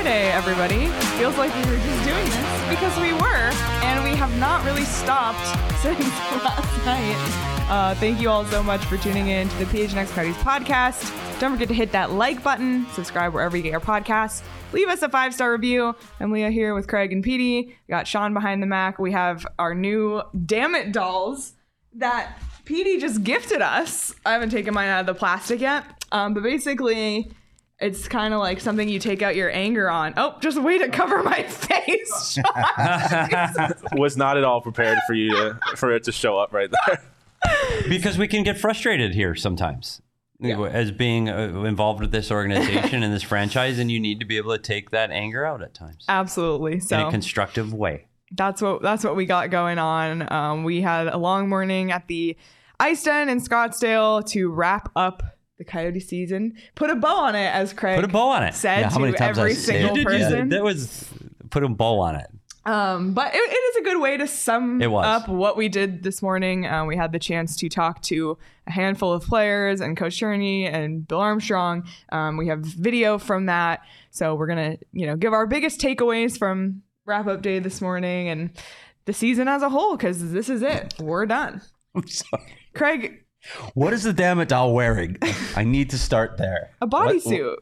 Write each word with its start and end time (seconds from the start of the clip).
Friday, 0.00 0.30
everybody. 0.30 0.86
Feels 1.18 1.36
like 1.38 1.52
we 1.56 1.60
were 1.62 1.76
just 1.76 2.04
doing 2.04 2.24
this 2.24 2.70
because 2.70 2.96
we 3.00 3.12
were, 3.14 3.50
and 3.82 4.04
we 4.04 4.10
have 4.10 4.32
not 4.38 4.64
really 4.64 4.84
stopped 4.84 5.44
since 5.82 5.98
last 6.44 6.86
night. 6.86 7.66
Uh, 7.68 7.96
thank 7.96 8.20
you 8.20 8.30
all 8.30 8.44
so 8.44 8.62
much 8.62 8.80
for 8.84 8.96
tuning 8.96 9.26
in 9.26 9.48
to 9.48 9.56
the 9.56 9.64
PHNX 9.64 10.14
Parties 10.14 10.36
podcast. 10.36 11.40
Don't 11.40 11.50
forget 11.50 11.66
to 11.66 11.74
hit 11.74 11.90
that 11.90 12.12
like 12.12 12.44
button, 12.44 12.86
subscribe 12.92 13.34
wherever 13.34 13.56
you 13.56 13.62
get 13.64 13.72
your 13.72 13.80
podcasts, 13.80 14.44
leave 14.72 14.86
us 14.86 15.02
a 15.02 15.08
five 15.08 15.34
star 15.34 15.50
review. 15.50 15.96
I'm 16.20 16.30
Leah 16.30 16.52
here 16.52 16.76
with 16.76 16.86
Craig 16.86 17.12
and 17.12 17.24
Petey. 17.24 17.76
We 17.88 17.92
got 17.92 18.06
Sean 18.06 18.32
behind 18.32 18.62
the 18.62 18.68
Mac. 18.68 19.00
We 19.00 19.10
have 19.10 19.44
our 19.58 19.74
new 19.74 20.22
Damn 20.46 20.76
It 20.76 20.92
dolls 20.92 21.54
that 21.94 22.38
Petey 22.64 22.98
just 22.98 23.24
gifted 23.24 23.62
us. 23.62 24.14
I 24.24 24.34
haven't 24.34 24.50
taken 24.50 24.74
mine 24.74 24.90
out 24.90 25.00
of 25.00 25.06
the 25.06 25.14
plastic 25.14 25.60
yet, 25.60 25.84
um, 26.12 26.34
but 26.34 26.44
basically, 26.44 27.32
it's 27.80 28.08
kind 28.08 28.34
of 28.34 28.40
like 28.40 28.60
something 28.60 28.88
you 28.88 28.98
take 28.98 29.22
out 29.22 29.36
your 29.36 29.50
anger 29.50 29.88
on. 29.88 30.14
Oh, 30.16 30.36
just 30.40 30.58
a 30.58 30.60
way 30.60 30.78
to 30.78 30.88
cover 30.88 31.22
my 31.22 31.42
face. 31.48 32.38
Was 33.92 34.16
not 34.16 34.36
at 34.36 34.44
all 34.44 34.60
prepared 34.60 34.98
for 35.06 35.14
you 35.14 35.30
to 35.34 35.58
for 35.76 35.92
it 35.92 36.04
to 36.04 36.12
show 36.12 36.38
up 36.38 36.52
right 36.52 36.70
there. 36.86 37.02
because 37.88 38.18
we 38.18 38.26
can 38.26 38.42
get 38.42 38.58
frustrated 38.58 39.14
here 39.14 39.34
sometimes 39.34 40.02
as 40.42 40.90
being 40.90 41.28
uh, 41.28 41.62
involved 41.64 42.00
with 42.00 42.10
this 42.10 42.30
organization 42.30 43.02
and 43.02 43.12
this 43.12 43.22
franchise 43.22 43.78
and 43.78 43.90
you 43.90 43.98
need 43.98 44.20
to 44.20 44.26
be 44.26 44.36
able 44.36 44.52
to 44.52 44.58
take 44.58 44.90
that 44.90 45.10
anger 45.10 45.44
out 45.44 45.62
at 45.62 45.72
times 45.74 46.04
Absolutely. 46.08 46.80
in 46.90 47.00
a 47.00 47.10
constructive 47.10 47.72
way 47.72 48.08
that's 48.32 48.60
what 48.60 48.82
that's 48.82 49.04
what 49.04 49.16
we 49.16 49.26
got 49.26 49.50
going 49.50 49.78
on. 49.78 50.30
Um, 50.32 50.64
we 50.64 50.80
had 50.80 51.08
a 51.08 51.16
long 51.16 51.48
morning 51.48 51.90
at 51.92 52.06
the 52.08 52.36
Ice 52.80 53.02
Den 53.02 53.28
in 53.28 53.40
Scottsdale 53.40 54.26
to 54.30 54.50
wrap 54.50 54.90
up 54.94 55.22
the 55.58 55.64
Coyote 55.64 56.00
season. 56.00 56.56
Put 56.74 56.90
a 56.90 56.96
bow 56.96 57.24
on 57.24 57.34
it, 57.34 57.46
as 57.52 57.72
Craig 57.72 57.96
put 57.96 58.04
a 58.04 58.08
bow 58.08 58.28
on 58.28 58.42
it 58.44 58.54
said 58.54 58.80
Yeah, 58.80 58.90
how 58.90 58.98
many 59.00 59.12
to 59.12 59.18
times 59.18 59.38
every 59.38 59.50
I 59.50 59.54
say 59.54 59.72
single 59.80 59.96
You 59.98 60.04
did- 60.04 60.12
yeah, 60.20 60.28
person. 60.30 60.48
that 60.50 60.62
was 60.62 61.08
put 61.50 61.62
a 61.64 61.68
bow 61.68 61.98
on 62.00 62.14
it 62.16 62.26
Um, 62.64 63.12
but 63.14 63.34
it, 63.34 63.38
it 63.38 63.52
is 63.52 63.76
a 63.76 63.82
good 63.82 64.00
way 64.00 64.16
to 64.18 64.26
sum 64.26 64.80
It 64.82 64.90
was. 64.90 65.04
up 65.04 65.28
what 65.28 65.56
we 65.56 65.68
did 65.68 66.02
this 66.02 66.20
morning. 66.22 66.66
Um, 66.66 66.86
we 66.86 66.96
had 66.96 67.12
the 67.12 67.18
chance 67.18 67.56
to 67.56 67.68
talk 67.68 68.02
to 68.02 68.36
a 68.66 68.70
handful 68.72 69.12
of 69.12 69.22
players 69.24 69.80
and 69.80 69.96
Coach 69.96 70.20
Tourigny 70.20 70.70
and 70.72 71.06
Bill 71.08 71.20
Armstrong. 71.20 71.84
Um, 72.12 72.36
we 72.36 72.46
have 72.48 72.60
video 72.60 73.16
from 73.18 73.46
that, 73.46 73.80
so 74.10 74.34
we're 74.34 74.46
gonna 74.48 74.76
you 74.92 75.06
know 75.06 75.16
give 75.16 75.32
our 75.32 75.46
biggest 75.46 75.80
takeaways 75.80 76.38
from 76.38 76.82
wrap 77.06 77.26
up 77.26 77.40
day 77.42 77.58
this 77.58 77.80
morning 77.80 78.28
and 78.28 78.50
the 79.06 79.12
season 79.14 79.48
as 79.48 79.62
a 79.62 79.70
whole 79.70 79.96
because 79.96 80.30
this 80.32 80.50
is 80.50 80.60
it. 80.62 80.92
We're 81.00 81.24
done. 81.26 81.62
I'm 81.94 82.06
sorry. 82.06 82.42
Craig, 82.74 83.24
What 83.74 83.92
is 83.92 84.02
the 84.02 84.12
damn 84.12 84.40
it 84.40 84.48
doll 84.48 84.74
wearing? 84.74 85.16
I 85.56 85.64
need 85.64 85.90
to 85.90 85.98
start 85.98 86.36
there. 86.38 86.70
a 86.80 86.86
bodysuit. 86.86 87.56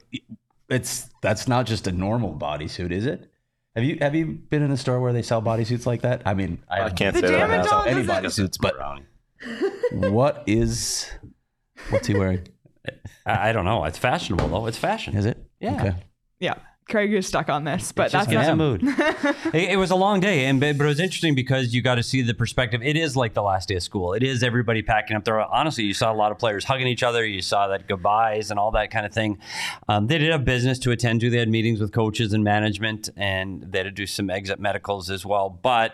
It's 0.68 1.08
that's 1.20 1.46
not 1.46 1.66
just 1.66 1.86
a 1.86 1.92
normal 1.92 2.34
bodysuit, 2.34 2.90
is 2.90 3.06
it? 3.06 3.30
Have 3.76 3.84
you 3.84 3.98
have 4.00 4.14
you 4.14 4.26
been 4.26 4.62
in 4.62 4.70
a 4.70 4.76
store 4.76 5.00
where 5.00 5.12
they 5.12 5.22
sell 5.22 5.42
bodysuits 5.42 5.86
like 5.86 6.00
that? 6.02 6.22
I 6.24 6.34
mean, 6.34 6.62
I, 6.68 6.82
I 6.82 6.90
can't 6.90 7.14
say 7.14 7.20
that. 7.22 7.50
I 7.50 7.56
doll 7.58 7.66
sell 7.66 7.84
any 7.84 8.02
bodysuits, 8.02 8.58
but 8.60 8.74
what 9.92 10.42
is 10.46 11.10
what's 11.90 12.06
he 12.06 12.14
wearing? 12.14 12.48
I, 13.26 13.50
I 13.50 13.52
don't 13.52 13.64
know 13.64 13.84
it's 13.84 13.98
fashionable 13.98 14.48
though 14.48 14.66
it's 14.66 14.78
fashion 14.78 15.16
Is 15.16 15.26
it? 15.26 15.44
Yeah. 15.60 15.74
Okay. 15.74 15.94
Yeah, 16.40 16.54
Craig 16.88 17.12
is 17.12 17.26
stuck 17.26 17.48
on 17.48 17.64
this, 17.64 17.90
but 17.90 18.12
that's 18.12 18.30
not. 18.30 18.46
the 18.46 18.54
mood. 18.54 18.82
it, 19.54 19.70
it 19.70 19.76
was 19.76 19.90
a 19.90 19.96
long 19.96 20.20
day, 20.20 20.44
and 20.46 20.60
but 20.60 20.78
but 20.78 20.84
it 20.84 20.88
was 20.88 21.00
interesting 21.00 21.34
because 21.34 21.74
you 21.74 21.82
got 21.82 21.96
to 21.96 22.02
see 22.02 22.22
the 22.22 22.32
perspective. 22.32 22.80
It 22.80 22.96
is 22.96 23.16
like 23.16 23.34
the 23.34 23.42
last 23.42 23.68
day 23.68 23.74
of 23.74 23.82
school. 23.82 24.12
It 24.12 24.22
is 24.22 24.44
everybody 24.44 24.82
packing 24.82 25.16
up 25.16 25.24
their. 25.24 25.40
Honestly, 25.40 25.82
you 25.82 25.94
saw 25.94 26.12
a 26.12 26.14
lot 26.14 26.30
of 26.30 26.38
players 26.38 26.64
hugging 26.64 26.86
each 26.86 27.02
other. 27.02 27.26
You 27.26 27.42
saw 27.42 27.66
that 27.68 27.88
goodbyes 27.88 28.52
and 28.52 28.60
all 28.60 28.70
that 28.70 28.92
kind 28.92 29.04
of 29.04 29.12
thing. 29.12 29.38
Um, 29.88 30.06
they 30.06 30.18
did 30.18 30.30
have 30.30 30.44
business 30.44 30.78
to 30.80 30.92
attend 30.92 31.22
to. 31.22 31.30
They 31.30 31.38
had 31.38 31.48
meetings 31.48 31.80
with 31.80 31.90
coaches 31.90 32.32
and 32.32 32.44
management, 32.44 33.08
and 33.16 33.62
they 33.62 33.78
had 33.78 33.84
to 33.84 33.90
do 33.90 34.06
some 34.06 34.30
exit 34.30 34.60
medicals 34.60 35.10
as 35.10 35.26
well. 35.26 35.50
But 35.50 35.92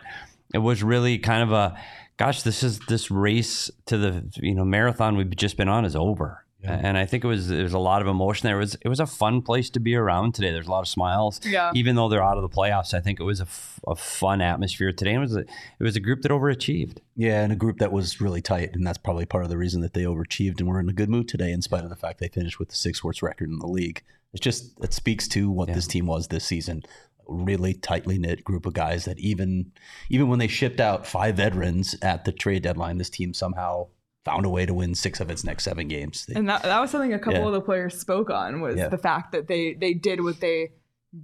it 0.53 0.59
was 0.59 0.83
really 0.83 1.17
kind 1.19 1.43
of 1.43 1.53
a, 1.53 1.75
gosh, 2.19 2.43
this 2.43 2.63
is 2.63 2.81
this 2.81 3.11
race 3.11 3.71
to 3.87 3.97
the 3.97 4.31
you 4.37 4.55
know 4.55 4.67
marathon 4.67 5.17
we've 5.17 5.35
just 5.35 5.57
been 5.57 5.69
on 5.69 5.87
is 5.87 5.97
over. 5.97 6.45
And 6.65 6.97
I 6.97 7.07
think 7.07 7.25
it 7.25 7.27
was 7.27 7.49
there 7.49 7.63
was 7.63 7.73
a 7.73 7.79
lot 7.79 8.03
of 8.03 8.09
emotion 8.09 8.47
there. 8.47 8.57
It 8.57 8.61
was 8.61 8.77
it 8.83 8.89
was 8.89 9.01
a 9.01 9.07
fun 9.07 9.43
place 9.43 9.71
to 9.71 9.81
be 9.81 9.95
around 9.95 10.35
today. 10.35 10.53
There's 10.53 10.67
a 10.67 10.71
lot 10.71 10.81
of 10.81 10.89
smiles. 10.89 11.41
Yeah. 11.45 11.71
Even 11.75 11.97
though 11.97 12.09
they're 12.09 12.23
out 12.23 12.37
of 12.37 12.43
the 12.43 12.55
playoffs, 12.55 12.95
I 12.95 13.01
think 13.01 13.21
it 13.21 13.25
was 13.25 13.41
a, 13.41 13.45
f- 13.45 13.81
a 13.87 13.97
fun 13.97 14.41
atmosphere 14.41 14.93
today. 14.93 15.15
It 15.15 15.19
was 15.19 15.37
a, 15.37 15.41
it 15.41 15.83
was 15.83 15.97
a 15.97 16.01
group 16.01 16.23
that 16.23 16.31
overachieved. 16.31 16.99
Yeah, 17.17 17.43
and 17.43 17.53
a 17.53 17.57
group 17.57 17.79
that 17.79 17.93
was 17.93 18.21
really 18.21 18.41
tight, 18.41 18.75
and 18.75 18.87
that's 18.87 18.99
probably 18.99 19.27
part 19.27 19.45
of 19.45 19.51
the 19.51 19.59
reason 19.59 19.81
that 19.83 19.95
they 19.95 20.05
overachieved 20.05 20.61
and 20.61 20.69
were 20.69 20.81
in 20.81 20.89
a 20.89 20.93
good 20.93 21.11
mood 21.11 21.29
today, 21.29 21.53
in 21.53 21.63
spite 21.63 21.85
of 21.85 21.91
the 21.91 21.97
fact 21.97 22.21
they 22.21 22.29
finished 22.29 22.59
with 22.59 22.69
the 22.69 22.77
sixth 22.77 23.03
worst 23.05 23.23
record 23.23 23.49
in 23.49 23.59
the 23.59 23.67
league. 23.67 24.03
It's 24.33 24.41
just 24.43 24.73
it 24.83 24.93
speaks 24.93 25.29
to 25.29 25.51
what 25.51 25.73
this 25.73 25.87
team 25.87 26.07
was 26.07 26.29
this 26.29 26.45
season. 26.45 26.83
Really 27.29 27.75
tightly 27.75 28.19
knit 28.19 28.45
group 28.45 28.67
of 28.67 28.73
guys 28.73 29.05
that 29.05 29.19
even 29.19 29.73
even 30.09 30.29
when 30.29 30.39
they 30.39 30.49
shipped 30.49 30.81
out 30.81 31.07
five 31.07 31.37
veterans 31.37 31.95
at 32.03 32.25
the 32.25 32.33
trade 32.33 32.63
deadline, 32.63 32.99
this 32.99 33.11
team 33.11 33.35
somehow 33.35 33.89
found 34.25 34.47
a 34.47 34.49
way 34.49 34.65
to 34.67 34.73
win 34.75 34.95
six 34.95 35.21
of 35.21 35.31
its 35.31 35.43
next 35.45 35.65
seven 35.65 35.89
games. 35.89 36.27
They- 36.27 36.35
And 36.35 36.49
that, 36.49 36.63
that 36.63 36.81
was 36.81 36.91
something 36.91 37.13
a 37.13 37.19
couple 37.19 37.41
Yeah. 37.41 37.47
of 37.47 37.53
the 37.53 37.61
players 37.61 37.99
spoke 37.99 38.31
on 38.31 38.61
was 38.61 38.77
Yeah. 38.77 38.89
the 38.89 38.99
fact 38.99 39.33
that 39.33 39.49
they 39.49 39.75
they 39.75 39.95
did 39.95 40.23
what 40.23 40.41
they 40.41 40.73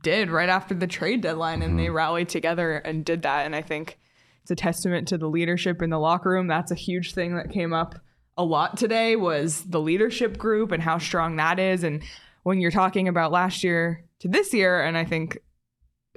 did 0.02 0.30
right 0.30 0.48
after 0.48 0.74
the 0.74 0.86
trade 0.86 1.20
deadline 1.22 1.62
and 1.62 1.70
Mm-hmm. 1.72 1.78
they 1.84 1.90
rallied 1.90 2.28
together 2.28 2.74
and 2.76 3.04
did 3.04 3.22
that. 3.22 3.46
And 3.46 3.54
I 3.54 3.62
think 3.62 3.98
it's 4.42 4.50
a 4.50 4.56
testament 4.56 5.08
to 5.08 5.18
the 5.18 5.28
leadership 5.28 5.80
in 5.80 5.90
the 5.90 5.98
locker 5.98 6.30
room. 6.30 6.46
That's 6.48 6.70
a 6.72 6.74
huge 6.76 7.14
thing 7.14 7.36
that 7.36 7.50
came 7.50 7.72
up 7.72 7.94
a 8.36 8.44
lot 8.44 8.76
today 8.76 9.16
was 9.16 9.62
the 9.64 9.80
leadership 9.80 10.36
group 10.38 10.70
and 10.72 10.82
how 10.82 10.98
strong 10.98 11.36
that 11.36 11.58
is. 11.58 11.84
And 11.84 12.02
when 12.42 12.60
you're 12.60 12.70
talking 12.70 13.08
about 13.08 13.32
last 13.32 13.64
year 13.64 14.04
to 14.20 14.28
this 14.28 14.52
year, 14.54 14.80
and 14.80 14.96
I 14.96 15.04
think 15.04 15.38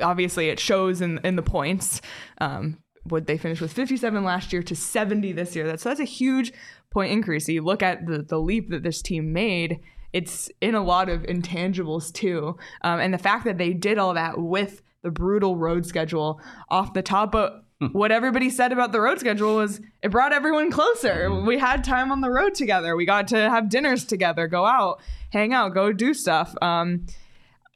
obviously 0.02 0.50
it 0.50 0.60
shows 0.60 1.02
in 1.02 1.20
in 1.24 1.36
the 1.36 1.42
points. 1.44 2.02
Um, 2.40 2.78
would 3.06 3.26
they 3.26 3.38
finish 3.38 3.62
with 3.62 3.74
57 3.74 4.24
last 4.24 4.54
year 4.54 4.64
to 4.64 4.76
70 4.76 5.32
this 5.34 5.56
year? 5.56 5.66
That's 5.68 5.84
so 5.84 5.90
that's 5.90 6.00
a 6.00 6.06
huge 6.06 6.54
point 6.92 7.12
increase. 7.12 7.48
You 7.48 7.64
look 7.64 7.84
at 7.84 8.06
the 8.06 8.22
the 8.22 8.40
leap 8.40 8.70
that 8.70 8.84
this 8.84 9.02
team 9.02 9.34
made. 9.34 9.80
It's 10.14 10.50
in 10.60 10.76
a 10.76 10.84
lot 10.84 11.08
of 11.08 11.24
intangibles 11.24 12.12
too, 12.12 12.58
um, 12.82 13.00
and 13.00 13.14
the 13.14 13.18
fact 13.18 13.46
that 13.46 13.58
they 13.58 13.74
did 13.74 13.98
all 13.98 14.14
that 14.14 14.38
with 14.38 14.82
the 15.04 15.12
brutal 15.12 15.56
road 15.56 15.86
schedule 15.86 16.42
off 16.70 16.94
the 16.94 17.02
top. 17.02 17.32
But 17.32 17.64
what 17.92 18.12
everybody 18.12 18.50
said 18.50 18.72
about 18.72 18.92
the 18.92 19.02
road 19.02 19.20
schedule 19.20 19.56
was 19.56 19.82
it 20.04 20.12
brought 20.12 20.34
everyone 20.34 20.70
closer. 20.72 21.34
We 21.34 21.58
had 21.58 21.84
time 21.84 22.12
on 22.12 22.22
the 22.22 22.30
road 22.30 22.54
together. 22.54 22.96
We 22.96 23.06
got 23.06 23.28
to 23.30 23.50
have 23.50 23.70
dinners 23.70 24.06
together, 24.06 24.48
go 24.48 24.66
out, 24.66 25.02
hang 25.32 25.54
out, 25.54 25.74
go 25.74 25.92
do 25.92 26.14
stuff. 26.14 26.54
Um, 26.62 27.08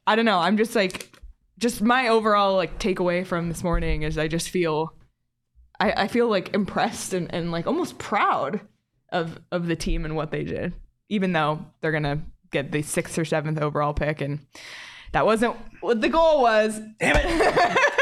I 0.06 0.14
don't 0.14 0.24
know. 0.24 0.38
I'm 0.38 0.56
just 0.56 0.76
like, 0.76 1.12
just 1.58 1.82
my 1.82 2.08
overall 2.08 2.54
like 2.54 2.78
takeaway 2.78 3.26
from 3.26 3.48
this 3.48 3.64
morning 3.64 4.02
is 4.02 4.16
I 4.16 4.28
just 4.28 4.50
feel, 4.50 4.94
I, 5.80 5.92
I 6.04 6.08
feel 6.08 6.28
like 6.28 6.54
impressed 6.54 7.12
and, 7.12 7.32
and 7.34 7.52
like 7.52 7.66
almost 7.66 7.98
proud 7.98 8.60
of 9.12 9.38
of 9.52 9.66
the 9.66 9.76
team 9.76 10.04
and 10.04 10.16
what 10.16 10.30
they 10.30 10.44
did, 10.44 10.74
even 11.08 11.32
though 11.32 11.64
they're 11.80 11.92
gonna 11.92 12.22
get 12.50 12.72
the 12.72 12.82
sixth 12.82 13.18
or 13.18 13.24
seventh 13.24 13.60
overall 13.60 13.94
pick, 13.94 14.20
and 14.20 14.40
that 15.12 15.26
wasn't 15.26 15.56
what 15.80 16.00
the 16.00 16.08
goal 16.08 16.42
was. 16.42 16.80
Damn 16.98 17.16
it! 17.16 17.78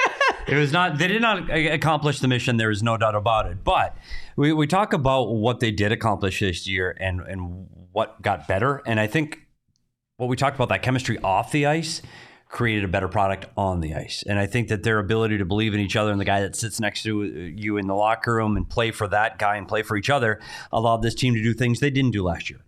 It 0.47 0.57
was 0.57 0.73
not. 0.73 0.99
They 0.99 1.09
did 1.09 1.23
not 1.23 1.51
uh, 1.51 1.55
accomplish 1.55 2.21
the 2.21 2.29
mission. 2.29 2.57
There 2.57 2.71
is 2.71 2.83
no 2.83 2.97
doubt 2.97 3.15
about 3.15 3.47
it. 3.47 3.65
But 3.65 3.97
we, 4.37 4.53
we 4.53 4.67
talk 4.67 4.93
about 4.93 5.35
what 5.35 5.61
they 5.61 5.71
did 5.71 5.93
accomplish 5.93 6.41
this 6.41 6.69
year 6.69 6.97
and 7.01 7.21
and 7.21 7.67
what 7.93 8.21
got 8.21 8.47
better. 8.47 8.83
And 8.87 9.01
I 9.01 9.07
think 9.07 9.41
what 10.17 10.29
we 10.29 10.37
talked 10.37 10.57
about 10.57 10.69
that 10.69 10.83
chemistry 10.83 11.19
off 11.19 11.51
the 11.51 11.67
ice 11.67 12.03
created 12.55 12.85
a 12.85 12.89
better 12.89 13.09
product 13.09 13.47
on 13.57 13.81
the 13.81 13.97
ice. 13.97 14.23
And 14.29 14.39
I 14.39 14.47
think 14.47 14.69
that 14.69 14.85
their 14.85 15.01
ability 15.01 15.39
to 15.39 15.45
believe 15.45 15.75
in 15.75 15.81
each 15.81 15.97
other 15.97 16.13
and 16.13 16.21
the 16.21 16.25
guy 16.25 16.41
that 16.41 16.55
sits 16.55 16.79
next 16.79 17.03
to 17.03 17.25
you 17.25 17.79
in 17.79 17.89
the 17.89 17.97
locker 17.97 18.33
room 18.33 18.57
and 18.57 18.71
play 18.71 18.93
for 18.93 19.09
that 19.09 19.41
guy 19.41 19.57
and 19.57 19.67
play 19.67 19.83
for 19.83 19.97
each 19.97 20.09
other 20.09 20.41
allowed 20.71 21.03
this 21.03 21.17
team 21.17 21.35
to 21.35 21.43
do 21.43 21.53
things 21.53 21.81
they 21.81 21.91
didn't 21.91 22.13
do 22.13 22.23
last 22.23 22.49
year. 22.49 22.61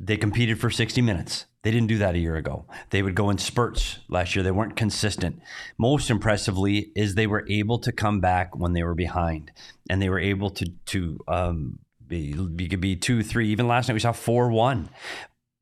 They 0.00 0.16
competed 0.16 0.58
for 0.58 0.70
60 0.70 1.02
minutes. 1.02 1.44
They 1.62 1.70
didn't 1.70 1.88
do 1.88 1.98
that 1.98 2.14
a 2.14 2.18
year 2.18 2.36
ago. 2.36 2.64
They 2.88 3.02
would 3.02 3.14
go 3.14 3.28
in 3.28 3.36
spurts 3.36 3.98
last 4.08 4.34
year. 4.34 4.42
They 4.42 4.50
weren't 4.50 4.76
consistent. 4.76 5.42
Most 5.76 6.08
impressively 6.08 6.90
is 6.96 7.14
they 7.14 7.26
were 7.26 7.44
able 7.50 7.78
to 7.80 7.92
come 7.92 8.18
back 8.18 8.56
when 8.56 8.72
they 8.72 8.82
were 8.82 8.94
behind, 8.94 9.52
and 9.90 10.00
they 10.00 10.08
were 10.08 10.18
able 10.18 10.50
to 10.50 10.72
to 10.86 11.20
um, 11.28 11.78
be 12.08 12.32
be, 12.32 12.66
be 12.74 12.96
two, 12.96 13.22
three. 13.22 13.50
Even 13.50 13.68
last 13.68 13.88
night 13.88 13.94
we 13.94 14.00
saw 14.00 14.10
four 14.10 14.50
one, 14.50 14.88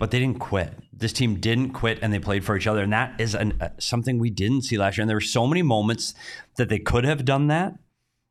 but 0.01 0.11
they 0.11 0.19
didn't 0.19 0.41
quit. 0.41 0.73
This 0.95 1.13
team 1.13 1.37
didn't 1.37 1.73
quit, 1.73 1.99
and 2.01 2.11
they 2.11 2.19
played 2.19 2.43
for 2.43 2.57
each 2.57 2.67
other, 2.67 2.83
and 2.83 2.93
that 2.93 3.21
is 3.21 3.35
an, 3.35 3.53
uh, 3.61 3.69
something 3.79 4.19
we 4.19 4.31
didn't 4.31 4.63
see 4.63 4.79
last 4.79 4.97
year. 4.97 5.03
And 5.03 5.11
there 5.11 5.17
were 5.17 5.21
so 5.21 5.47
many 5.47 5.61
moments 5.61 6.15
that 6.57 6.71
they 6.71 6.79
could 6.79 7.05
have 7.05 7.27
done 7.27 7.49
that, 7.49 7.75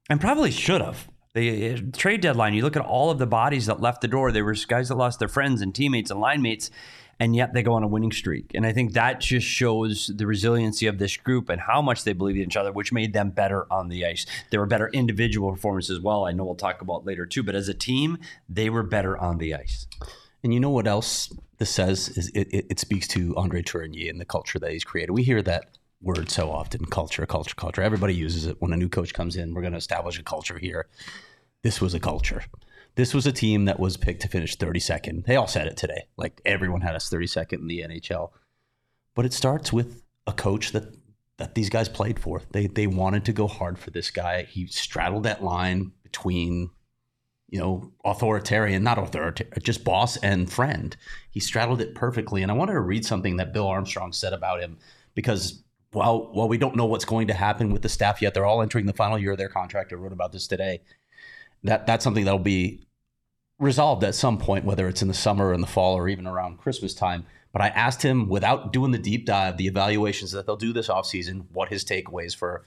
and 0.10 0.20
probably 0.20 0.50
should 0.50 0.82
have. 0.82 1.08
The 1.36 1.76
uh, 1.76 1.78
trade 1.96 2.22
deadline, 2.22 2.56
you 2.56 2.64
look 2.64 2.76
at 2.76 2.84
all 2.84 3.12
of 3.12 3.20
the 3.20 3.28
bodies 3.28 3.68
that 3.68 3.80
left 3.80 4.02
the 4.02 4.08
door. 4.08 4.32
There 4.32 4.44
were 4.44 4.56
guys 4.68 4.90
that 4.90 4.96
lost 4.96 5.20
their 5.20 5.28
friends 5.28 5.62
and 5.62 5.74
teammates 5.74 6.10
and 6.10 6.20
line 6.20 6.42
mates, 6.42 6.72
and 7.20 7.36
yet 7.36 7.54
they 7.54 7.62
go 7.62 7.74
on 7.74 7.84
a 7.84 7.88
winning 7.88 8.12
streak. 8.12 8.50
And 8.56 8.66
I 8.66 8.74
think 8.74 8.94
that 8.94 9.22
just 9.22 9.46
shows 9.46 10.12
the 10.16 10.26
resiliency 10.26 10.88
of 10.88 10.98
this 10.98 11.18
group 11.18 11.50
and 11.50 11.62
how 11.62 11.84
much 11.84 12.04
they 12.04 12.14
believe 12.14 12.38
in 12.38 12.42
each 12.42 12.58
other, 12.58 12.72
which 12.72 12.92
made 12.92 13.14
them 13.14 13.30
better 13.30 13.72
on 13.72 13.90
the 13.90 14.08
ice. 14.08 14.26
There 14.50 14.60
were 14.60 14.66
better 14.66 14.90
individual 14.90 15.52
performances 15.52 16.00
as 16.00 16.04
well. 16.04 16.26
I 16.26 16.32
know 16.32 16.46
we'll 16.46 16.56
talk 16.56 16.82
about 16.82 17.06
later 17.06 17.28
too, 17.28 17.44
but 17.44 17.54
as 17.54 17.70
a 17.70 17.76
team, 17.76 18.18
they 18.50 18.72
were 18.72 18.82
better 18.82 19.16
on 19.16 19.38
the 19.38 19.54
ice. 19.54 19.86
And 20.42 20.52
you 20.52 20.60
know 20.60 20.72
what 20.72 20.88
else 20.88 21.32
this 21.60 21.70
says 21.70 22.10
is 22.10 22.30
it, 22.30 22.48
it, 22.52 22.66
it 22.70 22.80
speaks 22.80 23.08
to 23.10 23.36
Andre 23.36 23.62
Tourigny 23.62 24.10
and 24.10 24.20
the 24.20 24.26
culture 24.26 24.60
that 24.60 24.72
he's 24.72 24.84
created. 24.84 25.12
We 25.12 25.24
hear 25.24 25.42
that 25.44 25.78
word 26.02 26.32
so 26.32 26.50
often 26.50 26.86
culture, 26.86 27.26
culture, 27.26 27.56
culture. 27.56 27.82
Everybody 27.82 28.16
uses 28.16 28.46
it 28.46 28.56
when 28.60 28.74
a 28.74 28.78
new 28.78 28.90
coach 28.90 29.14
comes 29.14 29.36
in. 29.36 29.54
We're 29.54 29.62
going 29.62 29.74
to 29.74 29.78
establish 29.78 30.18
a 30.18 30.24
culture 30.24 30.58
here. 30.58 30.88
This 31.62 31.82
was 31.82 31.94
a 31.94 32.00
culture. 32.00 32.44
This 32.96 33.14
was 33.14 33.28
a 33.28 33.32
team 33.32 33.66
that 33.66 33.80
was 33.80 33.98
picked 33.98 34.22
to 34.22 34.28
finish 34.30 34.58
32nd. 34.58 35.26
They 35.26 35.36
all 35.36 35.48
said 35.48 35.68
it 35.68 35.78
today. 35.78 36.08
Like 36.18 36.42
everyone 36.46 36.82
had 36.82 36.96
us 36.96 37.10
32nd 37.10 37.54
in 37.54 37.68
the 37.68 37.82
NHL. 37.82 38.32
But 39.14 39.26
it 39.26 39.34
starts 39.34 39.74
with 39.74 40.02
a 40.26 40.34
coach 40.34 40.72
that 40.72 40.96
that 41.38 41.56
these 41.56 41.70
guys 41.70 41.88
played 41.88 42.20
for. 42.20 42.42
They 42.52 42.68
they 42.68 42.88
wanted 42.88 43.26
to 43.26 43.34
go 43.34 43.48
hard 43.48 43.80
for 43.80 43.92
this 43.92 44.12
guy. 44.12 44.44
He 44.44 44.68
straddled 44.68 45.24
that 45.24 45.44
line 45.44 45.92
between 46.04 46.70
you 47.50 47.60
know, 47.60 47.92
authoritarian, 48.06 48.84
not 48.84 48.98
authoritarian, 48.98 49.54
just 49.62 49.84
boss 49.84 50.18
and 50.18 50.52
friend. 50.52 50.96
He 51.32 51.40
straddled 51.40 51.82
it 51.82 51.96
perfectly. 51.96 52.44
And 52.44 52.52
I 52.52 52.56
wanted 52.56 52.74
to 52.74 52.82
read 52.82 53.06
something 53.06 53.38
that 53.38 53.54
Bill 53.54 53.68
Armstrong 53.68 54.14
said 54.14 54.34
about 54.34 54.62
him 54.62 54.78
because 55.16 55.64
while 55.92 56.32
while 56.32 56.48
we 56.48 56.58
don't 56.58 56.76
know 56.76 56.86
what's 56.86 57.06
going 57.06 57.28
to 57.28 57.34
happen 57.34 57.72
with 57.72 57.82
the 57.82 57.90
staff 57.90 58.22
yet, 58.22 58.34
they're 58.34 58.46
all 58.46 58.62
entering 58.62 58.86
the 58.86 58.94
final 58.94 59.18
year 59.18 59.32
of 59.32 59.38
their 59.38 59.50
contract. 59.50 59.92
I 59.92 59.96
wrote 59.96 60.14
about 60.14 60.32
this 60.32 60.48
today. 60.48 60.82
That 61.64 61.88
that's 61.88 62.04
something 62.04 62.26
that'll 62.26 62.40
be 62.40 62.84
resolved 63.58 64.04
at 64.04 64.16
some 64.16 64.38
point, 64.38 64.66
whether 64.66 64.88
it's 64.88 65.02
in 65.02 65.08
the 65.08 65.14
summer 65.14 65.48
or 65.48 65.54
in 65.54 65.62
the 65.62 65.68
fall 65.68 65.96
or 65.96 66.08
even 66.08 66.28
around 66.28 66.60
Christmas 66.60 66.94
time. 66.94 67.26
But 67.52 67.64
I 67.64 67.70
asked 67.70 68.04
him 68.04 68.30
without 68.30 68.72
doing 68.72 68.92
the 68.92 69.00
deep 69.00 69.26
dive, 69.26 69.58
the 69.58 69.68
evaluations 69.68 70.32
that 70.32 70.46
they'll 70.46 70.56
do 70.56 70.72
this 70.72 70.88
offseason, 70.88 71.46
what 71.52 71.70
his 71.70 71.84
takeaways 71.84 72.36
for 72.36 72.64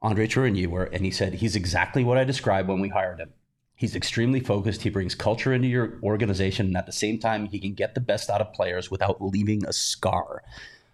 Andre 0.00 0.26
Tourigny 0.26 0.66
were, 0.66 0.84
and 0.84 1.04
he 1.04 1.10
said 1.10 1.34
he's 1.34 1.54
exactly 1.54 2.02
what 2.02 2.18
I 2.18 2.24
described 2.24 2.68
when 2.68 2.80
we 2.80 2.88
hired 2.88 3.20
him. 3.20 3.34
He's 3.82 3.96
extremely 3.96 4.38
focused. 4.38 4.82
He 4.82 4.90
brings 4.90 5.16
culture 5.16 5.52
into 5.52 5.66
your 5.66 5.98
organization, 6.04 6.66
and 6.66 6.76
at 6.76 6.86
the 6.86 6.92
same 6.92 7.18
time, 7.18 7.46
he 7.46 7.58
can 7.58 7.74
get 7.74 7.96
the 7.96 8.00
best 8.00 8.30
out 8.30 8.40
of 8.40 8.52
players 8.52 8.92
without 8.92 9.20
leaving 9.20 9.66
a 9.66 9.72
scar. 9.72 10.44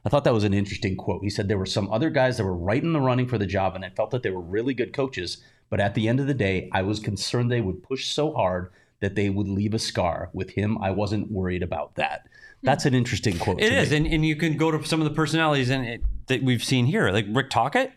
I 0.06 0.08
thought 0.08 0.24
that 0.24 0.32
was 0.32 0.44
an 0.44 0.54
interesting 0.54 0.96
quote. 0.96 1.22
He 1.22 1.28
said 1.28 1.48
there 1.48 1.58
were 1.58 1.66
some 1.66 1.92
other 1.92 2.08
guys 2.08 2.38
that 2.38 2.44
were 2.44 2.56
right 2.56 2.82
in 2.82 2.94
the 2.94 3.00
running 3.02 3.28
for 3.28 3.36
the 3.36 3.44
job, 3.44 3.74
and 3.74 3.84
I 3.84 3.90
felt 3.90 4.10
that 4.12 4.22
they 4.22 4.30
were 4.30 4.40
really 4.40 4.72
good 4.72 4.94
coaches. 4.94 5.36
But 5.68 5.80
at 5.80 5.94
the 5.94 6.08
end 6.08 6.18
of 6.18 6.26
the 6.26 6.32
day, 6.32 6.70
I 6.72 6.80
was 6.80 6.98
concerned 6.98 7.52
they 7.52 7.60
would 7.60 7.82
push 7.82 8.06
so 8.06 8.32
hard 8.32 8.70
that 9.00 9.16
they 9.16 9.28
would 9.28 9.48
leave 9.48 9.74
a 9.74 9.78
scar. 9.78 10.30
With 10.32 10.52
him, 10.52 10.78
I 10.82 10.90
wasn't 10.90 11.30
worried 11.30 11.62
about 11.62 11.94
that. 11.96 12.22
Hmm. 12.62 12.68
That's 12.68 12.86
an 12.86 12.94
interesting 12.94 13.38
quote. 13.38 13.60
It 13.60 13.70
is, 13.70 13.90
me. 13.90 13.98
and, 13.98 14.06
and 14.06 14.24
you 14.24 14.34
can 14.34 14.56
go 14.56 14.70
to 14.70 14.82
some 14.86 15.02
of 15.02 15.04
the 15.04 15.14
personalities 15.14 15.68
and 15.68 15.84
it, 15.84 16.02
that 16.28 16.42
we've 16.42 16.64
seen 16.64 16.86
here, 16.86 17.10
like 17.10 17.26
Rick 17.28 17.50
Tocchet. 17.50 17.92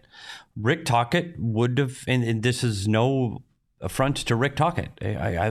Rick 0.57 0.83
Tocchet 0.83 1.35
would 1.39 1.77
have, 1.77 2.03
and, 2.09 2.25
and 2.25 2.43
this 2.43 2.61
is 2.61 2.89
no 2.89 3.41
affront 3.81 4.17
to 4.17 4.35
Rick 4.35 4.55
Tocchet. 4.55 4.91
I, 5.01 5.37
I, 5.37 5.47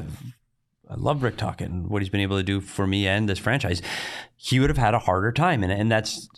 I 0.89 0.95
love 0.97 1.23
Rick 1.23 1.37
Tocchet 1.37 1.69
and 1.69 1.89
what 1.89 2.03
he's 2.03 2.09
been 2.09 2.21
able 2.21 2.37
to 2.37 2.43
do 2.43 2.61
for 2.61 2.87
me 2.87 3.07
and 3.07 3.29
this 3.29 3.39
franchise. 3.39 3.83
He 4.37 4.59
would 4.59 4.71
have 4.71 4.79
had 4.79 4.95
a 4.95 5.01
harder 5.01 5.33
time, 5.33 5.63
and 5.63 5.73
and 5.73 5.91
that's. 5.91 6.29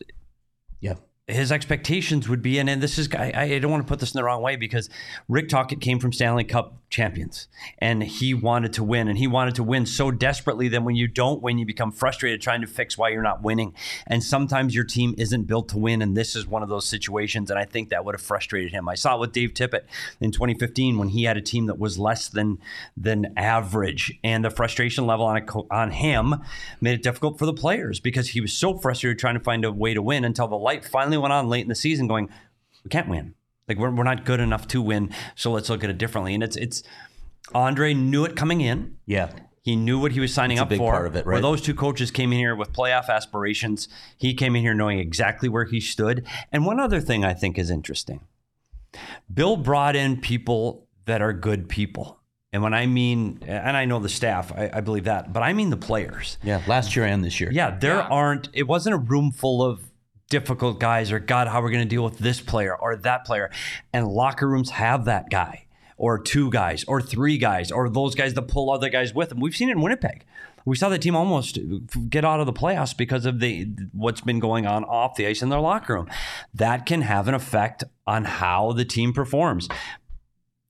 His 1.28 1.52
expectations 1.52 2.28
would 2.28 2.42
be, 2.42 2.58
and, 2.58 2.68
and 2.68 2.82
this 2.82 2.98
is, 2.98 3.08
I, 3.14 3.32
I 3.36 3.58
don't 3.60 3.70
want 3.70 3.86
to 3.86 3.88
put 3.88 4.00
this 4.00 4.12
in 4.12 4.18
the 4.18 4.24
wrong 4.24 4.42
way 4.42 4.56
because 4.56 4.90
Rick 5.28 5.48
Tocchet 5.48 5.80
came 5.80 6.00
from 6.00 6.12
Stanley 6.12 6.42
Cup 6.42 6.82
champions 6.92 7.48
and 7.78 8.02
he 8.02 8.34
wanted 8.34 8.72
to 8.74 8.84
win 8.84 9.08
and 9.08 9.16
he 9.16 9.26
wanted 9.26 9.54
to 9.54 9.62
win 9.62 9.86
so 9.86 10.10
desperately 10.10 10.68
that 10.68 10.82
when 10.82 10.94
you 10.94 11.08
don't 11.08 11.40
win, 11.40 11.58
you 11.58 11.66
become 11.66 11.90
frustrated 11.90 12.40
trying 12.40 12.60
to 12.60 12.66
fix 12.66 12.98
why 12.98 13.08
you're 13.08 13.22
not 13.22 13.42
winning. 13.42 13.72
And 14.06 14.22
sometimes 14.22 14.74
your 14.74 14.84
team 14.84 15.14
isn't 15.16 15.44
built 15.44 15.68
to 15.70 15.78
win. 15.78 16.02
And 16.02 16.16
this 16.16 16.36
is 16.36 16.46
one 16.46 16.62
of 16.62 16.68
those 16.68 16.88
situations. 16.88 17.50
And 17.50 17.58
I 17.58 17.64
think 17.64 17.88
that 17.88 18.04
would 18.04 18.14
have 18.14 18.22
frustrated 18.22 18.72
him. 18.72 18.88
I 18.88 18.94
saw 18.94 19.16
it 19.16 19.20
with 19.20 19.32
Dave 19.32 19.54
Tippett 19.54 19.82
in 20.20 20.32
2015 20.32 20.98
when 20.98 21.08
he 21.08 21.24
had 21.24 21.36
a 21.36 21.40
team 21.40 21.66
that 21.66 21.78
was 21.78 21.98
less 21.98 22.28
than, 22.28 22.58
than 22.96 23.32
average 23.36 24.12
and 24.22 24.44
the 24.44 24.50
frustration 24.50 25.06
level 25.06 25.26
on, 25.26 25.46
on 25.70 25.90
him 25.92 26.34
made 26.80 26.94
it 26.94 27.02
difficult 27.02 27.38
for 27.38 27.46
the 27.46 27.54
players 27.54 28.00
because 28.00 28.30
he 28.30 28.40
was 28.40 28.52
so 28.52 28.76
frustrated 28.76 29.18
trying 29.18 29.34
to 29.34 29.40
find 29.40 29.64
a 29.64 29.72
way 29.72 29.94
to 29.94 30.02
win 30.02 30.24
until 30.24 30.48
the 30.48 30.56
light 30.56 30.84
finally 30.84 31.11
went 31.18 31.32
on 31.32 31.48
late 31.48 31.62
in 31.62 31.68
the 31.68 31.74
season 31.74 32.06
going, 32.06 32.28
we 32.84 32.88
can't 32.88 33.08
win. 33.08 33.34
Like 33.68 33.78
we're, 33.78 33.90
we're 33.90 34.04
not 34.04 34.24
good 34.24 34.40
enough 34.40 34.66
to 34.68 34.82
win, 34.82 35.10
so 35.34 35.50
let's 35.52 35.68
look 35.70 35.84
at 35.84 35.90
it 35.90 35.98
differently. 35.98 36.34
And 36.34 36.42
it's 36.42 36.56
it's 36.56 36.82
Andre 37.54 37.94
knew 37.94 38.24
it 38.24 38.36
coming 38.36 38.60
in. 38.60 38.96
Yeah. 39.06 39.30
He 39.62 39.76
knew 39.76 40.00
what 40.00 40.10
he 40.12 40.18
was 40.18 40.34
signing 40.34 40.56
That's 40.56 40.62
a 40.62 40.64
up 40.64 40.68
big 40.70 40.78
for. 40.78 40.92
part 40.92 41.06
of 41.06 41.14
it, 41.14 41.24
Where 41.24 41.34
right? 41.36 41.40
those 41.42 41.62
two 41.62 41.74
coaches 41.74 42.10
came 42.10 42.32
in 42.32 42.38
here 42.40 42.56
with 42.56 42.72
playoff 42.72 43.08
aspirations. 43.08 43.88
He 44.16 44.34
came 44.34 44.56
in 44.56 44.62
here 44.62 44.74
knowing 44.74 44.98
exactly 44.98 45.48
where 45.48 45.64
he 45.64 45.78
stood. 45.80 46.26
And 46.50 46.66
one 46.66 46.80
other 46.80 47.00
thing 47.00 47.24
I 47.24 47.32
think 47.34 47.58
is 47.58 47.70
interesting. 47.70 48.20
Bill 49.32 49.56
brought 49.56 49.94
in 49.96 50.20
people 50.20 50.88
that 51.04 51.22
are 51.22 51.32
good 51.32 51.68
people. 51.68 52.18
And 52.52 52.62
when 52.62 52.74
I 52.74 52.86
mean, 52.86 53.38
and 53.46 53.76
I 53.76 53.84
know 53.86 53.98
the 54.00 54.08
staff, 54.10 54.52
I, 54.52 54.68
I 54.74 54.80
believe 54.80 55.04
that, 55.04 55.32
but 55.32 55.42
I 55.44 55.52
mean 55.52 55.70
the 55.70 55.76
players. 55.76 56.36
Yeah. 56.42 56.60
Last 56.66 56.94
year 56.96 57.06
and 57.06 57.24
this 57.24 57.40
year. 57.40 57.50
Yeah, 57.52 57.70
there 57.78 57.96
Yeah. 57.98 58.08
aren't. 58.08 58.48
It 58.52 58.64
wasn't 58.64 58.94
a 58.94 58.98
room 58.98 59.30
full 59.32 59.62
of 59.62 59.80
difficult 60.28 60.80
guys 60.80 61.12
or 61.12 61.18
God, 61.18 61.48
how 61.48 61.60
we're 61.60 61.70
going 61.70 61.84
to 61.84 61.88
deal 61.88 62.04
with 62.04 62.18
this 62.18 62.40
player 62.40 62.74
or 62.74 62.96
that 62.96 63.24
player. 63.24 63.50
And 63.92 64.08
locker 64.08 64.48
rooms 64.48 64.70
have 64.70 65.04
that 65.04 65.30
guy 65.30 65.66
or 65.96 66.18
two 66.18 66.50
guys 66.50 66.84
or 66.88 67.00
three 67.00 67.38
guys 67.38 67.70
or 67.70 67.88
those 67.88 68.14
guys 68.14 68.34
that 68.34 68.42
pull 68.42 68.70
other 68.70 68.88
guys 68.88 69.14
with 69.14 69.28
them. 69.28 69.40
We've 69.40 69.54
seen 69.54 69.68
it 69.68 69.72
in 69.72 69.80
Winnipeg. 69.80 70.24
We 70.64 70.76
saw 70.76 70.88
the 70.88 70.98
team 70.98 71.16
almost 71.16 71.58
get 72.08 72.24
out 72.24 72.40
of 72.40 72.46
the 72.46 72.52
playoffs 72.52 72.96
because 72.96 73.26
of 73.26 73.40
the 73.40 73.68
what's 73.92 74.20
been 74.20 74.38
going 74.38 74.66
on 74.66 74.84
off 74.84 75.16
the 75.16 75.26
ice 75.26 75.42
in 75.42 75.48
their 75.48 75.60
locker 75.60 75.94
room. 75.94 76.08
That 76.54 76.86
can 76.86 77.02
have 77.02 77.28
an 77.28 77.34
effect 77.34 77.84
on 78.06 78.24
how 78.24 78.72
the 78.72 78.84
team 78.84 79.12
performs 79.12 79.68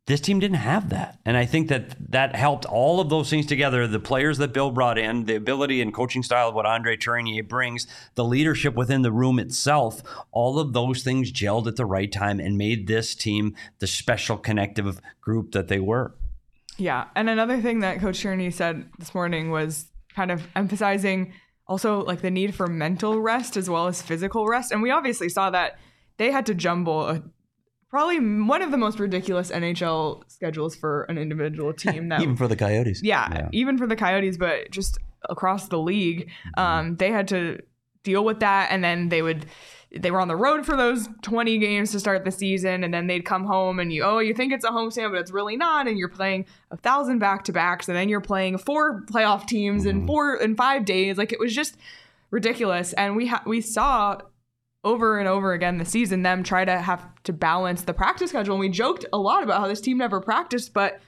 this 0.07 0.21
team 0.21 0.41
didn't 0.41 0.57
have 0.57 0.89
that. 0.89 1.21
And 1.25 1.37
I 1.37 1.47
think 1.47 1.69
that 1.69 2.11
that 2.11 2.35
helped 2.35 2.65
all 2.65 3.01
of 3.01 3.09
those 3.09 3.31
things 3.31 3.47
together. 3.47 3.87
The 3.87 4.01
players 4.01 4.39
that 4.39 4.53
Bill 4.53 4.71
brought 4.71 4.99
in, 4.99 5.27
the 5.27 5.37
ability 5.37 5.81
and 5.81 5.95
coaching 5.95 6.25
style 6.25 6.49
of 6.49 6.55
what 6.55 6.67
Andre 6.67 6.97
Tourigny 6.97 7.47
brings, 7.47 7.87
the 8.17 8.25
leadership 8.25 8.75
within 8.75 9.03
the 9.03 9.13
room 9.13 9.39
itself, 9.39 10.03
all 10.33 10.59
of 10.59 10.73
those 10.73 11.05
things 11.05 11.31
gelled 11.31 11.69
at 11.69 11.77
the 11.77 11.87
right 11.87 12.11
time 12.11 12.41
and 12.41 12.59
made 12.59 12.89
this 12.89 13.15
team 13.15 13.55
the 13.79 13.87
special 13.87 14.37
connective 14.37 15.01
group 15.21 15.53
that 15.53 15.69
they 15.69 15.79
were. 15.79 16.17
Yeah. 16.79 17.05
And 17.15 17.31
another 17.31 17.61
thing 17.61 17.81
that 17.81 18.01
Coach 18.01 18.23
Tourigny 18.23 18.53
said 18.53 18.89
this 18.99 19.15
morning 19.15 19.51
was 19.53 19.87
kind 20.17 20.33
of 20.33 20.43
emphasizing 20.57 21.33
also 21.69 22.03
like 22.05 22.23
the 22.23 22.31
need 22.31 22.55
for 22.55 22.67
mental 22.67 23.21
rest 23.21 23.57
as 23.57 23.71
well 23.71 23.87
as 23.87 24.03
physical 24.03 24.49
rest. 24.49 24.73
And 24.73 24.83
we 24.83 24.91
obviously 24.91 25.29
saw 25.29 25.51
that 25.51 25.79
they 26.17 26.33
had 26.33 26.45
to 26.47 26.55
jumble 26.55 27.09
a, 27.09 27.23
probably 27.93 28.19
one 28.43 28.63
of 28.63 28.71
the 28.73 28.77
most 28.79 28.99
ridiculous 28.99 29.51
NHL 29.53 30.25
schedules 30.27 30.75
for 30.75 31.03
an 31.05 31.19
individual 31.19 31.73
team 31.85 32.09
that 32.09 32.23
Even 32.23 32.35
for 32.37 32.49
the 32.49 32.57
Coyotes. 32.57 33.03
yeah, 33.05 33.29
Yeah. 33.33 33.49
even 33.53 33.79
for 33.79 33.87
the 33.87 33.95
Coyotes, 33.97 34.37
but 34.37 34.71
just 34.73 34.99
across 35.29 35.69
the 35.69 35.79
league, 35.79 36.29
um, 36.57 36.97
they 36.97 37.11
had 37.13 37.29
to 37.29 37.61
deal 38.03 38.25
with 38.25 38.41
that, 38.41 38.69
and 38.73 38.83
then 38.83 39.09
they 39.11 39.23
would. 39.23 39.47
They 39.95 40.11
were 40.11 40.23
on 40.23 40.29
the 40.29 40.37
road 40.37 40.65
for 40.65 40.75
those 40.75 41.07
20 41.21 41.59
games 41.59 41.93
to 41.93 42.01
start 42.01 42.25
the 42.25 42.31
season, 42.31 42.83
and 42.83 42.95
then 42.95 43.09
they'd 43.09 43.27
come 43.27 43.45
home 43.45 43.79
and 43.79 43.93
you, 43.93 44.03
oh, 44.05 44.21
you 44.21 44.33
think 44.33 44.51
it's 44.55 44.65
a 44.65 44.71
homestand, 44.71 45.11
but 45.13 45.21
it's 45.21 45.31
really 45.31 45.55
not. 45.55 45.87
And 45.87 45.99
you're 45.99 46.09
playing 46.09 46.47
a 46.71 46.79
thousand 46.79 47.19
back 47.19 47.45
to 47.45 47.53
backs, 47.53 47.89
and 47.89 47.97
then 47.97 48.09
you're 48.09 48.23
playing 48.23 48.57
four 48.57 49.03
playoff 49.03 49.47
teams 49.47 49.85
in 49.85 50.07
four 50.07 50.37
in 50.37 50.57
five 50.57 50.87
days. 50.87 51.19
Like 51.19 51.31
it 51.31 51.39
was 51.39 51.55
just 51.55 51.77
ridiculous. 52.31 52.95
And 52.95 53.17
we 53.17 53.27
ha- 53.27 53.43
we 53.47 53.61
saw 53.61 54.19
over 54.85 55.19
and 55.19 55.29
over 55.29 55.53
again 55.53 55.79
this 55.79 55.91
season 55.91 56.23
them 56.23 56.43
try 56.43 56.65
to 56.65 56.79
have 56.81 57.07
to 57.25 57.33
balance 57.33 57.83
the 57.83 57.95
practice 57.95 58.31
schedule. 58.31 58.55
And 58.55 58.61
we 58.61 58.69
joked 58.69 59.05
a 59.13 59.19
lot 59.19 59.43
about 59.43 59.61
how 59.61 59.69
this 59.69 59.81
team 59.81 59.99
never 59.99 60.21
practiced, 60.21 60.75
but 60.75 61.01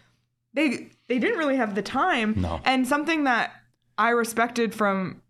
they 0.52 0.90
they 1.08 1.18
didn't 1.18 1.38
really 1.38 1.56
have 1.56 1.74
the 1.74 1.82
time. 1.82 2.34
No. 2.36 2.60
And 2.64 2.86
something 2.86 3.24
that 3.24 3.52
I 3.98 4.10
respected 4.10 4.74
from 4.74 5.22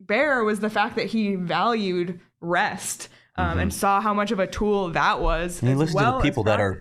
Bear 0.00 0.44
was 0.44 0.60
the 0.60 0.70
fact 0.70 0.96
that 0.96 1.06
he 1.06 1.34
valued 1.34 2.20
rest 2.40 3.08
um, 3.36 3.58
and 3.58 3.72
saw 3.72 4.00
how 4.00 4.14
much 4.14 4.30
of 4.30 4.38
a 4.38 4.46
tool 4.46 4.88
that 4.90 5.20
was. 5.20 5.56
Mm-hmm. 5.56 5.66
And 5.66 5.74
he 5.74 5.78
listened 5.78 5.94
well 5.96 6.12
to 6.12 6.18
the 6.18 6.22
people 6.22 6.44
that 6.44 6.58
are 6.60 6.80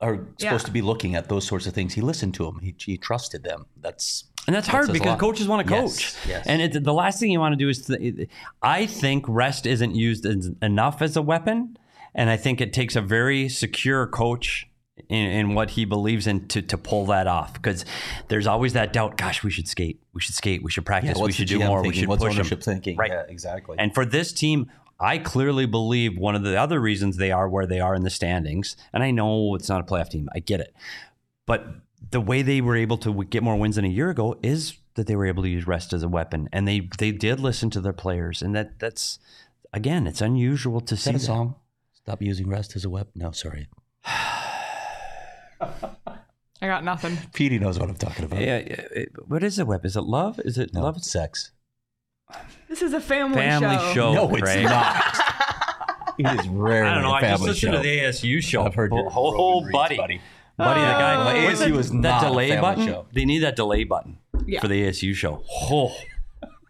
are 0.00 0.14
supposed 0.38 0.42
Yeah. 0.42 0.58
to 0.58 0.70
be 0.70 0.82
looking 0.82 1.14
at 1.14 1.28
those 1.28 1.46
sorts 1.46 1.66
of 1.66 1.72
things. 1.72 1.94
He 1.94 2.02
listened 2.02 2.34
to 2.34 2.44
them. 2.44 2.60
He, 2.60 2.74
he 2.78 2.96
trusted 2.98 3.42
them. 3.42 3.66
That's 3.76 4.24
And 4.48 4.56
that's 4.56 4.66
hard 4.66 4.86
says 4.86 4.94
because 4.94 5.20
coaches 5.20 5.46
want 5.46 5.66
to 5.66 5.72
coach. 5.72 6.16
yes. 6.26 6.46
And 6.46 6.62
it, 6.62 6.82
the 6.82 6.94
last 6.94 7.20
thing 7.20 7.30
you 7.30 7.38
want 7.38 7.52
to 7.52 7.56
do 7.56 7.68
is, 7.68 7.82
to, 7.82 8.26
I 8.62 8.86
think 8.86 9.26
rest 9.28 9.66
isn't 9.66 9.94
used 9.94 10.24
as, 10.24 10.50
enough 10.62 11.02
as 11.02 11.16
a 11.16 11.22
weapon. 11.22 11.76
And 12.14 12.30
I 12.30 12.38
think 12.38 12.62
it 12.62 12.72
takes 12.72 12.96
a 12.96 13.02
very 13.02 13.50
secure 13.50 14.06
coach 14.06 14.66
in, 15.10 15.26
in 15.26 15.54
what 15.54 15.68
he 15.70 15.84
believes 15.84 16.26
in 16.26 16.48
to, 16.48 16.62
to 16.62 16.78
pull 16.78 17.04
that 17.06 17.26
off. 17.26 17.52
Because 17.52 17.84
there's 18.28 18.46
always 18.46 18.72
that 18.72 18.94
doubt, 18.94 19.18
gosh, 19.18 19.44
we 19.44 19.50
should 19.50 19.68
skate. 19.68 20.00
We 20.14 20.22
should 20.22 20.34
skate. 20.34 20.62
We 20.62 20.70
should 20.70 20.86
practice. 20.86 21.18
we 21.18 21.30
should 21.30 21.46
do 21.46 21.58
more. 21.58 21.82
We 21.82 21.92
should 21.92 22.08
What's 22.08 22.22
push 22.22 22.32
them. 22.32 22.40
ownership 22.40 22.62
thinking? 22.62 22.96
Right. 22.96 23.10
Yeah, 23.10 23.24
exactly. 23.28 23.76
And 23.78 23.94
for 23.94 24.06
this 24.06 24.32
team, 24.32 24.70
I 24.98 25.18
clearly 25.18 25.66
believe 25.66 26.16
one 26.16 26.34
of 26.34 26.42
the 26.42 26.58
other 26.58 26.80
reasons 26.80 27.18
they 27.18 27.30
are 27.30 27.48
where 27.48 27.66
they 27.66 27.80
are 27.80 27.94
in 27.94 28.02
the 28.02 28.10
standings, 28.10 28.76
and 28.94 29.02
I 29.02 29.10
know 29.10 29.54
it's 29.54 29.68
not 29.68 29.80
a 29.80 29.84
playoff 29.84 30.08
team, 30.08 30.28
I 30.34 30.40
get 30.40 30.60
it. 30.60 30.74
But 31.46 31.66
the 32.10 32.20
way 32.20 32.42
they 32.42 32.60
were 32.60 32.76
able 32.76 32.98
to 32.98 33.24
get 33.24 33.42
more 33.42 33.56
wins 33.56 33.76
than 33.76 33.84
a 33.84 33.88
year 33.88 34.10
ago 34.10 34.36
is 34.42 34.78
that 34.94 35.06
they 35.06 35.14
were 35.16 35.26
able 35.26 35.42
to 35.42 35.48
use 35.48 35.66
rest 35.66 35.92
as 35.92 36.02
a 36.02 36.08
weapon, 36.08 36.48
and 36.52 36.66
they 36.66 36.88
they 36.98 37.10
did 37.12 37.40
listen 37.40 37.70
to 37.70 37.80
their 37.80 37.92
players, 37.92 38.42
and 38.42 38.54
that 38.54 38.78
that's 38.78 39.18
again, 39.72 40.06
it's 40.06 40.20
unusual 40.20 40.80
to 40.82 40.94
Is 40.94 41.02
see 41.02 41.10
that 41.12 41.16
a 41.16 41.18
that. 41.20 41.24
song? 41.26 41.54
Stop 41.92 42.22
using 42.22 42.48
rest 42.48 42.74
as 42.76 42.84
a 42.84 42.90
weapon. 42.90 43.12
No, 43.16 43.30
sorry. 43.32 43.68
I 46.60 46.66
got 46.66 46.82
nothing. 46.82 47.16
Petey 47.34 47.58
knows 47.58 47.78
what 47.78 47.88
I'm 47.88 47.94
talking 47.96 48.24
about. 48.24 48.40
Yeah, 48.40 48.58
yeah, 48.58 48.84
it- 48.90 49.28
what 49.28 49.44
is 49.44 49.58
a 49.58 49.66
weapon? 49.66 49.86
Is 49.86 49.96
it 49.96 50.02
love? 50.02 50.40
Is 50.44 50.58
it 50.58 50.74
No, 50.74 50.82
love? 50.82 51.02
sex. 51.04 51.52
This 52.68 52.82
is 52.82 52.92
a 52.92 53.00
family, 53.00 53.36
Family 53.36 53.76
show. 53.76 53.94
show. 53.94 54.12
no, 54.14 54.28
it's 54.34 54.42
Craig. 54.42 54.64
not. 54.64 55.04
It 56.20 56.26
is 56.40 56.48
rarely 56.48 56.90
I 56.90 56.94
don't 56.94 57.04
know. 57.04 57.10
a 57.10 57.12
I 57.12 57.20
just 57.20 57.42
listened 57.44 57.74
show. 57.74 57.76
to 57.76 57.78
the 57.88 57.98
ASU 58.00 58.42
show. 58.42 58.64
I've 58.64 58.74
heard 58.74 58.92
oh, 58.92 58.96
your 58.96 59.08
Roman 59.36 59.62
Reigns, 59.66 59.72
buddy. 59.72 59.96
buddy. 59.96 60.20
Buddy, 60.58 60.80
the 60.80 60.86
guy. 60.86 61.14
Uh, 61.14 61.44
what's 61.44 61.60
ASU 61.62 61.70
that- 61.72 61.78
is 61.78 61.90
that 61.90 61.96
not 61.96 62.22
a 62.22 62.26
delay 62.26 62.48
family 62.48 62.60
button. 62.62 62.86
show. 62.86 63.06
They 63.12 63.24
need 63.24 63.38
that 63.40 63.56
delay 63.56 63.84
button 63.84 64.18
Yeah. 64.46 64.60
for 64.60 64.68
the 64.68 64.84
ASU 64.86 65.14
show. 65.14 65.42
Oh, 65.70 65.94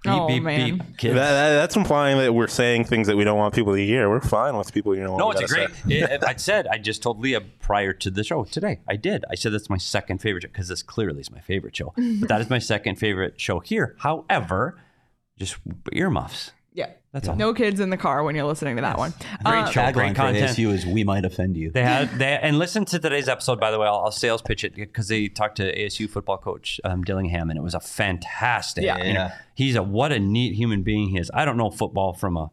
beep, 0.05 0.13
Oh, 0.13 0.27
beep, 0.29 0.43
man. 0.43 0.79
beep. 0.79 0.97
Kids. 0.99 1.15
That, 1.15 1.31
that- 1.33 1.55
that's 1.57 1.75
implying 1.77 2.19
that 2.19 2.33
we're 2.35 2.47
saying 2.49 2.85
things 2.85 3.07
that 3.09 3.17
we 3.17 3.25
don't 3.25 3.39
want 3.39 3.55
people 3.55 3.75
to 3.75 3.85
hear. 3.85 4.09
We're 4.09 4.21
fine 4.21 4.57
with 4.57 4.73
people 4.73 4.93
hearing 4.93 5.11
what 5.13 5.19
No, 5.19 5.29
we 5.29 5.37
it's 5.43 5.51
a 5.51 5.55
great. 5.55 5.71
it- 5.89 6.23
I 6.25 6.35
said 6.37 6.67
I 6.69 6.79
just 6.79 7.03
told 7.03 7.21
Leah 7.21 7.41
prior 7.41 7.93
to 7.95 8.11
the 8.11 8.23
show 8.23 8.45
today. 8.45 8.81
I 8.87 8.97
did. 8.97 9.25
I 9.31 9.35
said 9.35 9.53
that's 9.53 9.71
my 9.71 9.79
second 9.79 10.19
favorite 10.19 10.43
show 10.43 10.49
because 10.49 10.69
this 10.69 10.83
clearly 10.83 11.21
is 11.21 11.31
my 11.31 11.41
favorite 11.41 11.75
show. 11.77 11.95
but 11.97 12.29
that 12.29 12.41
is 12.41 12.51
my 12.51 12.59
second 12.59 12.97
favorite 12.97 13.41
show 13.41 13.59
here. 13.61 13.97
However, 13.99 14.79
just 15.39 15.57
earmuffs. 15.93 16.53
Yeah. 17.19 17.21
That's 17.21 17.29
all. 17.31 17.37
No 17.37 17.55
kids 17.55 17.81
in 17.81 17.91
the 17.91 17.97
car 17.97 18.23
when 18.23 18.35
you're 18.35 18.45
listening 18.47 18.77
to 18.77 18.83
that 18.83 18.99
one. 18.99 19.13
Great 19.45 19.55
Uh, 19.65 19.71
show. 19.71 19.81
Tagline 19.81 19.93
Great 19.95 20.09
for 20.11 20.15
content. 20.15 20.57
ASU 20.57 20.73
is 20.73 20.87
"We 20.87 21.05
might 21.05 21.25
offend 21.25 21.57
you." 21.57 21.71
They 21.71 21.83
had 21.83 22.11
they 22.19 22.39
and 22.41 22.59
listen 22.59 22.85
to 22.87 22.99
today's 22.99 23.29
episode. 23.29 23.59
By 23.61 23.71
the 23.71 23.79
way, 23.79 23.87
I'll, 23.87 23.99
I'll 24.05 24.11
sales 24.13 24.43
pitch 24.43 24.65
it 24.65 24.75
because 24.75 25.09
they 25.09 25.29
talked 25.29 25.57
to 25.57 25.75
ASU 25.77 26.09
football 26.09 26.39
coach 26.39 26.81
um, 26.85 27.03
Dillingham, 27.05 27.51
and 27.51 27.59
it 27.59 27.63
was 27.63 27.75
a 27.75 27.81
fantastic. 27.81 28.85
Yeah. 28.85 28.99
you 28.99 29.13
know, 29.15 29.21
Yeah. 29.21 29.35
he's 29.55 29.75
a 29.77 29.83
what 29.83 30.13
a 30.13 30.19
neat 30.19 30.55
human 30.55 30.83
being 30.83 31.09
he 31.11 31.19
is. 31.19 31.31
I 31.35 31.45
don't 31.45 31.57
know 31.57 31.71
football 31.71 32.13
from 32.15 32.37
a 32.37 32.51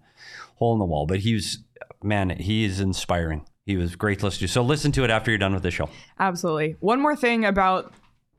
hole 0.55 0.73
in 0.73 0.79
the 0.79 0.85
wall, 0.85 1.05
but 1.05 1.19
he's 1.19 1.59
man, 2.03 2.29
he 2.29 2.63
is 2.65 2.79
inspiring. 2.79 3.45
He 3.65 3.77
was 3.77 3.95
great 3.95 4.19
to 4.19 4.25
listen 4.25 4.41
to. 4.41 4.47
So 4.47 4.61
listen 4.61 4.91
to 4.93 5.03
it 5.03 5.09
after 5.09 5.31
you're 5.31 5.37
done 5.39 5.53
with 5.53 5.63
the 5.63 5.71
show. 5.71 5.89
Absolutely. 6.19 6.75
One 6.79 7.01
more 7.01 7.15
thing 7.15 7.45
about 7.45 7.91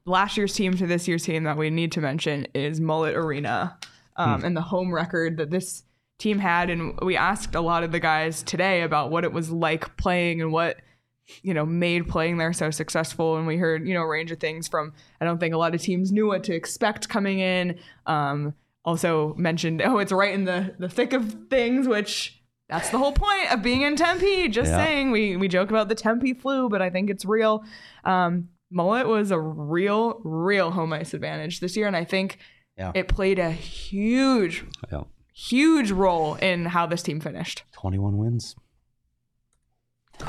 last 0.05 0.37
year's 0.37 0.55
team 0.55 0.77
to 0.77 0.87
this 0.87 1.09
year's 1.09 1.25
team 1.25 1.43
that 1.45 1.57
we 1.57 1.69
need 1.69 1.91
to 1.93 2.01
mention 2.01 2.47
is 2.55 2.79
Mullett 2.81 3.15
Arena 3.17 3.77
um, 4.17 4.45
and 4.45 4.57
the 4.57 4.61
home 4.61 4.95
record 4.95 5.37
that 5.39 5.51
this 5.51 5.83
team 6.19 6.39
had. 6.39 6.71
And 6.71 6.99
we 7.03 7.17
asked 7.17 7.55
a 7.55 7.61
lot 7.61 7.83
of 7.85 7.93
the 7.93 8.01
guys 8.01 8.43
today 8.43 8.83
about 8.83 9.11
what 9.11 9.25
it 9.25 9.33
was 9.33 9.51
like 9.51 9.97
playing 9.97 10.41
and 10.41 10.53
what 10.53 10.77
you 11.43 11.53
know 11.53 11.67
made 11.67 12.09
playing 12.09 12.39
there 12.39 12.53
so 12.53 12.71
successful 12.71 13.37
and 13.37 13.49
we 13.49 13.57
heard 13.57 13.85
you 13.89 13.93
know 13.93 14.03
a 14.03 14.07
range 14.07 14.31
of 14.31 14.39
things 14.39 14.69
from 14.69 14.93
i 15.21 15.25
don't 15.25 15.39
think 15.41 15.53
a 15.53 15.59
lot 15.59 15.75
of 15.75 15.83
teams 15.83 16.13
knew 16.13 16.25
what 16.29 16.45
to 16.45 16.55
expect 16.55 17.09
coming 17.09 17.41
in 17.41 17.77
um 18.07 18.55
also 18.85 19.35
mentioned 19.35 19.83
oh 19.83 19.99
it's 19.99 20.13
right 20.13 20.33
in 20.33 20.45
the 20.45 20.73
the 20.79 20.89
thick 20.89 21.13
of 21.13 21.37
things 21.51 21.89
which 21.89 22.41
that's 22.69 22.91
the 22.91 22.99
whole 22.99 23.11
point 23.11 23.51
of 23.53 23.61
being 23.61 23.83
in 23.83 23.97
tempe 23.97 24.47
just 24.49 24.71
Yeah. 24.71 24.85
saying 24.85 25.11
we 25.11 25.37
we 25.37 25.49
joke 25.49 25.69
about 25.71 25.89
the 25.89 25.97
tempe 25.97 26.33
flu 26.33 26.69
but 26.69 26.81
i 26.81 26.91
think 26.91 27.11
it's 27.11 27.25
real 27.25 27.65
um 28.05 28.49
Mullett 28.73 29.09
was 29.09 29.33
a 29.33 29.41
real 29.41 30.21
real 30.23 30.71
home 30.71 30.93
ice 30.93 31.13
advantage 31.13 31.59
this 31.59 31.77
year 31.77 31.89
and 31.89 31.97
i 31.97 32.05
think 32.05 32.39
Yeah. 32.79 32.93
it 32.95 33.09
played 33.09 33.41
a 33.41 33.51
huge 33.51 34.65
Yeah. 34.93 35.03
Huge 35.37 35.91
role 35.91 36.35
in 36.37 36.65
how 36.67 36.87
this 36.87 37.03
team 37.03 37.21
finished 37.21 37.63
Twenty-one 37.73 38.17
wins. 38.17 38.57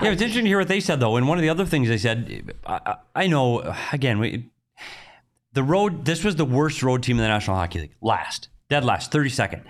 Yeah, 0.01 0.11
it's 0.11 0.21
interesting 0.21 0.43
to 0.43 0.49
hear 0.49 0.59
what 0.59 0.67
they 0.67 0.81
said 0.81 0.99
though. 0.99 1.15
And 1.15 1.27
one 1.29 1.37
of 1.37 1.41
the 1.41 1.49
other 1.49 1.65
things 1.65 1.87
they 1.87 1.97
said, 1.97 2.53
I, 2.65 2.79
I 2.85 2.95
I 3.23 3.27
know 3.27 3.73
again, 3.93 4.19
we, 4.19 4.49
the 5.53 5.63
road. 5.63 6.03
This 6.05 6.23
was 6.25 6.35
the 6.35 6.43
worst 6.45 6.83
road 6.83 7.03
team 7.03 7.15
in 7.17 7.21
the 7.21 7.27
National 7.29 7.55
Hockey 7.55 7.79
League. 7.79 7.95
Last, 8.01 8.49
dead 8.69 8.83
last, 8.83 9.11
thirty 9.11 9.29
second. 9.29 9.63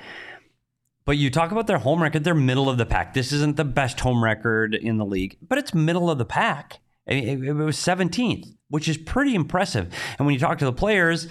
But 1.06 1.18
you 1.18 1.30
talk 1.30 1.52
about 1.52 1.68
their 1.68 1.78
home 1.78 2.02
record; 2.02 2.24
they're 2.24 2.34
middle 2.34 2.68
of 2.68 2.78
the 2.80 2.86
pack. 2.86 3.14
This 3.14 3.32
isn't 3.32 3.58
the 3.58 3.64
best 3.64 4.00
home 4.00 4.24
record 4.24 4.74
in 4.74 4.98
the 4.98 5.06
league, 5.06 5.38
but 5.48 5.58
it's 5.60 5.74
middle 5.74 6.10
of 6.10 6.18
the 6.18 6.26
pack. 6.26 6.80
It, 7.06 7.24
it- 7.24 7.44
it 7.44 7.54
was 7.54 7.78
seventeenth, 7.78 8.48
which 8.70 8.88
is 8.90 8.98
pretty 8.98 9.36
impressive. 9.36 9.94
And 10.18 10.26
when 10.26 10.34
you 10.34 10.40
talk 10.40 10.58
to 10.58 10.66
the 10.66 10.74
players, 10.74 11.28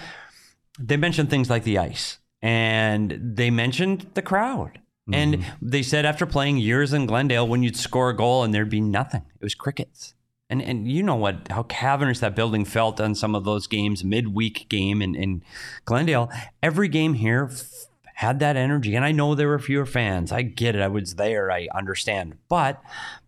they 0.79 0.95
mentioned 0.97 1.29
things 1.29 1.49
like 1.49 1.63
the 1.65 1.77
ice, 1.77 2.19
and 2.41 3.19
they 3.21 3.49
mentioned 3.49 4.07
the 4.13 4.21
crowd. 4.21 4.79
And 5.11 5.35
mm-hmm. 5.35 5.69
they 5.69 5.83
said 5.83 6.05
after 6.05 6.25
playing 6.25 6.57
years 6.57 6.91
in 6.91 7.05
Glendale, 7.05 7.47
when 7.47 7.63
you'd 7.63 7.77
score 7.77 8.09
a 8.09 8.15
goal 8.15 8.43
and 8.43 8.53
there'd 8.53 8.69
be 8.69 8.81
nothing, 8.81 9.21
it 9.39 9.43
was 9.43 9.55
crickets. 9.55 10.13
And 10.49 10.61
and 10.61 10.89
you 10.89 11.03
know 11.03 11.15
what 11.15 11.49
how 11.49 11.63
cavernous 11.63 12.19
that 12.21 12.35
building 12.35 12.63
felt 12.65 13.01
on 13.01 13.15
some 13.15 13.35
of 13.35 13.43
those 13.43 13.67
games, 13.67 14.03
midweek 14.03 14.69
game 14.69 15.01
in, 15.01 15.15
in 15.15 15.43
Glendale. 15.85 16.29
Every 16.63 16.87
game 16.87 17.15
here 17.15 17.49
f- 17.51 17.87
had 18.15 18.39
that 18.39 18.55
energy. 18.55 18.95
And 18.95 19.03
I 19.03 19.11
know 19.11 19.35
there 19.35 19.49
were 19.49 19.59
fewer 19.59 19.85
fans. 19.85 20.31
I 20.31 20.41
get 20.41 20.75
it. 20.75 20.81
I 20.81 20.87
was 20.87 21.15
there. 21.15 21.51
I 21.51 21.67
understand. 21.75 22.37
But 22.47 22.81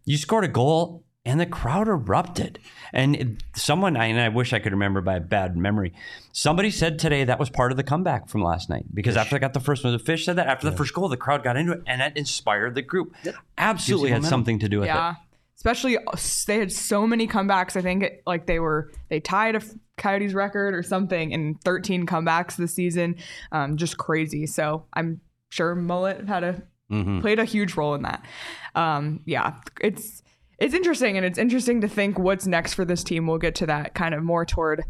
you 0.05 0.17
scored 0.17 0.45
a 0.45 0.49
goal 0.49 1.03
and 1.29 1.39
the 1.39 1.45
crowd 1.45 1.87
erupted. 1.87 2.59
And 2.91 3.15
it- 3.15 3.43
someone, 3.55 3.95
I- 3.95 4.05
and 4.05 4.19
I 4.19 4.29
wish 4.29 4.51
I 4.53 4.59
could 4.59 4.71
remember 4.71 5.01
by 5.01 5.15
a 5.15 5.19
bad 5.19 5.55
memory, 5.55 5.93
somebody 6.31 6.71
said 6.71 6.97
today 6.99 7.23
that 7.23 7.39
was 7.39 7.49
part 7.49 7.71
of 7.71 7.77
the 7.77 7.83
comeback 7.83 8.27
from 8.29 8.41
last 8.43 8.69
night. 8.69 8.85
Because 8.93 9.15
after 9.15 9.35
I 9.35 9.39
got 9.39 9.53
the 9.53 9.59
first 9.59 9.83
one, 9.83 9.93
the 9.93 9.99
fish 9.99 10.25
said 10.25 10.35
that 10.37 10.47
after 10.47 10.69
the 10.69 10.75
first 10.75 10.93
goal, 10.93 11.07
the 11.07 11.17
crowd 11.17 11.43
got 11.43 11.55
into 11.57 11.73
it 11.73 11.81
and 11.87 12.01
that 12.01 12.17
inspired 12.17 12.75
the 12.75 12.81
group. 12.81 13.13
Absolutely 13.57 14.11
had 14.11 14.25
something 14.25 14.59
to 14.59 14.67
do 14.69 14.79
with 14.79 14.87
yeah 14.87 15.11
it. 15.11 15.17
especially 15.55 15.97
uh, 15.97 16.01
they 16.47 16.59
had 16.59 16.71
so 16.71 17.05
many 17.05 17.27
comebacks 17.27 17.75
i 17.75 17.81
think 17.81 18.01
it, 18.03 18.23
like 18.25 18.45
they 18.45 18.59
were 18.59 18.89
they 19.09 19.19
tied 19.19 19.55
a 19.55 19.61
coyotes 19.97 20.33
record 20.33 20.73
or 20.73 20.81
something 20.81 21.31
in 21.31 21.55
13 21.65 22.05
comebacks 22.05 22.55
this 22.55 22.73
season 22.73 23.15
um, 23.51 23.75
just 23.75 23.97
crazy 23.97 24.45
so 24.47 24.85
i'm 24.93 25.19
sure 25.49 25.75
Mullett 25.75 26.27
had 26.27 26.43
a 26.43 26.61
Mm-hmm. 26.91 27.19
played 27.21 27.37
a 27.37 27.45
huge 27.45 27.75
role 27.75 27.93
in 27.93 28.01
that 28.01 28.25
um, 28.73 29.19
yeah 29.25 29.57
it's 29.79 30.23
it's 30.59 30.73
interesting 30.73 31.17
and 31.17 31.25
it's 31.25 31.37
interesting 31.37 31.81
to 31.81 31.87
think 31.87 32.19
what's 32.19 32.47
next 32.47 32.73
for 32.73 32.85
this 32.85 33.03
team 33.03 33.27
we'll 33.27 33.37
get 33.37 33.55
to 33.55 33.65
that 33.65 33.93
kind 33.95 34.13
of 34.13 34.23
more 34.23 34.45
toward 34.45 34.83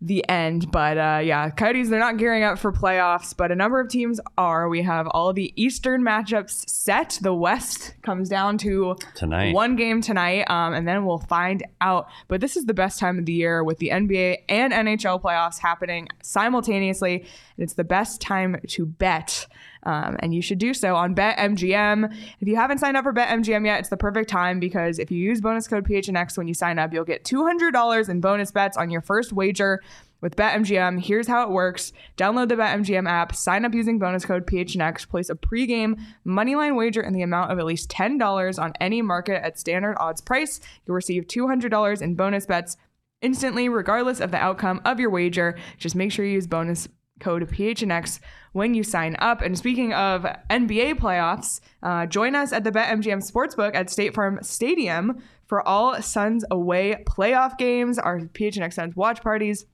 the 0.00 0.26
end. 0.28 0.70
But 0.70 0.96
uh, 0.98 1.20
yeah, 1.24 1.50
Coyotes, 1.50 1.88
they're 1.90 1.98
not 1.98 2.18
gearing 2.18 2.44
up 2.44 2.58
for 2.58 2.72
playoffs, 2.72 3.36
but 3.36 3.50
a 3.50 3.56
number 3.56 3.80
of 3.80 3.88
teams 3.88 4.20
are. 4.36 4.68
We 4.68 4.82
have 4.82 5.06
all 5.08 5.32
the 5.32 5.52
Eastern 5.60 6.02
matchups 6.02 6.68
set. 6.68 7.18
The 7.20 7.34
West 7.34 7.94
comes 8.02 8.28
down 8.28 8.58
to 8.58 8.96
Tonight. 9.14 9.54
one 9.54 9.76
game 9.76 10.00
tonight, 10.00 10.48
um, 10.48 10.74
and 10.74 10.86
then 10.86 11.04
we'll 11.04 11.18
find 11.18 11.64
out. 11.80 12.08
But 12.28 12.40
this 12.40 12.56
is 12.56 12.66
the 12.66 12.74
best 12.74 12.98
time 12.98 13.18
of 13.18 13.26
the 13.26 13.32
year 13.32 13.64
with 13.64 13.78
the 13.78 13.88
NBA 13.88 14.38
and 14.48 14.72
NHL 14.72 15.20
playoffs 15.20 15.58
happening 15.58 16.08
simultaneously, 16.22 17.20
and 17.22 17.64
it's 17.64 17.74
the 17.74 17.84
best 17.84 18.20
time 18.20 18.60
to 18.68 18.86
bet. 18.86 19.46
Um, 19.84 20.16
and 20.20 20.34
you 20.34 20.42
should 20.42 20.58
do 20.58 20.74
so 20.74 20.96
on 20.96 21.14
BetMGM. 21.14 22.14
If 22.40 22.48
you 22.48 22.56
haven't 22.56 22.78
signed 22.78 22.96
up 22.96 23.04
for 23.04 23.12
BetMGM 23.12 23.64
yet, 23.64 23.80
it's 23.80 23.88
the 23.88 23.96
perfect 23.96 24.28
time 24.28 24.60
because 24.60 24.98
if 24.98 25.10
you 25.10 25.18
use 25.18 25.40
bonus 25.40 25.68
code 25.68 25.86
PHNX 25.86 26.36
when 26.36 26.48
you 26.48 26.54
sign 26.54 26.78
up, 26.78 26.92
you'll 26.92 27.04
get 27.04 27.24
$200 27.24 28.08
in 28.08 28.20
bonus 28.20 28.50
bets 28.50 28.76
on 28.76 28.90
your 28.90 29.00
first 29.00 29.32
wager. 29.32 29.80
With 30.20 30.34
BetMGM, 30.34 31.00
here's 31.00 31.28
how 31.28 31.44
it 31.44 31.50
works. 31.50 31.92
Download 32.16 32.48
the 32.48 32.56
BetMGM 32.56 33.08
app, 33.08 33.36
sign 33.36 33.64
up 33.64 33.72
using 33.72 34.00
bonus 34.00 34.24
code 34.24 34.46
PHNX, 34.46 35.08
place 35.08 35.30
a 35.30 35.36
pregame 35.36 36.00
moneyline 36.26 36.76
wager 36.76 37.00
in 37.00 37.12
the 37.12 37.22
amount 37.22 37.52
of 37.52 37.60
at 37.60 37.64
least 37.64 37.88
$10 37.88 38.58
on 38.60 38.72
any 38.80 39.00
market 39.00 39.44
at 39.44 39.60
standard 39.60 39.96
odds 40.00 40.20
price. 40.20 40.58
You'll 40.84 40.96
receive 40.96 41.28
$200 41.28 42.02
in 42.02 42.16
bonus 42.16 42.46
bets 42.46 42.76
instantly, 43.22 43.68
regardless 43.68 44.18
of 44.18 44.32
the 44.32 44.38
outcome 44.38 44.80
of 44.84 44.98
your 44.98 45.10
wager. 45.10 45.56
Just 45.78 45.94
make 45.94 46.10
sure 46.10 46.24
you 46.24 46.32
use 46.32 46.48
bonus 46.48 46.88
code 47.20 47.48
PHNX 47.48 48.18
when 48.52 48.74
you 48.74 48.82
sign 48.82 49.16
up. 49.18 49.40
And 49.42 49.56
speaking 49.56 49.92
of 49.92 50.22
NBA 50.50 50.94
playoffs, 50.94 51.60
uh, 51.82 52.06
join 52.06 52.34
us 52.34 52.52
at 52.52 52.64
the 52.64 52.72
BetMGM 52.72 53.28
Sportsbook 53.30 53.74
at 53.74 53.90
State 53.90 54.14
Farm 54.14 54.38
Stadium 54.42 55.22
for 55.46 55.66
all 55.66 56.00
Suns 56.02 56.44
away 56.50 57.02
playoff 57.06 57.58
games, 57.58 57.98
our 57.98 58.20
PHNX 58.20 58.74
Suns 58.74 58.96
watch 58.96 59.22
parties. 59.22 59.66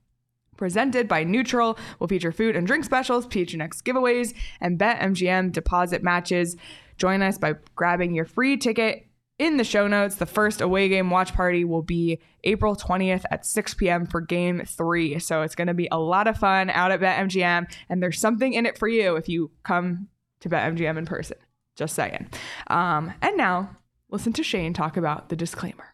Presented 0.56 1.08
by 1.08 1.24
Neutral 1.24 1.76
will 1.98 2.06
feature 2.06 2.30
food 2.30 2.54
and 2.54 2.66
drink 2.66 2.84
specials, 2.84 3.26
PHNX 3.26 3.82
giveaways, 3.82 4.34
and 4.60 4.78
BetMGM 4.78 5.50
deposit 5.50 6.02
matches. 6.02 6.56
Join 6.96 7.22
us 7.22 7.38
by 7.38 7.54
grabbing 7.74 8.14
your 8.14 8.24
free 8.24 8.56
ticket 8.56 9.08
in 9.38 9.56
the 9.56 9.64
show 9.64 9.86
notes. 9.86 10.16
The 10.16 10.26
first 10.26 10.60
away 10.60 10.88
game 10.88 11.10
watch 11.10 11.34
party 11.34 11.64
will 11.64 11.82
be 11.82 12.20
April 12.44 12.76
20th 12.76 13.24
at 13.30 13.46
6 13.46 13.74
p.m. 13.74 14.06
for 14.06 14.20
game 14.20 14.62
three. 14.66 15.18
So 15.18 15.42
it's 15.42 15.54
going 15.54 15.68
to 15.68 15.74
be 15.74 15.88
a 15.90 15.98
lot 15.98 16.28
of 16.28 16.38
fun 16.38 16.70
out 16.70 16.92
at 16.92 17.00
BetMGM, 17.00 17.72
and 17.88 18.02
there's 18.02 18.20
something 18.20 18.52
in 18.52 18.66
it 18.66 18.78
for 18.78 18.88
you 18.88 19.16
if 19.16 19.28
you 19.28 19.50
come 19.62 20.08
to 20.40 20.48
BetMGM 20.48 20.98
in 20.98 21.06
person. 21.06 21.36
Just 21.76 21.94
saying. 21.94 22.28
Um, 22.68 23.12
and 23.20 23.36
now, 23.36 23.76
listen 24.10 24.32
to 24.34 24.42
Shane 24.42 24.72
talk 24.72 24.96
about 24.96 25.28
the 25.28 25.36
disclaimer. 25.36 25.93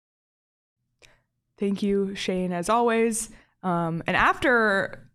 Thank 1.61 1.81
you, 1.83 2.15
Shane, 2.15 2.51
as 2.51 2.69
always. 2.69 3.29
Um, 3.61 4.01
and 4.07 4.17
after 4.17 5.07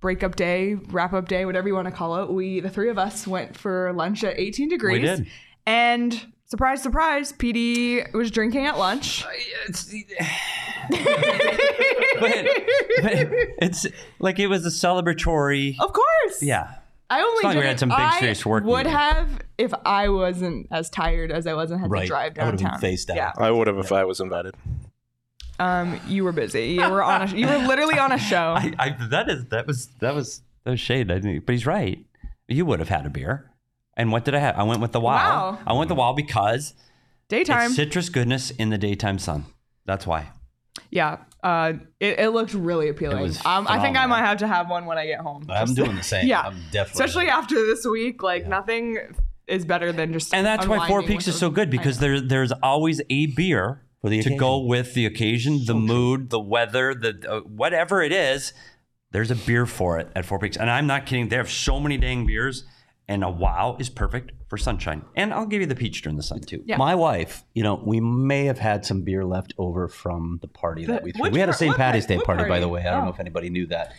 breakup 0.00 0.34
day, 0.34 0.74
wrap 0.74 1.12
up 1.12 1.28
day, 1.28 1.44
whatever 1.44 1.68
you 1.68 1.74
want 1.74 1.88
to 1.88 1.92
call 1.92 2.22
it, 2.22 2.32
we, 2.32 2.60
the 2.60 2.70
three 2.70 2.88
of 2.88 2.98
us, 2.98 3.26
went 3.26 3.54
for 3.54 3.92
lunch 3.92 4.24
at 4.24 4.38
18 4.40 4.70
degrees. 4.70 4.94
We 4.94 5.06
did. 5.06 5.26
And 5.66 6.18
surprise, 6.46 6.82
surprise, 6.82 7.32
Petey 7.32 8.02
was 8.14 8.30
drinking 8.30 8.64
at 8.64 8.78
lunch. 8.78 9.26
It's, 9.68 9.84
but, 10.88 10.98
but 12.18 12.46
it's 13.60 13.86
like 14.18 14.38
it 14.38 14.46
was 14.46 14.64
a 14.64 14.70
celebratory. 14.70 15.76
Of 15.78 15.92
course. 15.92 16.42
Yeah. 16.42 16.76
I 17.10 17.20
only 17.20 17.32
It's 17.34 17.42
not 17.42 17.48
like 17.50 17.58
we 17.58 17.66
had 17.66 17.78
some 17.78 17.88
big, 17.90 17.98
I 17.98 18.20
serious 18.20 18.46
work 18.46 18.64
Would 18.64 18.76
meeting. 18.86 18.92
have 18.92 19.28
if 19.58 19.74
I 19.84 20.08
wasn't 20.08 20.68
as 20.70 20.88
tired 20.88 21.30
as 21.32 21.46
I 21.46 21.54
was 21.54 21.70
and 21.72 21.80
had 21.80 21.90
Right. 21.90 22.02
to 22.02 22.06
drive 22.06 22.38
I 22.38 22.44
would've 22.46 22.58
been 22.58 22.64
downtown. 22.68 22.80
face 22.80 23.04
down. 23.04 23.16
Yeah. 23.16 23.32
I 23.36 23.50
would 23.50 23.66
have 23.66 23.78
if 23.78 23.92
I 23.92 24.04
was 24.04 24.20
invited. 24.20 24.54
Um, 25.60 26.00
you 26.08 26.24
were 26.24 26.32
busy. 26.32 26.68
You 26.68 26.90
were 26.90 27.02
on 27.02 27.22
a. 27.22 27.26
You 27.36 27.46
were 27.46 27.58
literally 27.58 27.98
on 27.98 28.12
a 28.12 28.18
show. 28.30 28.54
I, 28.56 28.72
I 28.78 28.96
that 29.10 29.28
is 29.28 29.44
that 29.50 29.66
was 29.66 29.88
that 30.00 30.14
was 30.14 30.42
that 30.64 30.70
was 30.70 30.80
shade. 30.80 31.10
I 31.10 31.14
didn't, 31.16 31.44
but 31.46 31.52
he's 31.52 31.66
right. 31.66 32.04
You 32.48 32.64
would 32.64 32.80
have 32.80 32.88
had 32.88 33.04
a 33.06 33.10
beer. 33.10 33.50
And 33.96 34.10
what 34.10 34.24
did 34.24 34.34
I 34.34 34.38
have? 34.38 34.56
I 34.56 34.62
went 34.62 34.80
with 34.80 34.92
the 34.92 35.00
wow. 35.00 35.52
Wow. 35.52 35.58
I 35.66 35.72
went 35.74 35.88
the 35.88 35.94
wow 35.94 36.14
because 36.14 36.72
Daytime. 37.28 37.70
citrus 37.72 38.08
goodness 38.08 38.50
in 38.50 38.70
the 38.70 38.78
daytime 38.78 39.18
sun. 39.18 39.44
That's 39.84 40.06
why. 40.06 40.30
yeah. 40.90 41.18
Uh, 41.42 41.72
it, 42.00 42.18
it 42.18 42.28
looked 42.30 42.52
really 42.52 42.90
appealing. 42.90 43.32
Um, 43.46 43.66
I 43.66 43.80
think 43.80 43.96
I 43.96 44.04
might 44.04 44.20
have 44.26 44.38
to 44.38 44.46
have 44.46 44.68
one 44.68 44.84
when 44.84 44.98
I 44.98 45.06
get 45.06 45.20
home. 45.20 45.46
I'm 45.48 45.72
doing 45.74 45.96
the 45.96 46.02
same. 46.02 46.26
Yeah. 46.26 46.42
I'm 46.42 46.56
definitely. 46.70 47.04
Especially 47.04 47.28
after 47.28 47.54
this 47.54 47.86
week, 47.86 48.22
like 48.22 48.46
nothing 48.46 48.98
is 49.46 49.64
better 49.64 49.90
than 49.90 50.12
just. 50.12 50.34
And 50.34 50.44
that's 50.44 50.66
why 50.66 50.86
Four 50.86 51.02
Peaks 51.02 51.28
is 51.28 51.38
so 51.38 51.48
good 51.50 51.70
because 51.70 51.98
there 51.98 52.20
there's 52.20 52.52
always 52.62 53.00
a 53.08 53.26
beer 53.26 53.82
For 54.00 54.08
the 54.08 54.22
to 54.22 54.36
go 54.36 54.58
with 54.60 54.94
the 54.94 55.04
occasion, 55.06 55.60
the 55.66 55.74
mood, 55.74 56.30
the 56.30 56.40
weather, 56.40 56.94
the 56.94 57.18
uh, 57.28 57.40
whatever 57.40 58.02
it 58.02 58.12
is. 58.12 58.52
There's 59.12 59.30
a 59.30 59.34
beer 59.34 59.66
for 59.66 59.98
it 59.98 60.08
at 60.14 60.24
Four 60.24 60.38
Peaks, 60.38 60.56
and 60.56 60.70
I'm 60.70 60.86
not 60.86 61.04
kidding. 61.04 61.28
They 61.28 61.36
have 61.36 61.50
so 61.50 61.80
many 61.80 61.96
dang 61.96 62.26
beers, 62.26 62.64
and 63.08 63.24
a 63.24 63.28
wow 63.28 63.76
is 63.80 63.90
perfect 63.90 64.30
for 64.48 64.56
sunshine. 64.56 65.02
And 65.16 65.34
I'll 65.34 65.46
give 65.46 65.60
you 65.60 65.66
the 65.66 65.74
peach 65.74 66.00
during 66.02 66.16
the 66.16 66.22
sun 66.22 66.40
too. 66.42 66.62
Yeah. 66.64 66.76
My 66.76 66.94
wife, 66.94 67.42
you 67.52 67.62
know, 67.64 67.82
we 67.84 67.98
may 68.00 68.44
have 68.44 68.58
had 68.60 68.86
some 68.86 69.02
beer 69.02 69.24
left 69.24 69.52
over 69.58 69.88
from 69.88 70.38
the 70.42 70.48
party 70.48 70.86
that 70.86 71.02
we 71.02 71.10
threw. 71.12 71.28
We 71.30 71.40
had 71.40 71.48
a 71.48 71.52
St. 71.52 71.76
Patty's 71.76 72.06
Day 72.06 72.16
what 72.18 72.26
party, 72.26 72.44
by 72.48 72.60
the 72.60 72.68
way. 72.68 72.82
I 72.82 72.92
don't 72.92 73.02
know 73.02 73.08
Oh. 73.08 73.14
if 73.14 73.20
anybody 73.20 73.50
knew 73.50 73.66
that. 73.66 73.92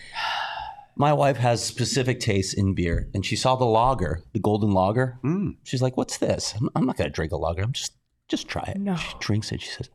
My 0.95 1.13
wife 1.13 1.37
has 1.37 1.63
specific 1.63 2.19
tastes 2.19 2.53
in 2.53 2.73
beer, 2.73 3.09
and 3.13 3.25
she 3.25 3.35
saw 3.35 3.55
the 3.55 3.65
lager, 3.65 4.21
the 4.33 4.39
golden 4.39 4.71
lager. 4.71 5.19
Mm. 5.23 5.55
She's 5.63 5.81
like, 5.81 5.95
"What's 5.97 6.17
this? 6.17 6.53
I'm, 6.59 6.69
I'm 6.75 6.85
not 6.85 6.97
going 6.97 7.09
to 7.09 7.13
drink 7.13 7.31
a 7.31 7.37
lager. 7.37 7.63
I'm 7.63 7.71
just, 7.73 7.93
just 8.31 8.47
try 8.47 8.63
it." 8.63 8.77
No. 8.77 8.95
She 8.95 9.13
drinks 9.19 9.51
it. 9.51 9.61
She 9.61 9.69
says, 9.69 9.89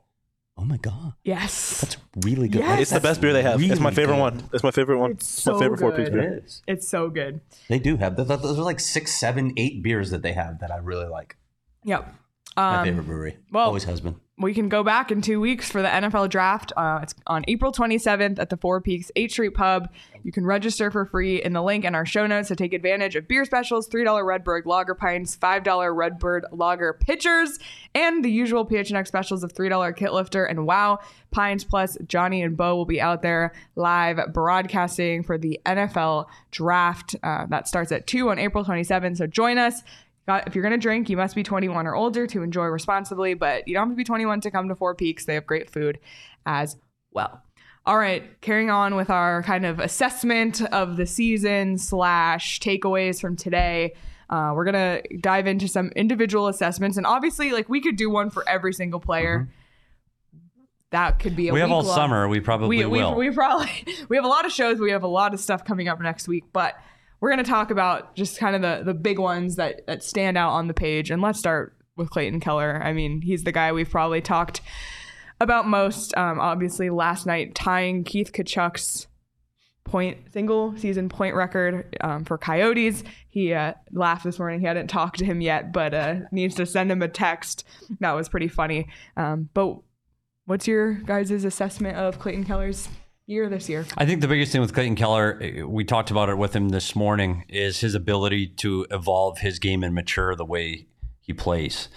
"Oh 0.57 0.65
my 0.65 0.77
god, 0.77 1.15
Yes. 1.25 1.81
that's 1.81 1.97
really 2.25 2.49
good." 2.49 2.61
Yes. 2.61 2.81
It's 2.83 2.91
the 2.93 3.01
best 3.01 3.21
beer 3.21 3.33
they 3.33 3.43
have. 3.43 3.61
it's 3.63 3.81
my 3.81 3.91
favorite 3.91 4.15
good. 4.17 4.21
one. 4.21 4.43
It's 4.53 4.63
my 4.63 4.71
favorite 4.71 4.99
one. 4.99 5.11
It's 5.13 5.45
my 5.47 5.53
so 5.55 5.59
favorite 5.59 5.81
Four 5.81 5.93
Peaks 5.93 6.11
beer. 6.11 6.45
It's 6.69 6.87
so 6.89 7.09
good. 7.11 7.41
They 7.69 7.79
do 7.81 7.97
have. 7.97 8.15
th- 8.17 8.29
th- 8.29 8.41
Those 8.41 8.59
are 8.59 8.63
like 8.63 8.79
six, 8.81 9.19
seven, 9.19 9.53
eight 9.57 9.83
beers 9.83 10.11
that 10.11 10.23
they 10.23 10.33
have 10.35 10.61
that 10.61 10.71
I 10.71 10.77
really 10.77 11.07
like. 11.09 11.37
Yep. 11.85 12.15
My 12.57 12.79
Um, 12.79 12.85
favorite 12.85 13.07
brewery. 13.07 13.37
well- 13.51 13.67
always 13.67 13.85
has 13.85 14.01
been. 14.01 14.17
We 14.39 14.53
can 14.53 14.69
go 14.69 14.85
back 14.85 15.11
in 15.11 15.23
two 15.23 15.41
weeks 15.41 15.71
for 15.71 15.81
the 15.81 15.89
NFL 15.89 16.29
draft. 16.29 16.71
Uh, 16.77 17.01
it's 17.03 17.15
on 17.27 17.43
April 17.49 17.73
27th 17.73 18.39
at 18.39 18.51
the 18.51 18.59
Four 18.59 18.83
Peaks 18.83 19.11
8th 19.17 19.31
Street 19.31 19.55
Pub. 19.55 19.89
You 20.25 20.31
can 20.31 20.45
register 20.45 20.91
for 20.91 21.07
free 21.07 21.43
in 21.43 21.55
the 21.55 21.63
link 21.63 21.87
in 21.87 21.95
our 21.95 22.05
show 22.05 22.27
notes 22.27 22.49
to 22.49 22.57
take 22.57 22.75
advantage 22.75 23.17
of 23.17 23.27
beer 23.29 23.47
specials, 23.47 23.89
$3 23.89 24.27
Redbird 24.27 24.67
Lager 24.67 24.95
Pints, 24.95 25.35
$5 25.39 25.97
Redbird 25.97 26.45
Lager 26.53 26.93
Pitchers, 26.93 27.59
and 27.95 28.23
the 28.23 28.31
usual 28.31 28.67
PHNX 28.67 29.07
specials 29.07 29.43
of 29.43 29.55
$3 29.55 29.97
Kilt 29.97 30.13
Lifter 30.13 30.45
and 30.45 30.67
Wow. 30.67 30.99
Pines 31.31 31.65
Plus, 31.65 31.97
Johnny 32.07 32.43
and 32.43 32.59
Bo 32.59 32.77
will 32.77 32.85
be 32.85 33.01
out 33.01 33.23
there 33.23 33.53
live 33.75 34.21
broadcasting 34.35 35.23
for 35.23 35.39
the 35.39 35.61
NFL 35.65 36.27
draft. 36.51 37.15
Uh, 37.23 37.47
that 37.47 37.69
starts 37.69 37.91
at 37.91 38.07
2 38.07 38.29
on 38.29 38.39
April 38.39 38.65
27th, 38.65 39.17
so 39.17 39.27
join 39.27 39.57
us. 39.57 39.83
Got- 40.27 40.47
If 40.47 40.55
you're 40.55 40.63
going 40.63 40.73
to 40.73 40.79
drink, 40.79 41.09
you 41.09 41.17
must 41.17 41.35
be 41.35 41.43
21 41.43 41.87
or 41.87 41.95
older 41.95 42.27
to 42.27 42.43
enjoy 42.43 42.65
responsibly, 42.67 43.35
but 43.35 43.67
you 43.69 43.75
don't 43.75 43.89
have 43.89 43.93
to 43.93 43.97
be 43.97 44.05
21 44.05 44.41
to 44.43 44.51
come 44.51 44.69
to 44.69 44.75
Four 44.75 44.95
Peaks. 44.95 45.25
They 45.25 45.35
have 45.35 45.47
great 45.47 45.71
food 45.71 45.99
as 46.45 46.77
well. 47.13 47.43
All 47.85 47.97
right, 47.99 48.41
carrying 48.41 48.69
on 48.69 48.97
with 48.97 49.11
our 49.11 49.45
kind 49.45 49.65
of 49.65 49.79
assessment 49.79 50.61
of 50.73 50.97
the 50.97 51.07
season 51.07 51.79
slash 51.79 52.59
takeaways 52.59 53.21
from 53.21 53.37
today. 53.37 53.95
Uh, 54.29 54.51
we're 54.57 54.65
gonna 54.65 55.01
dive 55.21 55.47
into 55.47 55.69
some 55.69 55.91
individual 55.95 56.49
assessments, 56.49 56.97
and 56.97 57.07
obviously, 57.07 57.53
like 57.53 57.69
we 57.69 57.81
could 57.81 57.95
do 57.95 58.11
one 58.11 58.29
for 58.29 58.43
every 58.49 58.73
single 58.73 58.99
player. 58.99 59.49
That 60.91 61.21
could 61.21 61.37
be 61.37 61.47
a 61.49 61.53
We 61.53 61.61
have 61.61 61.71
all 61.71 61.85
long- 61.85 61.95
summer. 61.95 62.27
We 62.29 62.41
probably 62.41 62.69
we, 62.79 62.85
we, 62.87 62.99
will. 63.03 63.15
we 63.15 63.31
probably 63.31 63.71
we 64.09 64.17
have 64.17 64.25
a 64.25 64.29
lot 64.29 64.47
of 64.47 64.51
shows 64.53 64.81
we 64.81 64.91
have 64.91 65.03
a 65.05 65.09
lot 65.09 65.33
of 65.33 65.39
stuff 65.39 65.65
coming 65.65 65.87
up 65.89 66.01
next 66.01 66.27
week 66.27 66.45
but 66.53 66.75
we're 67.21 67.31
going 67.31 67.43
to 67.43 67.51
talk 67.51 67.71
about 67.71 68.15
just 68.15 68.39
kind 68.39 68.57
of 68.57 68.63
the 68.63 68.85
the 68.85 68.95
big 68.95 69.19
ones 69.19 69.57
that 69.57 69.87
that 69.87 70.03
stand 70.03 70.37
out 70.37 70.51
on 70.51 70.69
the 70.69 70.75
page. 70.75 71.11
And 71.11 71.23
let's 71.23 71.39
start 71.39 71.77
with 71.97 72.11
clayton 72.11 72.41
keller. 72.41 72.81
I 72.83 72.93
mean 72.93 73.23
he's 73.23 73.45
the 73.45 73.53
guy 73.53 73.73
we've 73.73 73.91
probably 73.91 74.21
talked 74.21 74.61
about 75.41 75.67
most. 75.67 76.17
Um, 76.17 76.41
obviously 76.41 76.91
last 76.91 77.27
night 77.27 77.55
tying 77.55 78.05
keith 78.05 78.33
tkachuk's 78.33 79.07
point 79.85 80.19
single 80.33 80.77
season 80.77 81.09
point 81.09 81.35
record 81.35 81.97
um, 82.01 82.25
for 82.25 82.37
coyotes. 82.37 83.03
He 83.29 83.53
uh, 83.53 83.75
laughed 83.93 84.25
this 84.25 84.39
morning. 84.39 84.61
He 84.61 84.67
hadn't 84.67 84.89
talked 84.89 85.19
to 85.19 85.25
him 85.25 85.41
yet 85.41 85.73
but 85.73 85.95
uh, 85.95 86.17
needs 86.33 86.55
to 86.57 86.67
send 86.67 86.91
him 86.91 87.03
a 87.03 87.09
text. 87.09 87.65
That 88.01 88.13
was 88.13 88.29
pretty 88.29 88.49
funny. 88.49 88.89
Um, 89.17 89.49
but 89.55 89.79
what's 90.45 90.67
your 90.67 90.95
guys' 90.95 91.45
assessment 91.45 91.97
of 91.97 92.19
clayton 92.19 92.45
keller's 92.45 92.89
year 93.27 93.49
this 93.49 93.69
year 93.69 93.85
I 93.97 94.07
think 94.07 94.21
the 94.21 94.29
biggest 94.29 94.53
thing 94.53 94.61
with 94.61 94.73
Clayton 94.73 94.95
Keller, 94.95 95.39
eh, 95.43 95.63
we 95.63 95.85
talked 95.85 96.11
about 96.11 96.29
it 96.29 96.39
with 96.39 96.55
him 96.55 96.69
this 96.69 96.95
morning, 96.95 97.45
is 97.49 97.81
his 97.81 97.95
ability 97.95 98.47
to 98.59 98.87
evolve 98.91 99.39
his 99.39 99.59
game 99.59 99.83
and 99.83 99.95
mature 99.95 100.35
the 100.37 100.45
way 100.45 100.87
he 101.21 101.33
plays. 101.33 101.89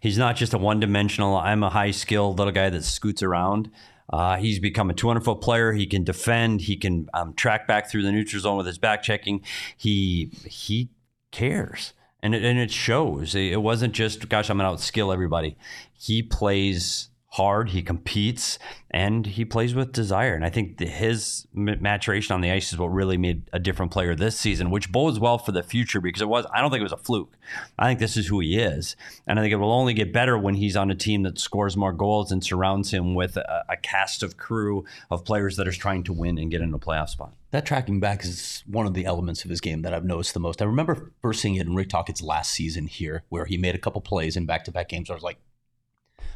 He's 0.00 0.16
not 0.16 0.36
just 0.36 0.54
a 0.54 0.58
one 0.58 0.80
dimensional, 0.80 1.36
I'm 1.36 1.62
a 1.62 1.70
high 1.70 1.90
skilled 1.90 2.38
little 2.38 2.52
guy 2.52 2.70
that 2.70 2.84
scoots 2.84 3.22
around. 3.22 3.70
Uh, 4.10 4.36
he's 4.36 4.58
become 4.58 4.88
a 4.88 4.94
200 4.94 5.22
foot 5.22 5.40
player. 5.42 5.72
He 5.72 5.86
can 5.86 6.02
defend. 6.02 6.62
He 6.62 6.76
can 6.76 7.08
um, 7.12 7.34
track 7.34 7.66
back 7.66 7.90
through 7.90 8.02
the 8.02 8.12
neutral 8.12 8.40
zone 8.40 8.56
with 8.56 8.66
his 8.66 8.78
back 8.78 9.02
checking. 9.02 9.42
He 9.76 10.32
he 10.46 10.90
cares, 11.30 11.92
and 12.22 12.34
it, 12.34 12.42
and 12.42 12.58
it 12.58 12.70
shows. 12.70 13.34
It 13.34 13.52
it 13.52 13.62
wasn't 13.62 13.92
just 13.92 14.26
gosh, 14.30 14.48
I'm 14.48 14.56
gonna 14.56 14.74
outskill 14.74 15.12
everybody. 15.12 15.58
He 15.92 16.22
plays 16.22 17.10
hard. 17.30 17.70
He 17.70 17.82
competes 17.82 18.58
and 18.90 19.26
he 19.26 19.44
plays 19.44 19.74
with 19.74 19.92
desire. 19.92 20.34
And 20.34 20.44
I 20.44 20.50
think 20.50 20.80
his 20.80 21.46
maturation 21.52 22.34
on 22.34 22.40
the 22.40 22.50
ice 22.50 22.72
is 22.72 22.78
what 22.78 22.86
really 22.86 23.18
made 23.18 23.48
a 23.52 23.58
different 23.58 23.92
player 23.92 24.14
this 24.14 24.38
season, 24.38 24.70
which 24.70 24.90
bodes 24.90 25.20
well 25.20 25.36
for 25.36 25.52
the 25.52 25.62
future 25.62 26.00
because 26.00 26.22
it 26.22 26.28
was. 26.28 26.46
I 26.52 26.60
don't 26.60 26.70
think 26.70 26.80
it 26.80 26.84
was 26.84 26.92
a 26.92 26.96
fluke. 26.96 27.36
I 27.78 27.86
think 27.86 28.00
this 28.00 28.16
is 28.16 28.28
who 28.28 28.40
he 28.40 28.58
is, 28.58 28.96
and 29.26 29.38
I 29.38 29.42
think 29.42 29.52
it 29.52 29.56
will 29.56 29.72
only 29.72 29.94
get 29.94 30.12
better 30.12 30.38
when 30.38 30.54
he's 30.54 30.76
on 30.76 30.90
a 30.90 30.94
team 30.94 31.22
that 31.22 31.38
scores 31.38 31.76
more 31.76 31.92
goals 31.92 32.32
and 32.32 32.42
surrounds 32.42 32.90
him 32.90 33.14
with 33.14 33.36
a, 33.36 33.64
a 33.68 33.76
cast 33.76 34.22
of 34.22 34.36
crew 34.36 34.84
of 35.10 35.24
players 35.24 35.56
that 35.56 35.68
are 35.68 35.72
trying 35.72 36.04
to 36.04 36.12
win 36.12 36.38
and 36.38 36.50
get 36.50 36.60
into 36.60 36.76
a 36.76 36.80
playoff 36.80 37.10
spot. 37.10 37.34
That 37.50 37.64
tracking 37.64 38.00
back 38.00 38.24
is 38.24 38.62
one 38.66 38.86
of 38.86 38.92
the 38.92 39.06
elements 39.06 39.44
of 39.44 39.50
his 39.50 39.60
game 39.60 39.82
that 39.82 39.94
I've 39.94 40.04
noticed 40.04 40.34
the 40.34 40.40
most. 40.40 40.60
I 40.60 40.66
remember 40.66 41.12
first 41.22 41.40
seeing 41.40 41.54
it 41.54 41.66
in 41.66 41.74
Rick 41.74 41.88
Tocchet's 41.88 42.22
last 42.22 42.52
season 42.52 42.86
here, 42.86 43.22
where 43.30 43.46
he 43.46 43.56
made 43.56 43.74
a 43.74 43.78
couple 43.78 44.00
plays 44.02 44.36
in 44.36 44.44
back 44.44 44.64
to 44.64 44.72
back 44.72 44.88
games. 44.90 45.10
I 45.10 45.14
was 45.14 45.22
like, 45.22 45.38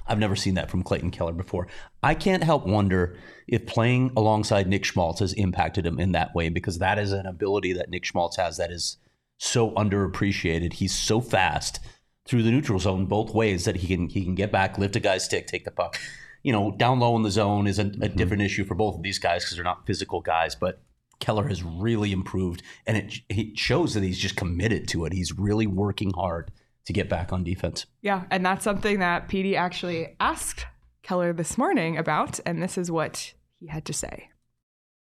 I've 0.06 0.18
never 0.18 0.36
seen 0.36 0.54
that 0.54 0.70
from 0.70 0.82
Clayton 0.82 1.10
Keller 1.10 1.32
before. 1.32 1.68
I 2.02 2.14
can't 2.14 2.44
help 2.44 2.66
wonder 2.66 3.16
if 3.46 3.66
playing 3.66 4.12
alongside 4.16 4.66
Nick 4.66 4.84
Schmaltz 4.84 5.20
has 5.20 5.32
impacted 5.34 5.86
him 5.86 5.98
in 5.98 6.12
that 6.12 6.34
way, 6.34 6.48
because 6.48 6.78
that 6.78 6.98
is 6.98 7.12
an 7.12 7.26
ability 7.26 7.72
that 7.74 7.90
Nick 7.90 8.04
Schmaltz 8.04 8.36
has 8.36 8.56
that 8.56 8.70
is 8.70 8.98
so 9.38 9.70
underappreciated. 9.72 10.74
He's 10.74 10.94
so 10.94 11.20
fast 11.20 11.80
through 12.24 12.42
the 12.42 12.50
neutral 12.50 12.78
zone 12.78 13.06
both 13.06 13.34
ways 13.34 13.64
that 13.64 13.76
he 13.76 13.88
can 13.88 14.08
he 14.08 14.24
can 14.24 14.34
get 14.34 14.52
back, 14.52 14.78
lift 14.78 14.96
a 14.96 15.00
guy's 15.00 15.24
stick, 15.24 15.46
take 15.46 15.64
the 15.64 15.70
puck. 15.70 15.98
You 16.42 16.52
know, 16.52 16.72
down 16.72 17.00
low 17.00 17.14
in 17.16 17.22
the 17.22 17.30
zone 17.30 17.66
is 17.66 17.78
a, 17.78 17.82
a 17.82 17.84
mm-hmm. 17.84 18.16
different 18.16 18.42
issue 18.42 18.64
for 18.64 18.74
both 18.74 18.96
of 18.96 19.02
these 19.02 19.18
guys 19.18 19.44
because 19.44 19.56
they're 19.56 19.64
not 19.64 19.86
physical 19.86 20.20
guys, 20.20 20.54
but 20.54 20.82
Keller 21.20 21.46
has 21.46 21.62
really 21.62 22.10
improved, 22.10 22.62
and 22.84 22.96
it, 22.96 23.14
it 23.28 23.58
shows 23.58 23.94
that 23.94 24.02
he's 24.02 24.18
just 24.18 24.34
committed 24.34 24.88
to 24.88 25.04
it. 25.04 25.12
He's 25.12 25.38
really 25.38 25.68
working 25.68 26.12
hard 26.12 26.50
to 26.86 26.92
get 26.92 27.08
back 27.08 27.32
on 27.32 27.44
defense. 27.44 27.86
Yeah, 28.00 28.24
and 28.30 28.44
that's 28.44 28.64
something 28.64 28.98
that 28.98 29.28
Petey 29.28 29.56
actually 29.56 30.16
asked 30.20 30.66
Keller 31.02 31.32
this 31.32 31.56
morning 31.58 31.96
about, 31.96 32.40
and 32.46 32.62
this 32.62 32.76
is 32.78 32.90
what 32.90 33.34
he 33.60 33.66
had 33.68 33.84
to 33.86 33.92
say. 33.92 34.28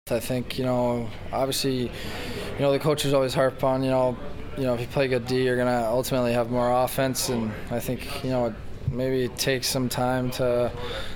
I 0.09 0.19
think 0.19 0.57
you 0.57 0.65
know, 0.65 1.07
obviously, 1.31 1.83
you 1.83 2.59
know 2.59 2.71
the 2.71 2.79
coaches 2.79 3.13
always 3.13 3.33
harp 3.33 3.63
on 3.63 3.83
you 3.83 3.89
know, 3.89 4.17
you 4.57 4.63
know 4.63 4.73
if 4.73 4.81
you 4.81 4.87
play 4.87 5.07
good 5.07 5.27
D, 5.27 5.43
you're 5.43 5.57
gonna 5.57 5.85
ultimately 5.87 6.33
have 6.33 6.49
more 6.49 6.71
offense, 6.83 7.29
and 7.29 7.51
I 7.69 7.79
think 7.79 8.23
you 8.23 8.31
know 8.31 8.47
it 8.47 8.53
maybe 8.91 9.25
it 9.25 9.37
takes 9.37 9.67
some 9.67 9.87
time 9.87 10.31
to 10.31 10.71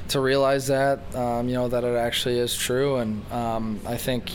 to 0.10 0.20
realize 0.20 0.68
that 0.68 1.16
um, 1.16 1.50
you 1.50 1.56
know 1.56 1.68
that 1.70 1.84
it 1.84 1.96
actually 1.96 2.38
is 2.40 2.56
true, 2.56 2.98
and 2.98 3.32
um, 3.32 3.80
I 3.86 3.98
think. 3.98 4.32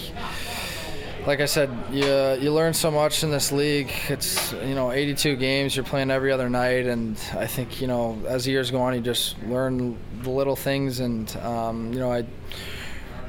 Like 1.26 1.40
I 1.40 1.46
said, 1.46 1.70
you 1.90 2.06
you 2.40 2.52
learn 2.52 2.72
so 2.72 2.90
much 2.90 3.22
in 3.22 3.30
this 3.30 3.52
league. 3.52 3.90
It's 4.08 4.52
you 4.52 4.74
know 4.74 4.92
82 4.92 5.36
games. 5.36 5.76
You're 5.76 5.84
playing 5.84 6.10
every 6.10 6.32
other 6.32 6.48
night, 6.48 6.86
and 6.86 7.18
I 7.34 7.46
think 7.46 7.80
you 7.80 7.86
know 7.86 8.18
as 8.26 8.44
the 8.44 8.50
years 8.52 8.70
go 8.70 8.80
on, 8.80 8.94
you 8.94 9.00
just 9.00 9.40
learn 9.42 9.98
the 10.22 10.30
little 10.30 10.56
things. 10.56 11.00
And 11.00 11.34
um, 11.38 11.92
you 11.92 11.98
know 11.98 12.10
I 12.10 12.24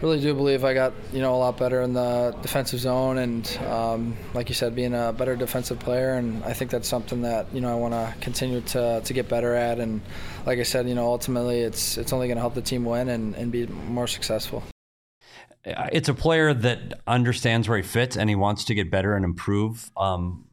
really 0.01 0.21
do 0.21 0.33
believe 0.33 0.63
I 0.63 0.73
got 0.73 0.93
you 1.11 1.19
know 1.19 1.35
a 1.35 1.37
lot 1.37 1.57
better 1.57 1.81
in 1.81 1.93
the 1.93 2.35
defensive 2.41 2.79
zone, 2.79 3.17
and 3.17 3.45
um, 3.67 4.17
like 4.33 4.47
you 4.49 4.55
said, 4.55 4.75
being 4.75 4.93
a 4.93 5.11
better 5.11 5.35
defensive 5.35 5.79
player. 5.79 6.13
And 6.13 6.43
I 6.45 6.53
think 6.53 6.71
that's 6.71 6.87
something 6.87 7.23
that 7.23 7.53
you 7.53 7.59
know 7.59 7.71
I 7.71 7.75
want 7.75 7.93
to 7.93 8.13
continue 8.21 8.61
to 8.61 9.01
to 9.03 9.13
get 9.13 9.27
better 9.27 9.55
at. 9.55 9.79
And 9.79 10.01
like 10.45 10.59
I 10.59 10.63
said, 10.63 10.87
you 10.87 10.95
know, 10.95 11.07
ultimately 11.07 11.61
it's 11.61 11.97
it's 11.97 12.13
only 12.13 12.27
going 12.27 12.37
to 12.37 12.41
help 12.41 12.53
the 12.53 12.61
team 12.61 12.85
win 12.85 13.09
and, 13.09 13.35
and 13.35 13.51
be 13.51 13.67
more 13.67 14.07
successful. 14.07 14.63
It's 15.91 16.09
a 16.09 16.13
player 16.13 16.53
that 16.53 17.01
understands 17.07 17.67
where 17.67 17.77
he 17.77 17.83
fits 17.83 18.15
and 18.17 18.29
he 18.29 18.35
wants 18.35 18.63
to 18.65 18.73
get 18.73 18.89
better 18.91 19.15
and 19.15 19.23
improve. 19.25 19.91
Um, 19.97 20.45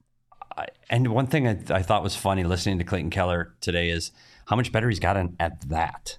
I, 0.57 0.67
and 0.91 1.09
one 1.09 1.27
thing 1.27 1.47
I, 1.49 1.59
I 1.71 1.83
thought 1.83 2.03
was 2.03 2.17
funny 2.17 2.45
listening 2.45 2.79
to 2.79 2.85
Clayton 2.85 3.11
Keller 3.11 3.55
today 3.61 3.91
is 3.91 4.13
how 4.47 4.57
much 4.57 4.73
better 4.73 4.89
he's 4.89 5.01
gotten 5.01 5.37
at 5.41 5.69
that. 5.69 6.19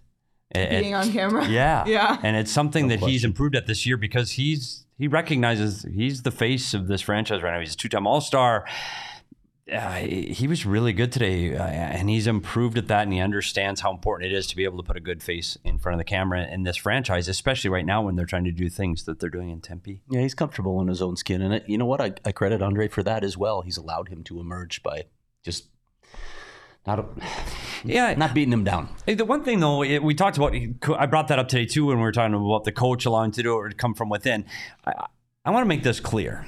At- 0.53 0.69
Being 0.81 0.95
on 0.95 1.11
camera. 1.11 1.45
Yeah. 1.49 1.85
Yeah. 1.85 2.17
And 2.23 2.35
it's 2.37 2.51
something 2.51 2.87
that 2.89 2.99
he's 3.01 3.23
improved 3.23 3.55
at 3.55 3.67
this 3.67 3.85
year 3.85 3.97
because 3.97 4.31
he's 4.31 4.85
he 4.97 5.07
recognizes 5.07 5.83
he's 5.93 6.23
the 6.23 6.31
face 6.31 6.73
of 6.73 6.87
this 6.87 7.01
franchise 7.01 7.43
right 7.43 7.53
now. 7.53 7.59
He's 7.59 7.73
a 7.73 7.77
two-time 7.77 8.07
All-Star. 8.07 8.65
Uh, 9.71 9.95
he 9.95 10.47
was 10.47 10.65
really 10.65 10.93
good 10.93 11.11
today, 11.11 11.53
uh, 11.53 11.63
and 11.63 12.09
he's 12.09 12.25
improved 12.25 12.77
at 12.77 12.87
that, 12.87 13.03
and 13.03 13.11
he 13.11 13.19
understands 13.19 13.81
how 13.81 13.91
important 13.91 14.31
it 14.31 14.35
is 14.35 14.47
to 14.47 14.55
be 14.55 14.63
able 14.63 14.77
to 14.77 14.83
put 14.83 14.95
a 14.95 15.01
good 15.01 15.21
face 15.21 15.57
in 15.65 15.77
front 15.77 15.93
of 15.93 15.97
the 15.97 16.05
camera 16.05 16.47
in 16.49 16.63
this 16.63 16.77
franchise, 16.77 17.27
especially 17.27 17.69
right 17.69 17.85
now 17.85 18.01
when 18.01 18.15
they're 18.15 18.25
trying 18.25 18.45
to 18.45 18.51
do 18.51 18.69
things 18.69 19.03
that 19.03 19.19
they're 19.19 19.29
doing 19.29 19.49
in 19.49 19.59
Tempe. 19.59 20.01
Yeah, 20.09 20.21
he's 20.21 20.33
comfortable 20.33 20.79
in 20.79 20.87
his 20.87 21.01
own 21.01 21.17
skin, 21.17 21.41
and 21.41 21.53
it, 21.53 21.65
you 21.67 21.77
know 21.77 21.85
what? 21.85 21.99
I, 21.99 22.13
I 22.23 22.31
credit 22.31 22.61
Andre 22.61 22.87
for 22.87 23.03
that 23.03 23.25
as 23.25 23.37
well. 23.37 23.61
He's 23.61 23.75
allowed 23.75 24.07
him 24.07 24.23
to 24.25 24.39
emerge 24.39 24.81
by 24.83 25.03
just 25.43 25.65
not 26.85 27.05
Yeah, 27.83 28.13
not 28.15 28.33
beating 28.33 28.53
him 28.53 28.63
down. 28.63 28.87
The 29.05 29.25
one 29.25 29.43
thing 29.43 29.59
though, 29.59 29.83
it, 29.83 30.01
we 30.01 30.15
talked 30.15 30.37
about, 30.37 30.55
I 30.97 31.05
brought 31.05 31.27
that 31.27 31.39
up 31.39 31.49
today 31.49 31.65
too 31.65 31.87
when 31.87 31.97
we 31.97 32.03
were 32.03 32.13
talking 32.13 32.33
about 32.33 32.63
the 32.63 32.71
coach 32.71 33.05
allowing 33.05 33.31
to 33.31 33.43
do 33.43 33.51
it 33.51 33.55
or 33.55 33.69
to 33.69 33.75
come 33.75 33.93
from 33.93 34.09
within. 34.09 34.45
I, 34.85 35.07
I 35.43 35.51
want 35.51 35.63
to 35.63 35.67
make 35.67 35.83
this 35.83 35.99
clear 35.99 36.45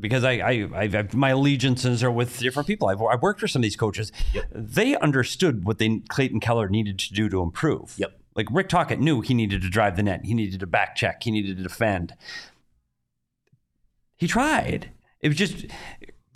because 0.00 0.24
I, 0.24 0.32
I, 0.32 0.68
I, 0.74 1.08
my 1.12 1.30
allegiances 1.30 2.02
are 2.02 2.10
with 2.10 2.38
different 2.38 2.66
people. 2.66 2.88
I've, 2.88 3.00
I've 3.02 3.22
worked 3.22 3.40
for 3.40 3.48
some 3.48 3.60
of 3.60 3.64
these 3.64 3.76
coaches. 3.76 4.10
They 4.50 4.96
understood 4.96 5.64
what 5.64 5.78
they 5.78 6.00
Clayton 6.08 6.40
Keller 6.40 6.68
needed 6.68 6.98
to 7.00 7.14
do 7.14 7.28
to 7.28 7.42
improve. 7.42 7.94
Yep. 7.98 8.18
Like 8.34 8.48
Rick 8.50 8.68
Tocchet 8.68 9.00
knew 9.00 9.20
he 9.20 9.34
needed 9.34 9.62
to 9.62 9.68
drive 9.68 9.96
the 9.96 10.02
net. 10.02 10.24
He 10.24 10.34
needed 10.34 10.60
to 10.60 10.66
back 10.66 10.96
check. 10.96 11.22
He 11.22 11.30
needed 11.30 11.56
to 11.56 11.62
defend. 11.62 12.14
He 14.16 14.26
tried. 14.26 14.90
It 15.20 15.28
was 15.28 15.36
just 15.36 15.66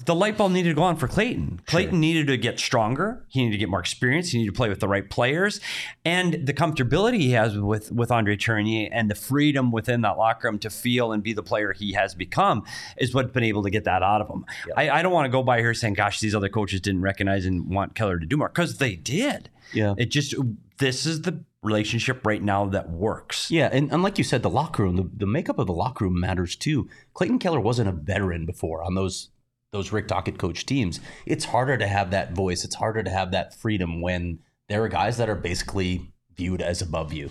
the 0.06 0.14
light 0.14 0.36
bulb 0.36 0.52
needed 0.52 0.70
to 0.70 0.74
go 0.74 0.82
on 0.82 0.96
for 0.96 1.06
Clayton. 1.06 1.60
Clayton 1.66 2.00
needed 2.00 2.26
to 2.26 2.36
get 2.36 2.58
stronger. 2.58 3.24
He 3.28 3.40
needed 3.40 3.52
to 3.52 3.58
get 3.58 3.68
more 3.68 3.80
experience. 3.80 4.30
He 4.30 4.38
needed 4.38 4.52
to 4.52 4.56
play 4.56 4.68
with 4.68 4.80
the 4.80 4.88
right 4.88 5.08
players, 5.08 5.60
and 6.04 6.46
the 6.46 6.52
comfortability 6.52 7.18
he 7.18 7.30
has 7.30 7.56
with 7.56 7.92
with 7.92 8.10
Andre 8.10 8.36
Tourigny 8.36 8.88
and 8.90 9.08
the 9.10 9.14
freedom 9.14 9.70
within 9.70 10.00
that 10.02 10.18
locker 10.18 10.48
room 10.48 10.58
to 10.60 10.70
feel 10.70 11.12
and 11.12 11.22
be 11.22 11.32
the 11.32 11.42
player 11.42 11.72
he 11.72 11.92
has 11.92 12.14
become 12.14 12.64
is 12.96 13.14
what's 13.14 13.30
been 13.30 13.44
able 13.44 13.62
to 13.62 13.70
get 13.70 13.84
that 13.84 14.02
out 14.02 14.20
of 14.20 14.28
him. 14.28 14.44
I, 14.76 14.90
I 14.90 15.02
don't 15.02 15.12
want 15.12 15.26
to 15.26 15.30
go 15.30 15.42
by 15.42 15.60
here 15.60 15.74
saying, 15.74 15.94
"Gosh, 15.94 16.20
these 16.20 16.34
other 16.34 16.48
coaches 16.48 16.80
didn't 16.80 17.02
recognize 17.02 17.46
and 17.46 17.72
want 17.72 17.94
Keller 17.94 18.18
to 18.18 18.26
do 18.26 18.36
more," 18.36 18.48
because 18.48 18.78
they 18.78 18.96
did. 18.96 19.48
Yeah. 19.72 19.94
It 19.96 20.06
just 20.06 20.34
this 20.78 21.06
is 21.06 21.22
the 21.22 21.44
relationship 21.62 22.26
right 22.26 22.42
now 22.42 22.66
that 22.66 22.90
works. 22.90 23.50
Yeah, 23.50 23.70
and, 23.72 23.90
and 23.90 24.02
like 24.02 24.18
you 24.18 24.24
said, 24.24 24.42
the 24.42 24.50
locker 24.50 24.82
room, 24.82 24.96
the, 24.96 25.10
the 25.16 25.26
makeup 25.26 25.58
of 25.58 25.66
the 25.66 25.72
locker 25.72 26.04
room 26.04 26.20
matters 26.20 26.56
too. 26.56 26.88
Clayton 27.14 27.38
Keller 27.38 27.60
wasn't 27.60 27.88
a 27.88 27.92
veteran 27.92 28.44
before 28.44 28.82
on 28.82 28.94
those 28.94 29.30
those 29.74 29.92
Rick 29.92 30.06
Tocchet 30.08 30.38
coach 30.38 30.64
teams. 30.64 31.00
It's 31.26 31.44
harder 31.44 31.76
to 31.76 31.86
have 31.86 32.12
that 32.12 32.32
voice. 32.32 32.64
It's 32.64 32.76
harder 32.76 33.02
to 33.02 33.10
have 33.10 33.32
that 33.32 33.54
freedom 33.54 34.00
when 34.00 34.38
there 34.68 34.82
are 34.84 34.88
guys 34.88 35.16
that 35.18 35.28
are 35.28 35.34
basically 35.34 36.12
viewed 36.36 36.62
as 36.62 36.80
above 36.80 37.12
you. 37.12 37.30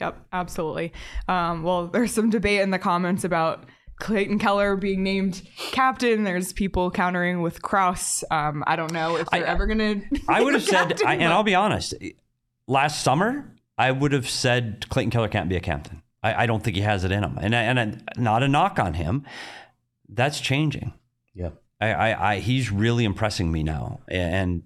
Yep, 0.00 0.26
absolutely. 0.32 0.92
Um, 1.26 1.62
well, 1.62 1.86
there's 1.88 2.12
some 2.12 2.28
debate 2.30 2.60
in 2.60 2.70
the 2.70 2.78
comments 2.78 3.24
about 3.24 3.64
Clayton 3.98 4.38
Keller 4.38 4.76
being 4.76 5.02
named 5.02 5.40
captain. 5.56 6.22
There's 6.24 6.52
people 6.52 6.90
countering 6.90 7.40
with 7.40 7.62
Crouse. 7.62 8.22
Um, 8.30 8.62
I 8.66 8.76
don't 8.76 8.92
know 8.92 9.16
if 9.16 9.28
they're 9.30 9.44
I- 9.46 9.48
ever 9.50 9.66
gonna. 9.66 10.02
I 10.28 10.42
would 10.42 10.52
have 10.52 10.62
said, 10.64 11.00
I, 11.04 11.14
and 11.14 11.32
I'll 11.32 11.42
be 11.42 11.54
honest, 11.54 11.94
last 12.66 13.02
summer, 13.02 13.56
I 13.78 13.90
would 13.90 14.12
have 14.12 14.28
said 14.28 14.86
Clayton 14.90 15.10
Keller 15.10 15.28
can't 15.28 15.48
be 15.48 15.56
a 15.56 15.60
captain. 15.60 16.02
I, 16.22 16.42
I 16.42 16.46
don't 16.46 16.62
think 16.62 16.76
he 16.76 16.82
has 16.82 17.04
it 17.04 17.10
in 17.10 17.24
him. 17.24 17.38
And, 17.40 17.56
I, 17.56 17.62
and 17.62 18.02
not 18.18 18.42
a 18.42 18.48
knock 18.48 18.78
on 18.78 18.92
him. 18.94 19.24
That's 20.08 20.40
changing. 20.40 20.92
Yeah. 21.36 21.50
I, 21.80 21.92
I, 21.92 22.32
I 22.32 22.38
he's 22.38 22.72
really 22.72 23.04
impressing 23.04 23.52
me 23.52 23.62
now. 23.62 24.00
And 24.08 24.62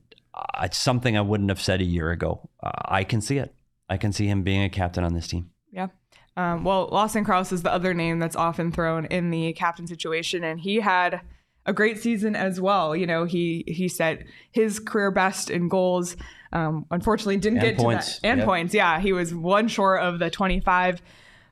it's 0.62 0.78
something 0.78 1.16
I 1.16 1.20
wouldn't 1.20 1.48
have 1.50 1.60
said 1.60 1.80
a 1.80 1.84
year 1.84 2.10
ago. 2.12 2.48
Uh, 2.62 2.70
I 2.84 3.04
can 3.04 3.20
see 3.20 3.38
it. 3.38 3.52
I 3.88 3.96
can 3.96 4.12
see 4.12 4.26
him 4.28 4.42
being 4.44 4.62
a 4.62 4.68
captain 4.70 5.02
on 5.04 5.12
this 5.14 5.26
team. 5.26 5.50
Yeah. 5.72 5.88
Um, 6.36 6.62
well, 6.64 6.88
Lawson 6.92 7.24
Crouse 7.24 7.50
is 7.52 7.62
the 7.64 7.72
other 7.72 7.92
name 7.92 8.20
that's 8.20 8.36
often 8.36 8.70
thrown 8.70 9.06
in 9.06 9.30
the 9.30 9.52
captain 9.54 9.86
situation, 9.88 10.44
and 10.44 10.60
he 10.60 10.76
had 10.80 11.20
a 11.66 11.72
great 11.72 11.98
season 11.98 12.36
as 12.36 12.60
well. 12.60 12.94
You 12.94 13.06
know, 13.06 13.24
he 13.24 13.64
he 13.66 13.88
set 13.88 14.22
his 14.52 14.78
career 14.78 15.10
best 15.10 15.50
in 15.50 15.68
goals. 15.68 16.16
Um, 16.52 16.86
unfortunately, 16.92 17.36
didn't 17.38 17.58
And 17.58 17.66
get 17.76 17.76
points. 17.78 18.14
to 18.16 18.22
that 18.22 18.28
and 18.28 18.38
Yep. 18.38 18.46
points. 18.46 18.74
Yeah, 18.74 19.00
he 19.00 19.12
was 19.12 19.34
one 19.34 19.66
short 19.68 20.00
of 20.02 20.20
the 20.20 20.30
25 20.30 21.02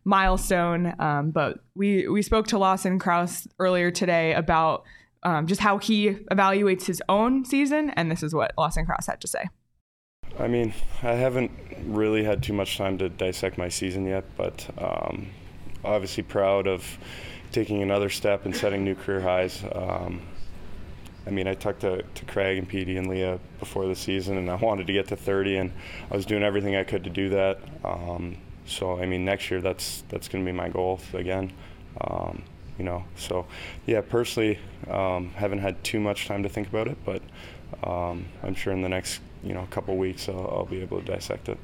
milestone. 0.04 0.94
Um, 0.98 1.30
but 1.32 1.58
we 1.74 2.08
we 2.08 2.22
spoke 2.22 2.46
to 2.48 2.58
Lawson 2.58 2.98
Crouse 2.98 3.46
earlier 3.58 3.90
today 3.90 4.32
about 4.32 4.84
um, 5.22 5.46
just 5.46 5.60
how 5.60 5.78
he 5.78 6.10
evaluates 6.30 6.86
his 6.86 7.02
own 7.08 7.44
season, 7.44 7.90
and 7.90 8.10
this 8.10 8.22
is 8.22 8.34
what 8.34 8.52
Lawson 8.56 8.86
Crouse 8.86 9.06
had 9.06 9.20
to 9.20 9.28
say. 9.28 9.44
I 10.38 10.46
mean, 10.46 10.72
I 11.02 11.12
haven't 11.12 11.50
really 11.84 12.24
had 12.24 12.42
too 12.42 12.52
much 12.52 12.76
time 12.76 12.98
to 12.98 13.08
dissect 13.08 13.58
my 13.58 13.68
season 13.68 14.06
yet, 14.06 14.24
but 14.36 14.68
um, 14.78 15.28
obviously 15.84 16.22
proud 16.22 16.66
of 16.66 16.98
taking 17.50 17.82
another 17.82 18.08
step 18.08 18.44
and 18.44 18.54
setting 18.54 18.84
new 18.84 18.94
career 18.94 19.20
highs. 19.20 19.64
Um, 19.72 20.22
I 21.26 21.30
mean, 21.30 21.46
I 21.46 21.54
talked 21.54 21.80
to, 21.80 22.02
to 22.02 22.24
Craig 22.24 22.58
and 22.58 22.68
Petey 22.68 22.96
and 22.96 23.06
Leah 23.08 23.38
before 23.58 23.86
the 23.86 23.94
season, 23.94 24.38
and 24.38 24.50
I 24.50 24.54
wanted 24.54 24.86
to 24.86 24.92
get 24.92 25.08
to 25.08 25.16
30, 25.16 25.56
and 25.56 25.72
I 26.10 26.16
was 26.16 26.24
doing 26.24 26.42
everything 26.42 26.76
I 26.76 26.84
could 26.84 27.04
to 27.04 27.10
do 27.10 27.28
that. 27.30 27.58
Um, 27.84 28.38
so, 28.64 28.98
I 28.98 29.06
mean, 29.06 29.24
next 29.24 29.50
year 29.50 29.60
that's 29.60 30.04
that's 30.08 30.28
going 30.28 30.44
to 30.44 30.50
be 30.50 30.56
my 30.56 30.68
goal 30.68 31.00
again. 31.14 31.52
You 32.78 32.84
know, 32.84 33.04
so 33.16 33.46
yeah, 33.86 34.00
personally, 34.00 34.58
um, 34.88 35.30
haven't 35.30 35.58
had 35.58 35.82
too 35.82 35.98
much 35.98 36.26
time 36.26 36.42
to 36.44 36.48
think 36.48 36.68
about 36.68 36.86
it, 36.86 36.96
but 37.04 37.22
um, 37.82 38.26
I'm 38.42 38.54
sure 38.54 38.72
in 38.72 38.82
the 38.82 38.88
next 38.88 39.20
you 39.42 39.54
know 39.54 39.66
couple 39.70 39.96
weeks 39.96 40.28
I'll, 40.28 40.48
I'll 40.48 40.66
be 40.66 40.80
able 40.80 41.00
to 41.00 41.04
dissect 41.04 41.48
it. 41.48 41.58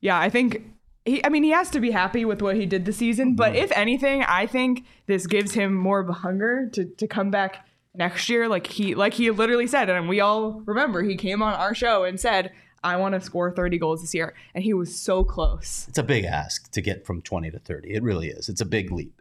Yeah, 0.00 0.18
I 0.18 0.30
think 0.30 0.62
he 1.04 1.24
I 1.24 1.28
mean 1.28 1.42
he 1.42 1.50
has 1.50 1.70
to 1.70 1.80
be 1.80 1.90
happy 1.90 2.24
with 2.24 2.42
what 2.42 2.56
he 2.56 2.66
did 2.66 2.84
this 2.84 2.98
season, 2.98 3.34
but 3.34 3.56
if 3.56 3.72
anything, 3.72 4.22
I 4.22 4.46
think 4.46 4.84
this 5.06 5.26
gives 5.26 5.54
him 5.54 5.74
more 5.74 6.00
of 6.00 6.08
a 6.08 6.14
hunger 6.14 6.68
to 6.72 6.84
to 6.84 7.06
come 7.06 7.30
back 7.30 7.66
next 7.94 8.28
year 8.28 8.48
like 8.48 8.68
he 8.68 8.94
like 8.94 9.14
he 9.14 9.30
literally 9.30 9.66
said 9.66 9.90
and 9.90 10.08
we 10.08 10.20
all 10.20 10.62
remember 10.64 11.02
he 11.02 11.16
came 11.16 11.42
on 11.42 11.54
our 11.54 11.74
show 11.74 12.04
and 12.04 12.20
said 12.20 12.52
I 12.82 12.96
want 12.96 13.14
to 13.14 13.20
score 13.20 13.50
30 13.50 13.78
goals 13.78 14.00
this 14.00 14.14
year 14.14 14.34
and 14.54 14.64
he 14.64 14.72
was 14.72 14.96
so 14.96 15.22
close. 15.22 15.86
It's 15.88 15.98
a 15.98 16.02
big 16.02 16.24
ask 16.24 16.70
to 16.70 16.80
get 16.80 17.04
from 17.04 17.20
20 17.20 17.50
to 17.50 17.58
30. 17.58 17.92
It 17.92 18.02
really 18.02 18.28
is. 18.28 18.48
It's 18.48 18.60
a 18.60 18.66
big 18.66 18.90
leap. 18.90 19.19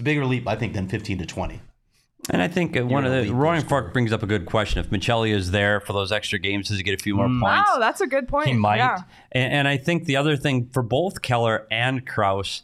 It's 0.00 0.02
a 0.02 0.04
bigger 0.04 0.24
leap, 0.24 0.48
I 0.48 0.56
think, 0.56 0.72
than 0.72 0.88
15 0.88 1.18
to 1.18 1.26
20. 1.26 1.60
And 2.30 2.40
I 2.40 2.48
think 2.48 2.74
uh, 2.74 2.86
one 2.86 3.04
of 3.04 3.12
the 3.12 3.22
lead 3.22 3.30
Roaring 3.32 3.60
goal 3.60 3.68
Fork 3.68 3.92
brings 3.92 4.14
up 4.14 4.22
a 4.22 4.26
good 4.26 4.46
question. 4.46 4.80
If 4.80 4.88
Maccelli 4.88 5.30
is 5.30 5.50
there 5.50 5.78
for 5.78 5.92
those 5.92 6.10
extra 6.10 6.38
games, 6.38 6.68
does 6.68 6.78
he 6.78 6.82
get 6.82 6.98
a 6.98 7.02
few 7.02 7.16
more 7.16 7.26
points? 7.26 7.42
Wow, 7.42 7.76
that's 7.78 8.00
a 8.00 8.06
good 8.06 8.26
point. 8.26 8.48
He 8.48 8.54
might. 8.54 8.76
Yeah. 8.76 9.02
And, 9.32 9.52
and 9.52 9.68
I 9.68 9.76
think 9.76 10.06
the 10.06 10.16
other 10.16 10.38
thing 10.38 10.70
for 10.72 10.82
both 10.82 11.20
Keller 11.20 11.66
and 11.70 12.06
Crouse 12.06 12.62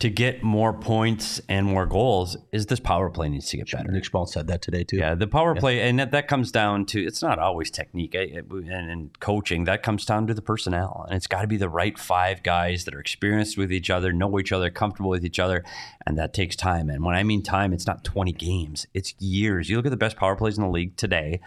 to 0.00 0.10
get 0.10 0.42
more 0.42 0.72
points 0.72 1.40
and 1.48 1.66
more 1.66 1.86
goals 1.86 2.36
is 2.52 2.66
this 2.66 2.80
power 2.80 3.08
play 3.10 3.28
needs 3.28 3.48
to 3.50 3.56
get 3.56 3.70
better. 3.70 3.90
Nick 3.90 4.04
Schmaltz 4.04 4.32
said 4.32 4.48
that 4.48 4.60
today, 4.60 4.84
too. 4.84 4.96
Yeah, 4.96 5.14
the 5.14 5.26
power 5.26 5.54
play, 5.54 5.80
and 5.80 5.98
that, 5.98 6.10
that 6.10 6.26
comes 6.28 6.50
down 6.50 6.86
to 6.86 7.00
it's 7.00 7.22
not 7.22 7.38
always 7.38 7.70
technique 7.70 8.14
eh, 8.14 8.26
eh, 8.34 8.40
and, 8.50 8.90
and 8.90 9.20
coaching. 9.20 9.64
That 9.64 9.82
comes 9.82 10.04
down 10.04 10.26
to 10.26 10.34
the 10.34 10.42
personnel, 10.42 11.04
and 11.08 11.16
it's 11.16 11.26
got 11.26 11.42
to 11.42 11.46
be 11.46 11.56
the 11.56 11.68
right 11.68 11.98
five 11.98 12.42
guys 12.42 12.84
that 12.84 12.94
are 12.94 13.00
experienced 13.00 13.56
with 13.56 13.72
each 13.72 13.88
other, 13.88 14.12
know 14.12 14.38
each 14.38 14.52
other, 14.52 14.68
comfortable 14.68 15.10
with 15.10 15.24
each 15.24 15.38
other, 15.38 15.64
and 16.06 16.18
that 16.18 16.34
takes 16.34 16.56
time. 16.56 16.90
And 16.90 17.04
when 17.04 17.14
I 17.14 17.22
mean 17.22 17.42
time, 17.42 17.72
it's 17.72 17.86
not 17.86 18.04
20 18.04 18.32
games; 18.32 18.86
it's 18.94 19.14
years. 19.20 19.70
You 19.70 19.76
look 19.76 19.86
at 19.86 19.90
the 19.90 19.96
best 19.96 20.16
power 20.16 20.34
plays 20.34 20.58
in 20.58 20.64
the 20.64 20.70
league 20.70 20.96
today, 20.96 21.40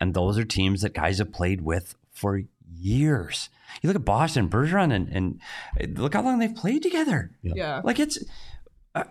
and 0.00 0.14
those 0.14 0.38
are 0.38 0.44
teams 0.44 0.82
that 0.82 0.94
guys 0.94 1.18
have 1.18 1.32
played 1.32 1.62
with 1.62 1.94
for 2.12 2.42
years. 2.78 3.48
You 3.82 3.88
look 3.88 3.96
at 3.96 4.04
Boston, 4.04 4.48
Bergeron, 4.48 4.92
and, 4.94 5.08
and 5.08 5.40
eh, 5.80 5.86
look 5.96 6.14
how 6.14 6.22
long 6.22 6.38
they've 6.38 6.54
played 6.54 6.82
together. 6.82 7.30
Yeah. 7.42 7.80
Like 7.84 7.98
it's 7.98 8.18
uh, 8.94 9.04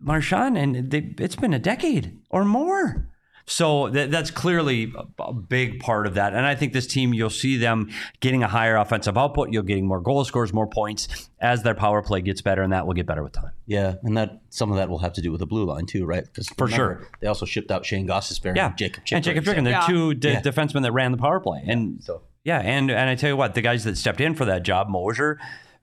Marchand, 0.00 0.56
and 0.58 0.90
they, 0.90 1.14
it's 1.18 1.36
been 1.36 1.54
a 1.54 1.58
decade 1.58 2.18
or 2.30 2.44
more. 2.44 3.08
So 3.46 3.90
that, 3.90 4.10
that's 4.10 4.30
clearly 4.30 4.90
a, 5.18 5.22
a 5.22 5.34
big 5.34 5.80
part 5.80 6.06
of 6.06 6.14
that. 6.14 6.32
And 6.32 6.46
I 6.46 6.54
think 6.54 6.72
this 6.72 6.86
team, 6.86 7.12
you'll 7.12 7.28
see 7.28 7.58
them 7.58 7.90
getting 8.20 8.42
a 8.42 8.48
higher 8.48 8.74
offensive 8.76 9.18
output. 9.18 9.50
You're 9.52 9.62
getting 9.62 9.86
more 9.86 10.00
goal 10.00 10.24
scores, 10.24 10.54
more 10.54 10.66
points 10.66 11.28
as 11.40 11.62
their 11.62 11.74
power 11.74 12.00
play 12.00 12.22
gets 12.22 12.40
better, 12.40 12.62
and 12.62 12.72
that 12.72 12.86
will 12.86 12.94
get 12.94 13.04
better 13.04 13.22
with 13.22 13.32
time. 13.34 13.50
Yeah, 13.66 13.96
and 14.02 14.16
that 14.16 14.40
some 14.48 14.70
of 14.70 14.78
that 14.78 14.88
will 14.88 15.00
have 15.00 15.12
to 15.14 15.20
do 15.20 15.30
with 15.30 15.40
the 15.40 15.46
blue 15.46 15.66
line 15.66 15.84
too, 15.84 16.06
right? 16.06 16.24
Because 16.24 16.48
For 16.56 16.68
sure. 16.68 17.06
they 17.20 17.26
also 17.26 17.44
shipped 17.44 17.70
out 17.70 17.84
Shayne 17.84 18.08
Gostisbehere 18.08 18.56
Yeah, 18.56 18.68
and 18.68 18.78
Jacob 18.78 19.02
and 19.12 19.22
Jakob 19.22 19.44
Chychrun. 19.44 19.64
They're 19.64 19.74
Yeah. 19.74 19.86
two 19.86 20.14
de- 20.14 20.32
Yeah. 20.32 20.40
defensemen 20.40 20.80
that 20.82 20.92
ran 20.92 21.12
the 21.12 21.18
power 21.18 21.38
play, 21.38 21.62
and 21.66 22.02
So 22.02 22.22
yeah, 22.44 22.58
and 22.60 22.90
and 22.90 23.10
I 23.10 23.14
tell 23.14 23.30
you 23.30 23.36
what, 23.36 23.54
the 23.54 23.62
guys 23.62 23.84
that 23.84 23.96
stepped 23.98 24.20
in 24.20 24.34
for 24.34 24.44
that 24.44 24.62
job, 24.62 24.88
Moser, 24.88 25.38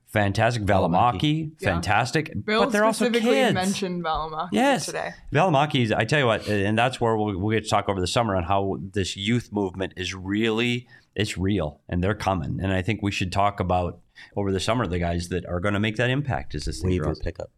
fantastic. 0.06 0.62
Valimaki, 0.64 1.52
Yeah. 1.60 1.70
fantastic. 1.74 2.32
Bill 2.44 2.64
but 2.64 2.72
they're 2.72 2.84
also 2.84 3.06
specifically 3.06 3.34
kids. 3.36 3.54
mentioned 3.54 4.04
Valimaki 4.04 4.48
Yes, 4.52 4.86
today. 4.86 5.10
Valimaki. 5.32 5.92
I 5.96 6.04
tell 6.04 6.18
you 6.20 6.26
what, 6.26 6.46
and 6.48 6.76
that's 6.78 7.00
where 7.00 7.16
we'll, 7.16 7.38
we'll 7.38 7.54
get 7.56 7.64
to 7.64 7.70
talk 7.70 7.88
over 7.88 8.00
the 8.00 8.06
summer 8.06 8.36
on 8.36 8.44
how 8.44 8.78
this 8.92 9.16
youth 9.16 9.50
movement 9.52 9.94
is 9.96 10.14
really 10.14 10.86
it's 11.14 11.36
real 11.36 11.80
and 11.90 12.02
they're 12.02 12.14
coming. 12.14 12.58
And 12.62 12.72
I 12.72 12.80
think 12.80 13.02
we 13.02 13.10
should 13.10 13.32
talk 13.32 13.60
about 13.60 14.00
over 14.34 14.50
the 14.50 14.60
summer 14.60 14.86
the 14.86 14.98
guys 14.98 15.28
that 15.28 15.44
are 15.46 15.60
going 15.60 15.74
to 15.74 15.80
make 15.80 15.96
that 15.96 16.08
impact 16.08 16.54
Is 16.54 16.64
this 16.64 16.80
thing 16.80 16.90
Waiver 16.90 17.04
grows. 17.04 17.18
pickup. 17.18 17.50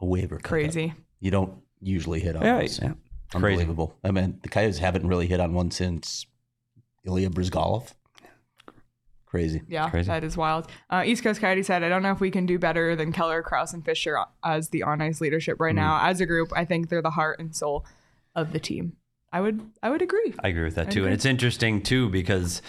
A 0.00 0.06
waiver 0.06 0.36
pickup. 0.36 0.48
Crazy. 0.48 0.94
You 1.18 1.32
don't 1.32 1.54
usually 1.80 2.20
hit 2.20 2.36
on 2.36 2.42
Yeah, 2.42 2.60
those. 2.60 2.78
yeah. 2.80 2.92
Crazy. 3.32 3.46
Unbelievable. 3.62 3.96
I 4.04 4.10
mean, 4.12 4.38
the 4.42 4.48
Coyotes 4.48 4.78
haven't 4.78 5.06
really 5.08 5.26
hit 5.26 5.40
on 5.40 5.54
one 5.54 5.70
since 5.72 6.24
Ilya 7.04 7.30
Bryzgalov. 7.30 7.92
Crazy. 9.30 9.62
Yeah, 9.68 9.88
Crazy. 9.90 10.08
that 10.08 10.24
is 10.24 10.36
wild. 10.36 10.66
Uh, 10.90 11.04
East 11.06 11.22
Coast 11.22 11.40
Coyote 11.40 11.62
said, 11.62 11.84
I 11.84 11.88
don't 11.88 12.02
know 12.02 12.10
if 12.10 12.18
we 12.20 12.32
can 12.32 12.46
do 12.46 12.58
better 12.58 12.96
than 12.96 13.12
Keller, 13.12 13.42
Crouse, 13.42 13.72
and 13.72 13.84
Fischer 13.84 14.18
as 14.44 14.70
the 14.70 14.82
on 14.82 15.00
ice 15.00 15.20
leadership 15.20 15.60
right 15.60 15.74
now. 15.74 16.00
As 16.02 16.20
a 16.20 16.26
group, 16.26 16.50
I 16.56 16.64
think 16.64 16.88
they're 16.88 17.00
the 17.00 17.10
heart 17.10 17.38
and 17.38 17.54
soul 17.54 17.86
of 18.34 18.52
the 18.52 18.58
team. 18.58 18.96
I 19.32 19.40
would 19.40 19.60
I 19.84 19.90
would 19.90 20.02
agree. 20.02 20.34
I 20.42 20.48
agree 20.48 20.64
with 20.64 20.74
that 20.74 20.88
I 20.88 20.90
too. 20.90 21.00
agree. 21.02 21.06
And 21.10 21.14
it's 21.14 21.24
interesting 21.24 21.80
too 21.80 22.08
because 22.08 22.60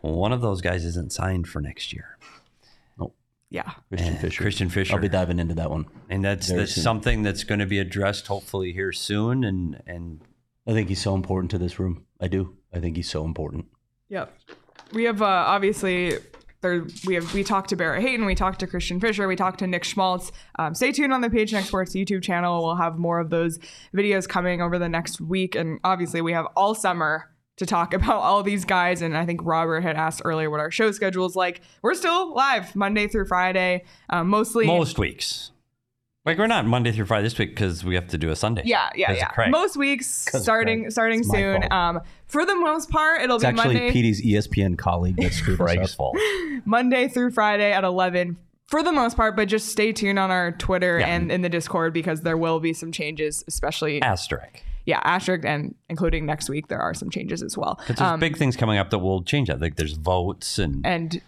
one 0.00 0.32
of 0.32 0.40
those 0.40 0.60
guys 0.60 0.84
isn't 0.84 1.12
signed 1.12 1.46
for 1.46 1.60
next 1.60 1.92
year. 1.92 2.18
Yeah. 3.50 3.70
Christian 3.88 4.14
Eh, 4.14 4.18
Fischer. 4.18 4.42
Christian 4.42 4.68
Fischer. 4.68 4.94
I'll 4.94 5.00
be 5.00 5.08
diving 5.08 5.38
into 5.38 5.54
that 5.54 5.70
one. 5.70 5.86
And 6.10 6.22
that's 6.22 6.48
Very 6.48 6.60
that's 6.60 6.74
soon. 6.74 6.84
something 6.84 7.22
that's 7.22 7.44
going 7.44 7.60
to 7.60 7.66
be 7.66 7.78
addressed 7.78 8.26
hopefully 8.26 8.72
here 8.74 8.92
soon 8.92 9.42
and 9.44 9.80
and 9.86 10.20
I 10.66 10.72
think 10.72 10.88
he's 10.90 11.00
so 11.00 11.14
important 11.14 11.50
to 11.52 11.58
this 11.58 11.78
room. 11.78 12.04
I 12.20 12.28
do. 12.28 12.56
I 12.74 12.80
think 12.80 12.96
he's 12.96 13.08
so 13.08 13.24
important. 13.24 13.66
Yep. 14.10 14.36
We 14.92 15.04
have 15.04 15.22
uh, 15.22 15.26
obviously 15.26 16.18
there 16.60 16.84
we 17.06 17.14
have 17.14 17.32
we 17.34 17.44
talked 17.44 17.68
to 17.70 17.76
Barrett 17.76 18.02
Hayton, 18.02 18.26
we 18.26 18.34
talked 18.34 18.60
to 18.60 18.66
Christian 18.66 18.98
Fischer, 19.00 19.28
we 19.28 19.36
talked 19.36 19.60
to 19.60 19.66
Nick 19.66 19.84
Schmaltz. 19.84 20.32
Um, 20.58 20.74
stay 20.74 20.92
tuned 20.92 21.12
on 21.12 21.20
the 21.20 21.28
PHNX 21.28 21.64
Sports 21.64 21.94
YouTube 21.94 22.22
channel. 22.22 22.64
We'll 22.64 22.76
have 22.76 22.98
more 22.98 23.20
of 23.20 23.30
those 23.30 23.58
videos 23.94 24.28
coming 24.28 24.60
over 24.60 24.78
the 24.78 24.88
next 24.88 25.20
week, 25.20 25.54
and 25.54 25.78
obviously 25.84 26.20
we 26.20 26.32
have 26.32 26.46
all 26.56 26.74
summer 26.74 27.30
to 27.58 27.66
talk 27.66 27.94
about 27.94 28.20
all 28.20 28.42
these 28.42 28.64
guys. 28.64 29.02
And 29.02 29.16
I 29.16 29.26
think 29.26 29.40
Robert 29.44 29.82
had 29.82 29.96
asked 29.96 30.22
earlier 30.24 30.50
what 30.50 30.60
our 30.60 30.70
show 30.70 30.90
schedule 30.90 31.26
is 31.26 31.36
like. 31.36 31.60
We're 31.82 31.94
still 31.94 32.34
live 32.34 32.74
Monday 32.74 33.06
through 33.06 33.26
Friday, 33.26 33.84
um, 34.10 34.28
mostly. 34.28 34.66
most 34.66 34.98
weeks. 34.98 35.52
Like 36.28 36.38
we're 36.38 36.46
not 36.46 36.66
Monday 36.66 36.92
through 36.92 37.06
Friday 37.06 37.22
this 37.24 37.38
week 37.38 37.50
because 37.50 37.84
we 37.84 37.94
have 37.94 38.06
to 38.08 38.18
do 38.18 38.30
a 38.30 38.36
Sunday. 38.36 38.62
yeah, 38.66 38.90
yeah, 38.94 39.06
'Cause 39.08 39.22
of 39.22 39.28
yeah. 39.38 39.48
Most 39.48 39.76
weeks 39.78 40.06
starting 40.06 40.90
starting 40.90 41.20
It's 41.20 41.28
my 41.28 41.34
soon. 41.38 41.60
fault. 41.62 41.72
Um, 41.72 42.00
for 42.26 42.44
the 42.44 42.54
most 42.54 42.90
part, 42.90 43.22
it'll 43.22 43.36
It's 43.36 43.44
be 43.44 43.48
actually 43.48 43.74
Monday. 43.76 43.92
Petey's 43.92 44.20
ESPN 44.22 44.76
colleague 44.76 45.16
that 45.16 45.32
screwed 45.40 45.58
us 45.60 45.64
Craig's 45.64 45.90
up. 45.92 45.96
fault. 45.96 46.16
Monday 46.66 47.08
through 47.08 47.30
Friday 47.30 47.72
at 47.72 47.82
11 47.82 48.36
for 48.66 48.82
the 48.82 48.92
most 48.92 49.16
part, 49.16 49.36
but 49.36 49.46
just 49.48 49.68
stay 49.68 49.90
tuned 49.92 50.18
on 50.18 50.30
our 50.30 50.52
Twitter 50.52 50.98
Yeah. 51.00 51.06
and 51.06 51.32
in 51.32 51.40
the 51.40 51.48
Discord 51.48 51.94
because 51.94 52.20
there 52.20 52.36
will 52.36 52.60
be 52.60 52.74
some 52.74 52.92
changes, 52.92 53.42
especially, 53.48 54.02
Asterisk. 54.02 54.62
yeah, 54.84 55.00
asterisk 55.04 55.46
and 55.46 55.74
including 55.88 56.26
next 56.26 56.50
week, 56.50 56.68
there 56.68 56.78
are 56.80 56.92
some 56.92 57.08
changes 57.08 57.42
as 57.42 57.56
well. 57.56 57.80
But 57.86 57.96
there's 57.96 58.10
Um, 58.10 58.20
big 58.20 58.36
things 58.36 58.54
coming 58.54 58.76
up 58.76 58.90
that 58.90 58.98
will 58.98 59.22
change 59.22 59.48
that. 59.48 59.62
Like 59.62 59.76
there's 59.76 59.94
votes 59.94 60.58
and 60.58 60.84
and 60.84 61.22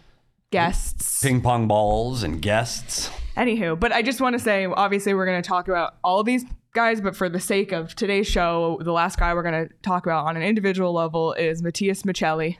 guests. 0.51 1.21
ping 1.23 1.41
pong 1.41 1.67
balls 1.67 2.21
and 2.21 2.39
guests. 2.39 3.09
Anywho, 3.37 3.79
but 3.79 3.91
I 3.91 4.01
just 4.01 4.19
want 4.19 4.33
to 4.33 4.39
say, 4.39 4.65
obviously, 4.65 5.13
we're 5.13 5.25
going 5.25 5.41
to 5.41 5.47
talk 5.47 5.67
about 5.67 5.95
all 6.03 6.23
these 6.23 6.43
guys, 6.73 7.01
but 7.01 7.15
for 7.15 7.29
the 7.29 7.39
sake 7.39 7.71
of 7.71 7.95
today's 7.95 8.27
show, 8.27 8.79
the 8.81 8.91
last 8.91 9.17
guy 9.17 9.33
we're 9.33 9.43
going 9.43 9.67
to 9.67 9.73
talk 9.81 10.05
about 10.05 10.25
on 10.25 10.37
an 10.37 10.43
individual 10.43 10.93
level 10.93 11.33
is 11.33 11.61
Matias 11.61 12.03
Maccelli. 12.03 12.57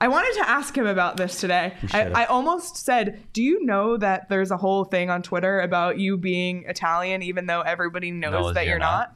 I 0.00 0.08
wanted 0.08 0.34
to 0.34 0.48
ask 0.48 0.76
him 0.76 0.86
about 0.86 1.16
this 1.16 1.40
today. 1.40 1.74
I, 1.92 2.04
I 2.04 2.24
almost 2.26 2.76
said, 2.76 3.20
Do 3.32 3.42
you 3.42 3.64
know 3.64 3.96
that 3.96 4.28
there's 4.28 4.52
a 4.52 4.56
whole 4.56 4.84
thing 4.84 5.10
on 5.10 5.22
Twitter 5.22 5.60
about 5.60 5.98
you 5.98 6.16
being 6.16 6.64
Italian, 6.68 7.22
even 7.22 7.46
though 7.46 7.62
everybody 7.62 8.12
knows, 8.12 8.32
Knows 8.32 8.54
that 8.54 8.64
you're 8.64 8.74
you're 8.74 8.78
not? 8.78 9.14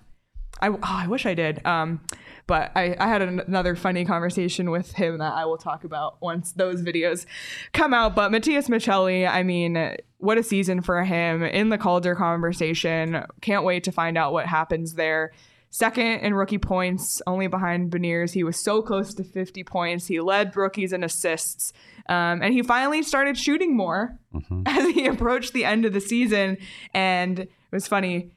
I, 0.61 0.69
oh, 0.69 0.79
I 0.83 1.07
wish 1.07 1.25
I 1.25 1.35
did. 1.35 1.65
Um, 1.65 2.01
but 2.53 2.71
I, 2.75 2.95
I 3.01 3.09
had 3.09 3.23
an, 3.23 3.41
another 3.41 3.75
funny 3.75 4.05
conversation 4.05 4.71
with 4.71 4.93
him 4.93 5.17
that 5.17 5.33
I 5.33 5.47
will 5.47 5.57
talk 5.57 5.85
about 5.85 6.21
once 6.21 6.53
those 6.53 6.83
videos 6.83 7.25
come 7.73 7.95
out. 7.95 8.15
But 8.15 8.31
Matias 8.31 8.69
Maccelli, 8.69 9.27
I 9.27 9.43
mean, 9.43 9.97
what 10.19 10.37
a 10.37 10.43
season 10.43 10.83
for 10.83 11.03
him 11.03 11.43
in 11.43 11.71
the 11.71 11.79
Calder 11.79 12.15
conversation. 12.15 13.25
Can't 13.41 13.65
wait 13.65 13.85
to 13.85 13.91
find 13.91 14.19
out 14.19 14.35
what 14.35 14.45
happens 14.45 14.97
there. 14.97 15.33
Second 15.71 16.21
in 16.21 16.35
rookie 16.35 16.59
points, 16.59 17.23
only 17.27 17.47
behind 17.47 17.91
Beniers. 17.91 18.35
He 18.35 18.45
was 18.45 18.63
so 18.63 18.83
close 18.83 19.15
to 19.15 19.25
50 19.25 19.65
points. 19.65 20.09
He 20.09 20.21
led 20.21 20.55
rookies 20.55 20.93
in 20.93 21.03
assists. 21.03 21.73
Um, 22.11 22.43
and 22.43 22.53
he 22.53 22.61
finally 22.61 23.03
started 23.03 23.39
shooting 23.39 23.75
more 23.75 24.19
as 24.67 24.91
he 24.91 25.07
approached 25.07 25.55
the 25.55 25.65
end 25.65 25.87
of 25.87 25.95
the 25.95 26.03
season. 26.03 26.59
And 26.93 27.39
it 27.39 27.51
was 27.71 27.89
funny. 27.89 28.33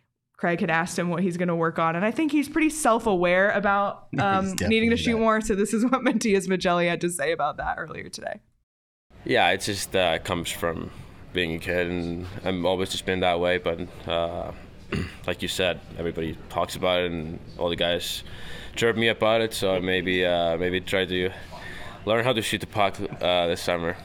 Craig 0.45 0.59
had 0.61 0.69
asked 0.69 0.99
him 0.99 1.09
what 1.09 1.23
he's 1.23 1.37
going 1.37 1.47
to 1.47 1.55
work 1.55 1.79
on, 1.79 1.95
and 1.95 2.05
I 2.05 2.11
think 2.11 2.31
he's 2.31 2.47
pretty 2.47 2.69
self-aware 2.69 3.49
about 3.49 4.09
um, 4.19 4.53
needing 4.61 4.91
to 4.91 4.95
shoot 4.95 5.13
that. 5.13 5.19
more. 5.19 5.41
So 5.41 5.55
this 5.55 5.73
is 5.73 5.83
what 5.83 6.03
Matias 6.03 6.45
Maccelli 6.47 6.87
had 6.87 7.01
to 7.01 7.09
say 7.09 7.31
about 7.31 7.57
that 7.57 7.79
earlier 7.79 8.09
today. 8.09 8.41
Yeah, 9.23 9.49
it 9.49 9.61
just 9.61 9.95
uh, 9.95 10.19
comes 10.19 10.51
from 10.51 10.91
being 11.33 11.55
a 11.55 11.57
kid, 11.57 11.87
and 11.87 12.27
I've 12.43 12.63
always 12.63 12.91
just 12.91 13.07
been 13.07 13.21
that 13.21 13.39
way. 13.39 13.57
But 13.57 13.87
uh, 14.07 14.51
like 15.25 15.41
you 15.41 15.47
said, 15.47 15.79
everybody 15.97 16.37
talks 16.49 16.75
about 16.75 16.99
it, 16.99 17.11
and 17.11 17.39
all 17.57 17.69
the 17.69 17.75
guys 17.75 18.23
chirp 18.75 18.97
me 18.97 19.07
about 19.07 19.41
it. 19.41 19.51
So 19.51 19.81
maybe 19.81 20.23
uh, 20.27 20.57
maybe 20.57 20.79
try 20.79 21.05
to 21.05 21.31
learn 22.05 22.23
how 22.23 22.33
to 22.33 22.41
shoot 22.43 22.61
the 22.61 22.67
puck 22.67 22.99
uh, 23.19 23.47
this 23.47 23.61
summer. 23.61 23.97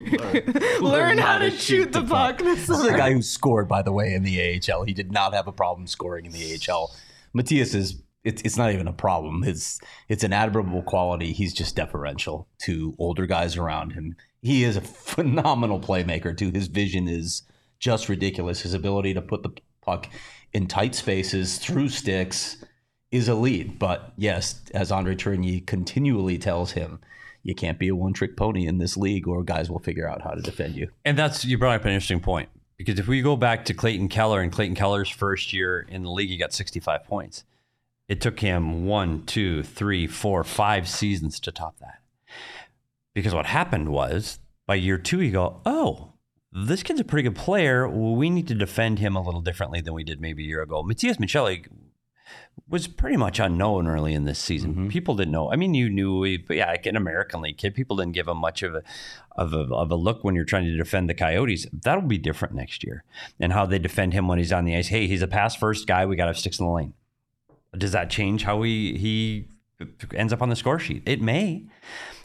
Learn 0.80 1.18
how 1.18 1.38
to 1.38 1.50
shoot 1.50 1.92
the 1.92 2.02
puck 2.02 2.38
this 2.38 2.66
This 2.68 2.78
is 2.78 2.86
a 2.86 2.96
guy 2.96 3.12
who 3.12 3.22
scored, 3.22 3.68
by 3.68 3.82
the 3.82 3.90
way, 3.90 4.14
in 4.14 4.22
the 4.22 4.62
AHL. 4.70 4.84
He 4.84 4.94
did 4.94 5.10
not 5.10 5.34
have 5.34 5.48
a 5.48 5.52
problem 5.52 5.88
scoring 5.88 6.24
in 6.24 6.32
the 6.32 6.58
AHL. 6.70 6.94
Matias 7.32 7.74
is. 7.74 8.02
It's, 8.24 8.42
it's 8.42 8.56
not 8.56 8.72
even 8.72 8.88
a 8.88 8.92
problem. 8.92 9.42
It's 9.44 9.80
it's 10.08 10.24
an 10.24 10.32
admirable 10.32 10.82
quality. 10.82 11.32
He's 11.32 11.54
just 11.54 11.76
deferential 11.76 12.46
to 12.62 12.94
older 12.98 13.26
guys 13.26 13.56
around 13.56 13.92
him. 13.92 14.16
He 14.42 14.64
is 14.64 14.76
a 14.76 14.80
phenomenal 14.82 15.80
playmaker 15.80 16.36
too. 16.36 16.50
His 16.50 16.68
vision 16.68 17.08
is 17.08 17.42
just 17.78 18.08
ridiculous. 18.08 18.60
His 18.60 18.74
ability 18.74 19.14
to 19.14 19.22
put 19.22 19.42
the 19.42 19.50
puck 19.82 20.08
in 20.52 20.66
tight 20.66 20.94
spaces 20.94 21.58
through 21.58 21.88
sticks 21.88 22.64
is 23.10 23.28
elite. 23.28 23.78
But 23.78 24.12
yes, 24.16 24.62
as 24.74 24.92
Andre 24.92 25.14
Tourigny 25.14 25.66
continually 25.66 26.38
tells 26.38 26.72
him, 26.72 27.00
you 27.42 27.54
can't 27.54 27.78
be 27.78 27.88
a 27.88 27.96
one 27.96 28.12
trick 28.12 28.36
pony 28.36 28.66
in 28.66 28.78
this 28.78 28.96
league, 28.96 29.26
or 29.26 29.42
guys 29.42 29.70
will 29.70 29.78
figure 29.78 30.08
out 30.08 30.22
how 30.22 30.30
to 30.30 30.42
defend 30.42 30.74
you. 30.74 30.88
And 31.04 31.18
that's 31.18 31.44
you 31.44 31.58
brought 31.58 31.76
up 31.76 31.84
an 31.84 31.92
interesting 31.92 32.20
point 32.20 32.48
because 32.76 32.98
if 32.98 33.08
we 33.08 33.22
go 33.22 33.36
back 33.36 33.64
to 33.66 33.74
Clayton 33.74 34.08
Keller 34.08 34.40
and 34.40 34.52
Clayton 34.52 34.76
Keller's 34.76 35.08
first 35.08 35.52
year 35.52 35.80
in 35.88 36.02
the 36.02 36.10
league, 36.10 36.28
he 36.28 36.36
got 36.36 36.52
65 36.52 37.04
points. 37.04 37.44
It 38.08 38.20
took 38.20 38.40
him 38.40 38.86
one, 38.86 39.24
two, 39.26 39.62
three, 39.62 40.06
four, 40.06 40.42
five 40.44 40.88
seasons 40.88 41.38
to 41.40 41.52
top 41.52 41.78
that. 41.80 42.00
Because 43.14 43.34
what 43.34 43.46
happened 43.46 43.90
was 43.90 44.38
by 44.66 44.76
year 44.76 44.96
two, 44.96 45.20
you 45.20 45.32
go, 45.32 45.60
oh, 45.66 46.12
this 46.52 46.82
kid's 46.82 47.00
a 47.00 47.04
pretty 47.04 47.28
good 47.28 47.36
player. 47.36 47.88
We 47.88 48.30
need 48.30 48.48
to 48.48 48.54
defend 48.54 48.98
him 48.98 49.16
a 49.16 49.22
little 49.22 49.42
differently 49.42 49.80
than 49.80 49.92
we 49.92 50.04
did 50.04 50.20
maybe 50.20 50.44
a 50.44 50.46
year 50.46 50.62
ago. 50.62 50.82
Matias 50.82 51.18
Maccelli 51.18 51.66
was 52.70 52.86
pretty 52.86 53.16
much 53.16 53.38
unknown 53.38 53.86
early 53.86 54.12
in 54.14 54.24
this 54.24 54.38
season. 54.38 54.72
Mm-hmm. 54.72 54.88
People 54.88 55.14
didn't 55.14 55.32
know. 55.32 55.50
I 55.50 55.56
mean, 55.56 55.74
you 55.74 55.88
knew, 55.88 56.38
but 56.46 56.56
yeah, 56.56 56.70
like 56.70 56.86
an 56.86 56.96
American 56.96 57.40
League 57.40 57.56
kid, 57.56 57.74
people 57.74 57.96
didn't 57.96 58.12
give 58.12 58.28
him 58.28 58.36
much 58.36 58.62
of 58.62 58.74
a 58.74 58.82
of 59.36 59.54
a 59.54 59.74
of 59.74 59.90
a 59.90 59.96
look 59.96 60.24
when 60.24 60.34
you're 60.34 60.44
trying 60.44 60.64
to 60.64 60.76
defend 60.76 61.08
the 61.08 61.14
Coyotes. 61.14 61.66
That'll 61.72 62.02
be 62.02 62.18
different 62.18 62.54
next 62.54 62.84
year, 62.84 63.04
and 63.40 63.52
how 63.52 63.66
they 63.66 63.78
defend 63.78 64.12
him 64.12 64.28
when 64.28 64.38
he's 64.38 64.52
on 64.52 64.64
the 64.64 64.76
ice. 64.76 64.88
Hey, 64.88 65.06
he's 65.06 65.22
a 65.22 65.28
pass 65.28 65.56
first 65.56 65.86
guy. 65.86 66.04
We 66.04 66.16
got 66.16 66.24
to 66.24 66.30
have 66.30 66.38
sticks 66.38 66.58
in 66.58 66.66
the 66.66 66.72
lane. 66.72 66.94
Does 67.76 67.92
that 67.92 68.10
change 68.10 68.44
how 68.44 68.62
he 68.62 68.98
he 68.98 69.48
ends 70.14 70.32
up 70.32 70.42
on 70.42 70.48
the 70.48 70.56
score 70.56 70.78
sheet? 70.78 71.02
It 71.06 71.22
may. 71.22 71.64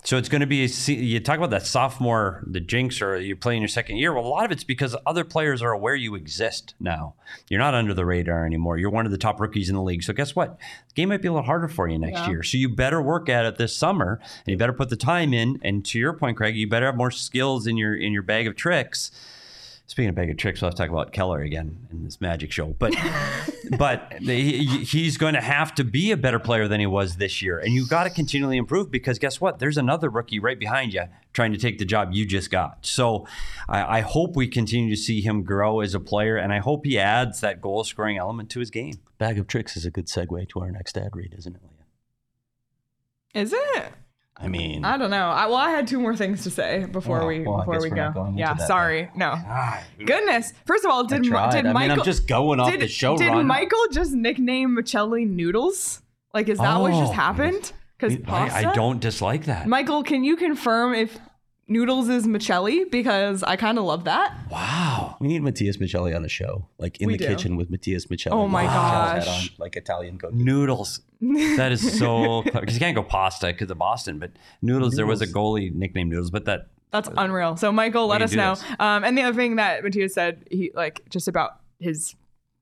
So 0.06 0.18
it's 0.18 0.28
going 0.28 0.42
to 0.42 0.48
be 0.48 0.66
a, 0.66 0.92
you 0.92 1.20
talk 1.22 1.38
about 1.38 1.52
that 1.52 1.66
sophomore, 1.66 2.44
the 2.46 2.60
jinx, 2.60 3.02
or 3.02 3.18
you're 3.18 3.38
playing 3.38 3.62
your 3.62 3.70
second 3.70 3.98
year. 3.98 4.14
Well, 4.14 4.26
a 4.26 4.28
lot 4.28 4.44
of 4.44 4.52
it's 4.52 4.66
because 4.66 4.96
other 5.06 5.24
players 5.24 5.62
are 5.62 5.72
aware 5.72 5.96
you 5.96 6.16
exist 6.16 6.76
now. 6.78 7.14
You're 7.50 7.62
not 7.62 7.74
under 7.74 7.94
the 7.94 8.06
radar 8.06 8.46
anymore. 8.46 8.78
You're 8.78 8.90
one 8.90 9.06
of 9.06 9.14
the 9.14 9.18
top 9.18 9.40
rookies 9.40 9.70
in 9.70 9.76
the 9.76 9.82
league. 9.82 10.04
So 10.04 10.12
guess 10.12 10.36
what? 10.36 10.58
The 10.90 10.94
game 10.94 11.10
might 11.10 11.22
be 11.22 11.30
a 11.30 11.32
little 11.32 11.46
harder 11.46 11.70
for 11.70 11.88
you 11.88 11.98
next 11.98 12.20
Yeah. 12.20 12.30
year. 12.32 12.44
So 12.44 12.58
you 12.58 12.68
better 12.68 13.02
work 13.02 13.30
at 13.30 13.46
it 13.46 13.58
this 13.58 13.76
summer, 13.76 14.20
and 14.46 14.52
you 14.52 14.58
better 14.58 14.74
put 14.74 14.90
the 14.90 14.98
time 14.98 15.34
in. 15.34 15.58
And 15.64 15.86
to 15.86 16.00
your 16.00 16.12
point, 16.12 16.36
Craig, 16.36 16.56
you 16.58 16.68
better 16.68 16.86
have 16.88 16.98
more 16.98 17.12
skills 17.12 17.66
in 17.66 17.78
your 17.78 17.96
in 17.96 18.12
your 18.12 18.24
bag 18.24 18.46
of 18.46 18.58
tricks. 18.58 19.10
Speaking 19.86 20.10
of 20.10 20.16
bag 20.16 20.30
of 20.30 20.38
tricks, 20.38 20.62
we'll 20.62 20.70
have 20.70 20.76
to 20.76 20.82
talk 20.82 20.90
about 20.90 21.12
Keller 21.12 21.42
again 21.42 21.88
in 21.92 22.06
this 22.06 22.22
magic 22.22 22.54
show. 22.54 22.68
But 22.80 22.96
but 23.78 24.14
he, 24.20 24.66
he's 24.86 25.18
going 25.18 25.34
to 25.34 25.42
have 25.42 25.76
to 25.76 25.84
be 25.84 26.12
a 26.12 26.18
better 26.18 26.40
player 26.40 26.70
than 26.70 26.80
he 26.80 26.86
was 26.86 27.18
this 27.18 27.42
year, 27.42 27.60
and 27.60 27.74
you've 27.74 27.90
got 27.90 28.06
to 28.06 28.10
continually 28.10 28.58
improve 28.58 28.90
because 28.90 29.20
guess 29.20 29.42
what? 29.42 29.60
There's 29.60 29.78
another 29.78 30.10
rookie 30.10 30.40
right 30.40 30.58
behind 30.58 30.94
you 30.94 31.04
trying 31.34 31.52
to 31.52 31.58
take 31.58 31.80
the 31.80 31.86
job 31.86 32.14
you 32.14 32.26
just 32.26 32.50
got. 32.50 32.86
So 32.86 33.28
I, 33.68 33.98
I 33.98 34.02
hope 34.02 34.36
we 34.36 34.48
continue 34.48 34.90
to 34.90 35.02
see 35.02 35.22
him 35.22 35.44
grow 35.44 35.82
as 35.82 35.94
a 35.94 36.00
player, 36.00 36.38
and 36.38 36.54
I 36.54 36.60
hope 36.60 36.86
he 36.86 36.98
adds 36.98 37.42
that 37.42 37.60
goal 37.60 37.84
scoring 37.84 38.18
element 38.18 38.50
to 38.52 38.60
his 38.60 38.72
game. 38.72 39.02
Bag 39.18 39.38
of 39.38 39.48
tricks 39.48 39.76
is 39.76 39.86
a 39.86 39.92
good 39.92 40.08
segue 40.08 40.48
to 40.50 40.60
our 40.62 40.72
next 40.72 40.98
ad 40.98 41.14
read, 41.14 41.36
isn't 41.38 41.56
it, 41.56 41.62
Leah? 41.62 43.44
Is 43.44 43.54
it? 43.54 43.94
I 44.44 44.48
mean, 44.50 44.84
I 44.84 44.98
don't 44.98 45.10
know. 45.10 45.28
I, 45.30 45.46
well, 45.46 45.56
I 45.56 45.70
had 45.70 45.88
two 45.88 46.00
more 46.00 46.16
things 46.16 46.44
to 46.44 46.50
say 46.52 46.86
before 46.86 47.22
Oh, 47.24 47.28
we 47.28 47.40
well, 47.42 47.60
before 47.60 47.82
we 47.82 47.90
go. 47.90 47.96
not 47.96 48.14
going 48.14 48.28
into 48.32 48.40
yeah, 48.40 48.56
sorry. 48.58 49.10
No. 49.16 49.34
Ah, 49.36 49.82
Goodness. 50.06 50.52
First 50.66 50.84
of 50.86 50.92
all, 50.92 51.06
did 51.06 51.24
did 51.24 51.34
I 51.34 51.62
mean, 51.62 51.74
Michael 51.74 52.00
I'm 52.00 52.04
just 52.06 52.28
going 52.28 52.60
off 52.60 52.70
did, 52.72 52.82
the 52.82 52.88
show 52.88 53.16
Did 53.18 53.30
run. 53.30 53.48
Michael 53.48 53.80
just 53.92 54.12
nickname 54.12 54.76
Maccelli 54.78 55.26
Noodles? 55.28 56.02
Like, 56.34 56.50
is 56.50 56.58
that 56.60 56.80
what 56.82 56.92
just 56.92 57.12
Oh. 57.12 57.16
happened? 57.16 57.72
Because 57.98 58.18
I. 58.28 58.70
I 58.70 58.74
don't 58.74 59.00
dislike 59.00 59.46
that. 59.46 59.68
Michael, 59.68 60.04
can 60.04 60.24
you 60.26 60.36
confirm 60.36 60.94
if 60.94 61.18
Noodles 61.68 62.10
is 62.10 62.28
Maccelli? 62.28 62.90
Because 62.92 63.42
I 63.44 63.56
kind 63.56 63.78
of 63.78 63.86
love 63.86 64.04
that. 64.04 64.34
wow. 64.52 65.16
we 65.20 65.28
need 65.30 65.42
Matias 65.44 65.78
Maccelli 65.78 66.16
on 66.16 66.22
the 66.22 66.30
show, 66.30 66.68
like 66.78 67.00
in 67.00 67.08
We 67.08 67.14
the 67.14 67.20
do. 67.20 67.28
kitchen 67.28 67.56
with 67.56 67.70
Matias 67.70 68.08
Maccelli. 68.08 68.32
Oh 68.34 68.48
my 68.48 68.64
with 68.64 68.72
Michelle's 68.72 69.26
gosh. 69.26 69.50
on, 69.52 69.56
like 69.60 69.76
Italian 69.76 70.18
cooking. 70.18 70.44
Noodles. 70.44 71.02
That 71.56 71.72
is 71.72 71.98
so 71.98 72.42
clever. 72.42 72.60
Because 72.60 72.76
you 72.76 72.82
can't 72.82 72.96
go 72.96 73.04
pasta 73.04 73.48
because 73.48 73.72
of 73.72 73.78
Boston, 73.78 74.20
but 74.20 74.32
noodles, 74.62 74.96
there 74.96 75.06
was 75.06 75.22
a 75.22 75.28
goalie 75.28 75.74
nicknamed 75.74 76.10
Noodles, 76.12 76.32
but 76.32 76.44
that 76.46 76.68
That's 76.92 77.08
unreal. 77.16 77.56
So 77.56 77.72
Michael, 77.72 78.08
let 78.08 78.18
can 78.18 78.24
us 78.26 78.32
do 78.32 78.36
know. 78.38 78.56
this. 78.56 78.64
Um, 78.78 79.06
and 79.06 79.18
the 79.18 79.22
other 79.22 79.36
thing 79.36 79.56
that 79.56 79.84
Matias 79.86 80.14
said, 80.14 80.46
he 80.52 80.72
like 80.76 81.02
just 81.10 81.30
about 81.30 81.62
his 81.80 82.14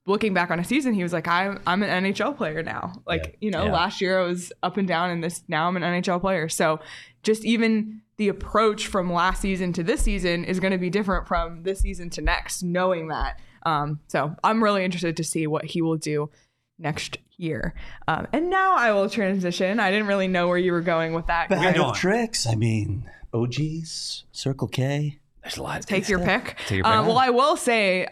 looking 0.05 0.35
back 0.35 0.51
on 0.51 0.59
a 0.59 0.63
season, 0.63 0.93
he 0.93 1.01
was 1.01 1.11
like, 1.11 1.27
I'm 1.27 1.59
I'm 1.65 1.81
an 1.81 2.03
NHL 2.03 2.37
player 2.37 2.61
now. 2.61 2.93
Like, 3.07 3.25
Yeah. 3.25 3.31
you 3.41 3.49
know, 3.51 3.65
Yeah. 3.65 3.71
last 3.73 3.99
year 3.99 4.19
I 4.19 4.23
was 4.27 4.53
up 4.61 4.77
and 4.77 4.87
down 4.87 5.09
and 5.09 5.23
this 5.23 5.41
now 5.47 5.67
I'm 5.67 5.75
an 5.75 5.81
NHL 5.81 6.21
player. 6.21 6.47
So 6.47 6.79
just 7.23 7.43
even 7.43 8.01
the 8.21 8.27
approach 8.27 8.85
from 8.85 9.11
last 9.11 9.41
season 9.41 9.73
to 9.73 9.81
this 9.81 10.03
season 10.03 10.43
is 10.45 10.59
going 10.59 10.69
to 10.71 10.77
be 10.77 10.91
different 10.91 11.27
from 11.27 11.63
this 11.63 11.79
season 11.79 12.07
to 12.11 12.21
next, 12.21 12.61
knowing 12.61 13.07
that. 13.07 13.39
Um, 13.65 13.99
so 14.09 14.35
I'm 14.43 14.63
really 14.63 14.85
interested 14.85 15.17
to 15.17 15.23
see 15.23 15.47
what 15.47 15.65
he 15.65 15.81
will 15.81 15.97
do 15.97 16.29
next 16.77 17.17
year. 17.37 17.73
Um, 18.07 18.27
and 18.31 18.51
now 18.51 18.75
I 18.75 18.91
will 18.91 19.09
transition. 19.09 19.79
I 19.79 19.89
didn't 19.89 20.05
really 20.05 20.27
know 20.27 20.47
where 20.47 20.59
you 20.59 20.71
were 20.71 20.81
going 20.81 21.13
with 21.13 21.25
that. 21.27 21.49
Bag 21.49 21.75
going. 21.77 21.89
of 21.89 21.95
tricks. 21.95 22.45
I 22.45 22.53
mean, 22.53 23.09
OGs, 23.33 24.25
Circle 24.31 24.67
K. 24.67 25.17
there's 25.41 25.57
a 25.57 25.63
lot. 25.63 25.81
take 25.81 26.07
your 26.07 26.19
pick. 26.19 26.57
Take 26.67 26.77
your 26.77 26.85
Uh, 26.85 26.99
pick. 26.99 27.07
well, 27.07 27.17
I 27.17 27.31
will 27.31 27.57
say, 27.57 28.07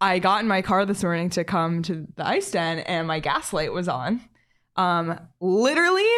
I 0.00 0.20
got 0.20 0.40
in 0.40 0.48
my 0.48 0.62
car 0.62 0.86
this 0.86 1.02
morning 1.02 1.28
to 1.30 1.44
come 1.44 1.82
to 1.82 2.06
the 2.16 2.26
ice 2.26 2.50
den, 2.50 2.78
and 2.78 3.06
my 3.06 3.20
gas 3.20 3.52
light 3.52 3.74
was 3.74 3.88
on. 3.88 4.22
Um, 4.76 5.20
literally, 5.38 6.08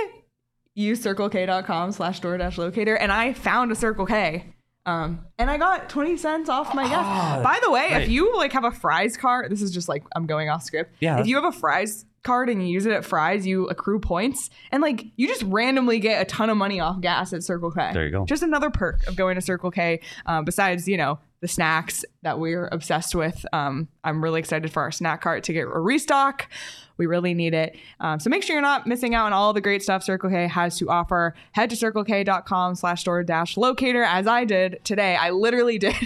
use 0.74 1.02
circlek.com 1.02 1.92
slash 1.92 2.18
store 2.18 2.36
dash 2.38 2.58
locator, 2.58 2.96
and 2.96 3.12
I 3.12 3.32
found 3.32 3.72
a 3.72 3.74
Circle 3.74 4.06
K. 4.06 4.54
Um, 4.84 5.26
and 5.38 5.48
I 5.48 5.58
got 5.58 5.88
20 5.88 6.16
cents 6.16 6.48
off 6.48 6.74
my 6.74 6.82
gas. 6.82 7.04
Ah, 7.06 7.40
By 7.44 7.60
the 7.62 7.70
way, 7.70 7.92
right. 7.92 8.02
if 8.02 8.08
you 8.08 8.36
like 8.36 8.52
have 8.52 8.64
a 8.64 8.72
Fry's 8.72 9.16
card, 9.16 9.50
this 9.52 9.62
is 9.62 9.70
just 9.70 9.88
like 9.88 10.02
I'm 10.16 10.26
going 10.26 10.48
off 10.48 10.64
script. 10.64 10.96
Yeah. 10.98 11.20
If 11.20 11.28
you 11.28 11.36
have 11.36 11.44
a 11.44 11.52
Fry's 11.52 12.04
card 12.24 12.48
and 12.48 12.60
you 12.66 12.72
use 12.72 12.84
it 12.86 12.92
at 12.92 13.04
Fry's, 13.04 13.46
you 13.46 13.68
accrue 13.68 14.00
points, 14.00 14.50
and 14.72 14.82
like 14.82 15.04
you 15.16 15.28
just 15.28 15.42
randomly 15.44 16.00
get 16.00 16.20
a 16.20 16.24
ton 16.24 16.50
of 16.50 16.56
money 16.56 16.80
off 16.80 17.00
gas 17.00 17.32
at 17.32 17.44
Circle 17.44 17.70
K. 17.70 17.90
There 17.92 18.04
you 18.06 18.10
go. 18.10 18.24
Just 18.24 18.42
another 18.42 18.70
perk 18.70 19.06
of 19.06 19.14
going 19.14 19.36
to 19.36 19.40
Circle 19.40 19.70
K. 19.70 20.00
Um, 20.26 20.44
besides, 20.44 20.88
you 20.88 20.96
know, 20.96 21.20
the 21.42 21.48
snacks 21.48 22.04
that 22.22 22.38
we're 22.38 22.68
obsessed 22.70 23.14
with. 23.16 23.44
Um, 23.52 23.88
I'm 24.04 24.22
really 24.22 24.38
excited 24.38 24.72
for 24.72 24.80
our 24.80 24.92
snack 24.92 25.20
cart 25.20 25.42
to 25.44 25.52
get 25.52 25.64
a 25.64 25.78
restock. 25.78 26.48
We 26.96 27.06
really 27.06 27.34
need 27.34 27.52
it. 27.52 27.76
Um, 27.98 28.20
so 28.20 28.30
make 28.30 28.44
sure 28.44 28.54
you're 28.54 28.62
not 28.62 28.86
missing 28.86 29.14
out 29.14 29.26
on 29.26 29.32
all 29.32 29.52
the 29.52 29.60
great 29.60 29.82
stuff 29.82 30.04
Circle 30.04 30.30
K 30.30 30.46
has 30.46 30.78
to 30.78 30.88
offer. 30.88 31.34
Head 31.50 31.68
to 31.70 31.76
circlek.com 31.76 32.76
slash 32.76 33.00
store 33.00 33.24
dash 33.24 33.56
locator 33.56 34.04
as 34.04 34.28
I 34.28 34.44
did 34.44 34.78
today. 34.84 35.16
I 35.16 35.30
literally 35.30 35.78
did. 35.80 35.96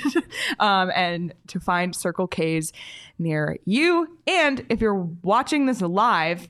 um, 0.59 0.91
and 0.95 1.35
to 1.49 1.61
find 1.61 1.95
Circle 1.95 2.29
K's 2.29 2.73
near 3.19 3.59
you. 3.67 4.19
And 4.27 4.65
if 4.71 4.81
you're 4.81 4.95
watching 4.95 5.67
this 5.67 5.83
live, 5.83 6.49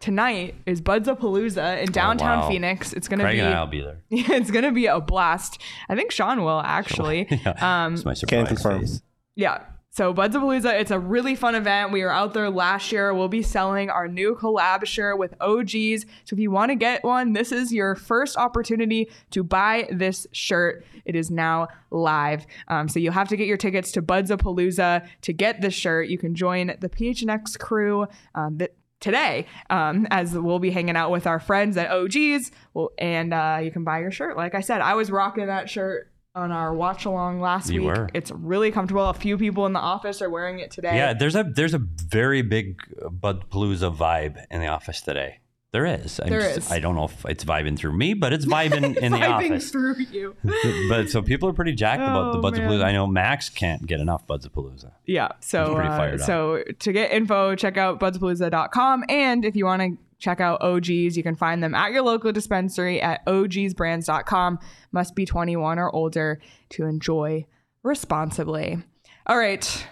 tonight 0.00 0.54
is 0.66 0.80
Buds-a-Palooza 0.80 1.82
in 1.82 1.90
downtown 1.92 2.38
Oh, 2.38 2.42
wow. 2.42 2.48
Phoenix. 2.48 2.92
It's 2.92 3.08
going 3.08 3.18
to 3.18 3.24
Craig 3.24 3.36
be 3.36 3.40
and 3.40 3.54
I'll 3.54 3.66
be 3.66 3.80
there. 3.80 3.98
it's 4.10 4.50
gonna 4.50 4.72
be 4.72 4.86
a 4.86 5.00
blast. 5.00 5.60
I 5.88 5.96
think 5.96 6.10
Sean 6.12 6.42
will 6.44 6.60
actually. 6.60 7.28
Um, 7.60 7.94
It's 7.94 8.04
my 8.04 8.12
Can 8.12 8.16
surprise 8.16 8.48
confirm. 8.48 8.80
face. 8.80 9.02
yeah. 9.34 9.64
So 9.90 10.12
Buds-a-Palooza, 10.12 10.78
it's 10.80 10.92
a 10.92 10.98
really 11.00 11.34
fun 11.34 11.56
event. 11.56 11.90
We 11.90 12.04
were 12.04 12.12
out 12.12 12.32
there 12.32 12.50
last 12.50 12.92
year. 12.92 13.12
We'll 13.12 13.26
be 13.26 13.42
selling 13.42 13.90
our 13.90 14.06
new 14.06 14.36
collab 14.36 14.84
shirt 14.86 15.18
with 15.18 15.34
OGs. 15.40 16.04
So 16.24 16.34
if 16.34 16.38
you 16.38 16.52
want 16.52 16.70
to 16.70 16.76
get 16.76 17.02
one, 17.02 17.32
this 17.32 17.50
is 17.50 17.72
your 17.72 17.96
first 17.96 18.36
opportunity 18.36 19.08
to 19.32 19.42
buy 19.42 19.88
this 19.90 20.28
shirt. 20.30 20.84
It 21.04 21.16
is 21.16 21.32
now 21.32 21.66
live. 21.90 22.46
Um, 22.68 22.86
so 22.88 23.00
you'll 23.00 23.14
have 23.14 23.26
to 23.28 23.36
get 23.36 23.48
your 23.48 23.56
tickets 23.56 23.90
to 23.92 24.02
Buds-a-Palooza 24.02 25.04
to 25.22 25.32
get 25.32 25.62
this 25.62 25.74
shirt. 25.74 26.08
You 26.08 26.18
can 26.18 26.36
join 26.36 26.76
the 26.78 26.88
PHNX 26.88 27.58
crew. 27.58 28.06
Um, 28.36 28.58
that 28.58 28.76
today 29.00 29.46
um, 29.70 30.06
as 30.10 30.32
we'll 30.36 30.58
be 30.58 30.70
hanging 30.70 30.96
out 30.96 31.10
with 31.10 31.26
our 31.26 31.38
friends 31.40 31.76
at 31.76 31.90
OGs 31.90 32.50
well, 32.74 32.90
and 32.98 33.32
uh, 33.32 33.60
you 33.62 33.70
can 33.70 33.84
buy 33.84 34.00
your 34.00 34.10
shirt. 34.10 34.36
Like 34.36 34.54
I 34.54 34.60
said 34.60 34.80
I 34.80 34.94
was 34.94 35.10
rocking 35.10 35.46
that 35.46 35.70
shirt 35.70 36.10
on 36.34 36.52
our 36.52 36.72
watch 36.74 37.04
along 37.04 37.40
last 37.40 37.70
You 37.70 37.80
week. 37.82 37.88
were. 37.96 38.08
it's 38.14 38.30
really 38.30 38.70
comfortable. 38.70 39.08
A 39.08 39.14
few 39.14 39.36
people 39.38 39.66
in 39.66 39.72
the 39.72 39.80
office 39.80 40.22
are 40.22 40.30
wearing 40.30 40.60
it 40.60 40.70
today. 40.70 40.94
Yeah, 40.96 41.12
there's 41.14 41.34
a 41.34 41.42
there's 41.42 41.74
a 41.74 41.78
very 41.80 42.42
big 42.42 42.80
Bud 43.10 43.50
Palooza 43.50 43.94
vibe 43.94 44.44
in 44.50 44.60
the 44.60 44.68
office 44.68 45.00
today. 45.00 45.40
There 45.70 45.84
is. 45.84 46.16
There 46.24 46.40
just- 46.40 46.56
is. 46.58 46.72
I 46.72 46.78
don't 46.80 46.94
know 46.94 47.04
if 47.04 47.26
it's 47.26 47.44
vibing 47.44 47.76
through 47.78 47.92
me, 47.92 48.14
but 48.14 48.32
it's 48.32 48.46
vibing 48.46 48.96
in 49.02 49.12
the 49.12 49.18
office. 49.26 49.46
Vibing 49.48 49.52
office. 49.52 49.70
through 49.70 49.94
you 50.10 50.34
but 50.88 51.10
so 51.10 51.20
people 51.20 51.46
are 51.48 51.52
pretty 51.52 51.72
jacked 51.72 52.00
about 52.00 52.32
the 52.32 52.38
Oh, 52.38 52.42
Buds 52.42 52.58
of 52.58 52.64
Palooza. 52.64 52.84
I 52.84 52.92
know 52.92 53.06
Max 53.06 53.50
can't 53.50 53.86
get 53.86 54.00
enough 54.00 54.26
Buds 54.26 54.46
of 54.46 54.52
Palooza. 54.52 54.92
yeah 55.04 55.28
so 55.40 55.76
uh, 55.76 56.16
so 56.18 56.62
to 56.78 56.92
get 56.92 57.12
info 57.12 57.54
check 57.54 57.76
out 57.76 58.00
budsapalooza.com 58.00 59.04
and 59.10 59.44
if 59.44 59.54
you 59.56 59.66
want 59.66 59.82
to 59.82 59.98
check 60.18 60.40
out 60.40 60.62
OGs 60.62 61.16
you 61.16 61.22
can 61.22 61.36
find 61.36 61.62
them 61.62 61.74
at 61.74 61.92
your 61.92 62.02
local 62.02 62.32
dispensary 62.32 63.00
at 63.02 63.24
ogsbrands.com 63.26 64.58
must 64.92 65.14
be 65.14 65.26
21 65.26 65.78
or 65.78 65.94
older 65.94 66.40
to 66.70 66.84
enjoy 66.86 67.44
responsibly 67.82 68.78
all 69.26 69.36
right 69.38 69.86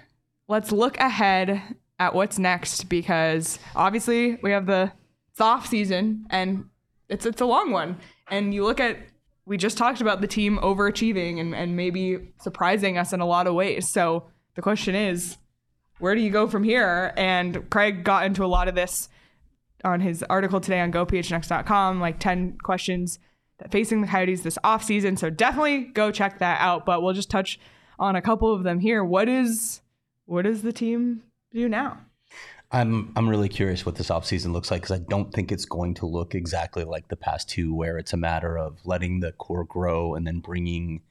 let's 0.48 0.72
look 0.72 0.98
ahead 0.98 1.60
at 1.98 2.14
what's 2.14 2.38
next 2.38 2.84
because 2.88 3.58
obviously 3.74 4.36
we 4.42 4.50
have 4.50 4.66
the 4.66 4.90
it's 5.36 5.40
off 5.42 5.66
season 5.66 6.24
and 6.30 6.64
it's 7.10 7.26
it's 7.26 7.42
a 7.42 7.44
long 7.44 7.70
one. 7.70 7.98
And 8.30 8.54
you 8.54 8.64
look 8.64 8.80
at 8.80 8.96
we 9.44 9.58
just 9.58 9.76
talked 9.76 10.00
about 10.00 10.22
the 10.22 10.26
team 10.26 10.58
overachieving 10.62 11.38
and, 11.38 11.54
and 11.54 11.76
maybe 11.76 12.32
surprising 12.40 12.96
us 12.96 13.12
in 13.12 13.20
a 13.20 13.26
lot 13.26 13.46
of 13.46 13.52
ways. 13.52 13.86
So 13.86 14.28
the 14.54 14.62
question 14.62 14.94
is 14.94 15.36
where 15.98 16.14
do 16.14 16.22
you 16.22 16.30
go 16.30 16.46
from 16.48 16.64
here? 16.64 17.12
And 17.18 17.68
craig 17.68 18.02
got 18.02 18.24
into 18.24 18.46
a 18.46 18.48
lot 18.48 18.66
of 18.66 18.74
this 18.74 19.10
on 19.84 20.00
his 20.00 20.22
article 20.22 20.58
today 20.58 20.80
on 20.80 20.90
gophnx.com 20.90 22.00
like 22.00 22.18
10 22.18 22.56
questions 22.62 23.18
facing 23.70 24.00
the 24.00 24.06
coyotes 24.06 24.40
this 24.40 24.58
offseason 24.64 25.18
so 25.18 25.28
definitely 25.28 25.84
go 25.84 26.10
check 26.10 26.38
that 26.38 26.62
out. 26.62 26.86
But 26.86 27.02
we'll 27.02 27.12
just 27.12 27.30
touch 27.30 27.60
on 27.98 28.16
a 28.16 28.22
couple 28.22 28.54
of 28.54 28.62
them 28.62 28.80
here. 28.80 29.04
What 29.04 29.28
is 29.28 29.82
what 30.24 30.46
does 30.46 30.62
the 30.62 30.72
team 30.72 31.24
do 31.52 31.68
now 31.68 31.98
I'm 32.72 33.12
I'm 33.14 33.28
really 33.28 33.48
curious 33.48 33.86
what 33.86 33.94
this 33.94 34.08
offseason 34.08 34.52
looks 34.52 34.70
like 34.70 34.82
because 34.82 35.00
I 35.00 35.04
don't 35.08 35.32
think 35.32 35.52
it's 35.52 35.64
going 35.64 35.94
to 35.94 36.06
look 36.06 36.34
exactly 36.34 36.84
like 36.84 37.08
the 37.08 37.16
past 37.16 37.48
two, 37.48 37.74
where 37.74 37.96
it's 37.96 38.12
a 38.12 38.16
matter 38.16 38.58
of 38.58 38.78
letting 38.84 39.20
the 39.20 39.32
core 39.32 39.64
grow 39.64 40.14
and 40.14 40.26
then 40.26 40.40
bringing 40.40 41.02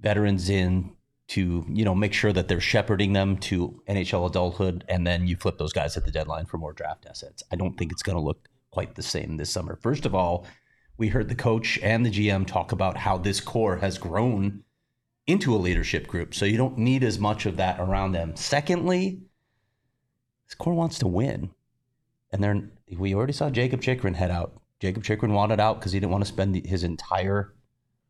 veterans 0.00 0.48
in 0.48 0.92
to 1.28 1.66
you 1.68 1.84
know 1.84 1.94
make 1.94 2.12
sure 2.12 2.32
that 2.32 2.46
they're 2.46 2.60
shepherding 2.60 3.12
them 3.12 3.36
to 3.38 3.82
NHL 3.88 4.28
adulthood, 4.28 4.84
and 4.88 5.06
then 5.06 5.26
you 5.26 5.36
flip 5.36 5.58
those 5.58 5.72
guys 5.72 5.96
at 5.96 6.04
the 6.04 6.12
deadline 6.12 6.46
for 6.46 6.58
more 6.58 6.72
draft 6.72 7.06
assets. 7.06 7.42
I 7.50 7.56
don't 7.56 7.76
think 7.76 7.90
it's 7.90 8.02
going 8.02 8.16
to 8.16 8.24
look 8.24 8.48
quite 8.70 8.94
the 8.94 9.02
same 9.02 9.36
this 9.36 9.50
summer. 9.50 9.76
First 9.82 10.06
of 10.06 10.14
all, 10.14 10.46
we 10.96 11.08
heard 11.08 11.28
the 11.28 11.34
coach 11.34 11.78
and 11.82 12.06
the 12.06 12.10
GM 12.10 12.46
talk 12.46 12.70
about 12.70 12.96
how 12.96 13.18
this 13.18 13.40
core 13.40 13.78
has 13.78 13.98
grown 13.98 14.62
into 15.26 15.54
a 15.54 15.58
leadership 15.58 16.06
group, 16.06 16.34
so 16.34 16.44
you 16.44 16.56
don't 16.56 16.78
need 16.78 17.02
as 17.02 17.18
much 17.18 17.46
of 17.46 17.56
that 17.56 17.80
around 17.80 18.12
them. 18.12 18.36
Secondly 18.36 19.22
this 20.48 20.54
core 20.54 20.74
wants 20.74 20.98
to 21.00 21.06
win. 21.06 21.50
And 22.32 22.42
they're, 22.42 22.62
we 22.96 23.14
already 23.14 23.32
saw 23.32 23.50
Jakob 23.50 23.82
Chychrun 23.82 24.14
head 24.14 24.30
out. 24.30 24.60
Jakob 24.80 25.04
Chychrun 25.04 25.32
wanted 25.32 25.60
out 25.60 25.78
because 25.78 25.92
he 25.92 26.00
didn't 26.00 26.12
want 26.12 26.24
to 26.24 26.28
spend 26.28 26.54
the, 26.54 26.62
his 26.66 26.84
entire 26.84 27.54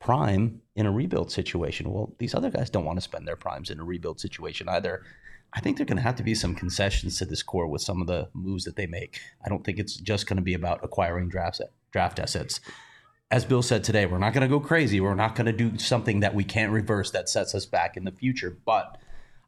prime 0.00 0.60
in 0.76 0.86
a 0.86 0.92
rebuild 0.92 1.32
situation. 1.32 1.90
Well, 1.90 2.14
these 2.18 2.34
other 2.34 2.50
guys 2.50 2.70
don't 2.70 2.84
want 2.84 2.98
to 2.98 3.02
spend 3.02 3.26
their 3.26 3.36
primes 3.36 3.70
in 3.70 3.80
a 3.80 3.84
rebuild 3.84 4.20
situation 4.20 4.68
either. 4.68 5.02
I 5.52 5.60
think 5.60 5.76
there 5.76 5.84
are 5.84 5.86
going 5.86 5.96
to 5.96 6.02
have 6.02 6.16
to 6.16 6.22
be 6.22 6.34
some 6.34 6.54
concessions 6.54 7.18
to 7.18 7.24
this 7.24 7.42
core 7.42 7.66
with 7.66 7.82
some 7.82 8.00
of 8.00 8.06
the 8.06 8.28
moves 8.34 8.64
that 8.64 8.76
they 8.76 8.86
make. 8.86 9.18
I 9.44 9.48
don't 9.48 9.64
think 9.64 9.78
it's 9.78 9.96
just 9.96 10.26
going 10.26 10.36
to 10.36 10.42
be 10.42 10.54
about 10.54 10.84
acquiring 10.84 11.28
draft, 11.28 11.60
draft 11.90 12.18
assets. 12.18 12.60
As 13.30 13.44
Bill 13.44 13.62
said 13.62 13.82
today, 13.82 14.06
we're 14.06 14.18
not 14.18 14.34
going 14.34 14.42
to 14.42 14.48
go 14.48 14.60
crazy. 14.60 15.00
We're 15.00 15.14
not 15.14 15.34
going 15.34 15.46
to 15.46 15.52
do 15.52 15.78
something 15.78 16.20
that 16.20 16.34
we 16.34 16.44
can't 16.44 16.72
reverse 16.72 17.10
that 17.12 17.28
sets 17.28 17.54
us 17.54 17.66
back 17.66 17.96
in 17.96 18.04
the 18.04 18.12
future. 18.12 18.58
But 18.64 18.98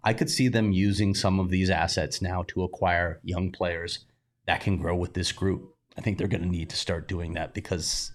I 0.02 0.14
could 0.14 0.30
see 0.30 0.48
them 0.48 0.72
using 0.72 1.14
some 1.14 1.38
of 1.38 1.50
these 1.50 1.70
assets 1.70 2.22
now 2.22 2.44
to 2.48 2.62
acquire 2.62 3.20
young 3.22 3.52
players 3.52 4.06
that 4.46 4.60
can 4.60 4.78
grow 4.78 4.96
with 4.96 5.14
this 5.14 5.32
group. 5.32 5.74
I 5.98 6.00
think 6.00 6.18
they're 6.18 6.28
going 6.28 6.42
to 6.42 6.48
need 6.48 6.70
to 6.70 6.76
start 6.76 7.08
doing 7.08 7.34
that 7.34 7.52
because, 7.52 8.12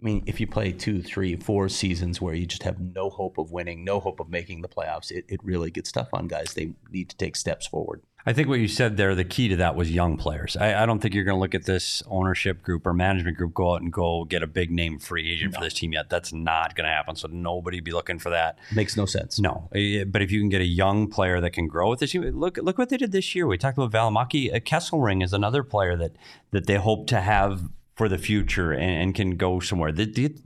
I 0.00 0.04
mean, 0.04 0.22
if 0.26 0.40
you 0.40 0.46
play 0.46 0.72
two, 0.72 1.02
three, 1.02 1.36
four 1.36 1.68
seasons 1.68 2.20
where 2.20 2.34
you 2.34 2.46
just 2.46 2.64
have 2.64 2.78
no 2.78 3.08
hope 3.08 3.38
of 3.38 3.52
winning, 3.52 3.84
no 3.84 3.98
hope 4.00 4.20
of 4.20 4.28
making 4.28 4.60
the 4.60 4.68
playoffs, 4.68 5.10
it, 5.10 5.24
it 5.28 5.40
really 5.42 5.70
gets 5.70 5.90
tough 5.90 6.08
on 6.12 6.28
guys. 6.28 6.52
They 6.52 6.74
need 6.90 7.08
to 7.08 7.16
take 7.16 7.36
steps 7.36 7.66
forward. 7.66 8.02
I 8.28 8.32
think 8.32 8.48
what 8.48 8.58
you 8.58 8.66
said 8.66 8.96
there, 8.96 9.14
the 9.14 9.24
key 9.24 9.46
to 9.48 9.56
that 9.56 9.76
was 9.76 9.92
young 9.92 10.16
players. 10.16 10.56
I, 10.56 10.82
I 10.82 10.86
don't 10.86 10.98
think 10.98 11.14
you're 11.14 11.22
going 11.22 11.36
to 11.36 11.40
look 11.40 11.54
at 11.54 11.64
this 11.64 12.02
ownership 12.08 12.60
group 12.60 12.84
or 12.84 12.92
management 12.92 13.36
group 13.36 13.54
go 13.54 13.74
out 13.74 13.82
and 13.82 13.92
go 13.92 14.24
get 14.24 14.42
a 14.42 14.48
big 14.48 14.72
name 14.72 14.98
free 14.98 15.30
agent 15.30 15.54
for 15.54 15.60
this 15.60 15.74
team 15.74 15.92
yet. 15.92 16.10
That's 16.10 16.32
not 16.32 16.74
going 16.74 16.86
to 16.86 16.92
happen. 16.92 17.14
So 17.14 17.28
nobody 17.28 17.78
be 17.78 17.92
looking 17.92 18.18
for 18.18 18.30
that. 18.30 18.58
Makes 18.74 18.96
no 18.96 19.06
sense. 19.06 19.38
No, 19.38 19.68
but 19.70 20.22
if 20.22 20.32
you 20.32 20.40
can 20.40 20.48
get 20.48 20.60
a 20.60 20.66
young 20.66 21.08
player 21.08 21.40
that 21.40 21.52
can 21.52 21.68
grow 21.68 21.88
with 21.90 22.00
this, 22.00 22.10
team, 22.10 22.22
look 22.22 22.56
look 22.56 22.78
what 22.78 22.88
they 22.88 22.96
did 22.96 23.12
this 23.12 23.32
year. 23.34 23.46
We 23.46 23.58
talked 23.58 23.78
about 23.78 23.92
Valimaki. 23.92 24.52
Uh, 24.52 24.58
Kesselring 24.58 25.22
is 25.22 25.32
another 25.32 25.62
player 25.62 25.96
that 25.96 26.16
that 26.50 26.66
they 26.66 26.76
hope 26.76 27.06
to 27.08 27.20
have 27.20 27.70
for 27.94 28.08
the 28.08 28.18
future 28.18 28.72
and, 28.72 29.02
and 29.02 29.14
can 29.14 29.36
go 29.36 29.60
somewhere. 29.60 29.92
The, 29.92 30.04
the, 30.04 30.36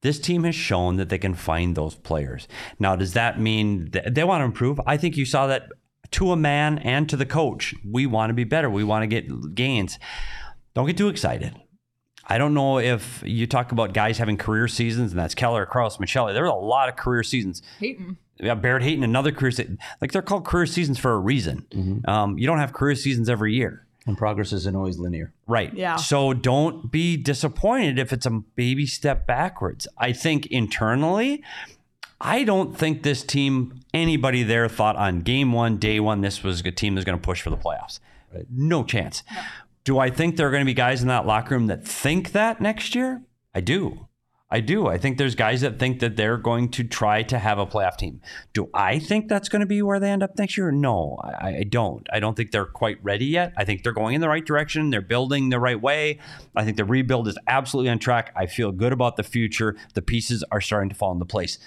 this 0.00 0.18
team 0.18 0.44
has 0.44 0.54
shown 0.54 0.96
that 0.96 1.08
they 1.08 1.18
can 1.18 1.34
find 1.34 1.76
those 1.76 1.94
players. 1.94 2.48
Now, 2.78 2.96
does 2.96 3.12
that 3.12 3.40
mean 3.40 3.90
th- 3.90 4.06
they 4.10 4.24
want 4.24 4.40
to 4.40 4.44
improve? 4.44 4.80
I 4.86 4.96
think 4.96 5.16
you 5.16 5.24
saw 5.24 5.46
that 5.46 5.68
to 6.14 6.32
a 6.32 6.36
man 6.36 6.78
and 6.78 7.08
to 7.10 7.16
the 7.16 7.26
coach. 7.26 7.74
We 7.88 8.06
want 8.06 8.30
to 8.30 8.34
be 8.34 8.44
better. 8.44 8.70
We 8.70 8.84
want 8.84 9.02
to 9.02 9.06
get 9.06 9.54
gains. 9.54 9.98
Don't 10.74 10.86
get 10.86 10.96
too 10.96 11.08
excited. 11.08 11.54
I 12.26 12.38
don't 12.38 12.54
know 12.54 12.78
if 12.78 13.22
you 13.26 13.46
talk 13.46 13.72
about 13.72 13.92
guys 13.92 14.16
having 14.18 14.38
career 14.38 14.66
seasons, 14.66 15.12
and 15.12 15.20
that's 15.20 15.34
Keller, 15.34 15.66
Crouse, 15.66 15.98
Maccelli. 15.98 16.32
There 16.32 16.44
are 16.44 16.46
a 16.46 16.54
lot 16.54 16.88
of 16.88 16.96
career 16.96 17.22
seasons. 17.22 17.62
Hayton. 17.80 18.16
Yeah, 18.38 18.54
Barrett 18.54 18.82
Hayton, 18.82 19.04
another 19.04 19.30
career 19.30 19.50
season. 19.50 19.78
Like 20.00 20.12
they're 20.12 20.22
called 20.22 20.44
career 20.44 20.66
seasons 20.66 20.98
for 20.98 21.12
a 21.12 21.18
reason. 21.18 22.02
Um, 22.06 22.38
you 22.38 22.46
don't 22.46 22.58
have 22.58 22.72
career 22.72 22.96
seasons 22.96 23.28
every 23.28 23.54
year. 23.54 23.86
And 24.06 24.18
progress 24.18 24.52
isn't 24.52 24.76
always 24.76 24.98
linear. 24.98 25.32
Right. 25.46 25.72
Yeah. 25.72 25.96
So 25.96 26.34
don't 26.34 26.90
be 26.90 27.16
disappointed 27.16 27.98
if 27.98 28.12
it's 28.12 28.26
a 28.26 28.30
baby 28.30 28.86
step 28.86 29.26
backwards. 29.26 29.88
I 29.96 30.12
think 30.12 30.46
internally, 30.46 31.42
I 32.20 32.44
don't 32.44 32.76
think 32.76 33.02
this 33.02 33.22
team, 33.22 33.80
anybody 33.92 34.42
there 34.42 34.68
thought 34.68 34.96
on 34.96 35.20
game 35.20 35.52
one, 35.52 35.76
day 35.76 36.00
one, 36.00 36.20
this 36.20 36.42
was 36.42 36.60
a 36.60 36.70
team 36.70 36.94
that's 36.94 37.04
going 37.04 37.18
to 37.18 37.22
push 37.22 37.42
for 37.42 37.50
the 37.50 37.56
playoffs. 37.56 38.00
No 38.50 38.84
chance. 38.84 39.22
Do 39.84 39.98
I 39.98 40.10
think 40.10 40.36
there 40.36 40.48
are 40.48 40.50
going 40.50 40.62
to 40.62 40.66
be 40.66 40.74
guys 40.74 41.02
in 41.02 41.08
that 41.08 41.26
locker 41.26 41.54
room 41.54 41.66
that 41.66 41.86
think 41.86 42.32
that 42.32 42.60
next 42.60 42.94
year? 42.94 43.22
I 43.54 43.60
do. 43.60 44.08
I 44.50 44.60
do. 44.60 44.86
I 44.86 44.98
think 44.98 45.18
there's 45.18 45.34
guys 45.34 45.62
that 45.62 45.80
think 45.80 45.98
that 45.98 46.16
they're 46.16 46.36
going 46.36 46.68
to 46.72 46.84
try 46.84 47.24
to 47.24 47.38
have 47.38 47.58
a 47.58 47.66
playoff 47.66 47.96
team. 47.96 48.20
Do 48.52 48.70
I 48.72 49.00
think 49.00 49.28
that's 49.28 49.48
going 49.48 49.60
to 49.60 49.66
be 49.66 49.82
where 49.82 49.98
they 49.98 50.10
end 50.10 50.22
up 50.22 50.38
next 50.38 50.56
year? 50.56 50.70
No, 50.70 51.18
I, 51.24 51.56
I 51.56 51.62
don't. 51.64 52.06
I 52.12 52.20
don't 52.20 52.36
think 52.36 52.52
they're 52.52 52.64
quite 52.64 52.98
ready 53.02 53.24
yet. 53.24 53.52
I 53.56 53.64
think 53.64 53.82
they're 53.82 53.92
going 53.92 54.14
in 54.14 54.20
the 54.20 54.28
right 54.28 54.44
direction. 54.44 54.90
They're 54.90 55.00
building 55.00 55.48
the 55.48 55.58
right 55.58 55.80
way. 55.80 56.20
I 56.54 56.64
think 56.64 56.76
the 56.76 56.84
rebuild 56.84 57.26
is 57.26 57.36
absolutely 57.48 57.90
on 57.90 57.98
track. 57.98 58.32
I 58.36 58.46
feel 58.46 58.70
good 58.70 58.92
about 58.92 59.16
the 59.16 59.24
future. 59.24 59.76
The 59.94 60.02
pieces 60.02 60.44
are 60.52 60.60
starting 60.60 60.90
to 60.90 60.94
fall 60.94 61.10
into 61.10 61.24
place. 61.24 61.58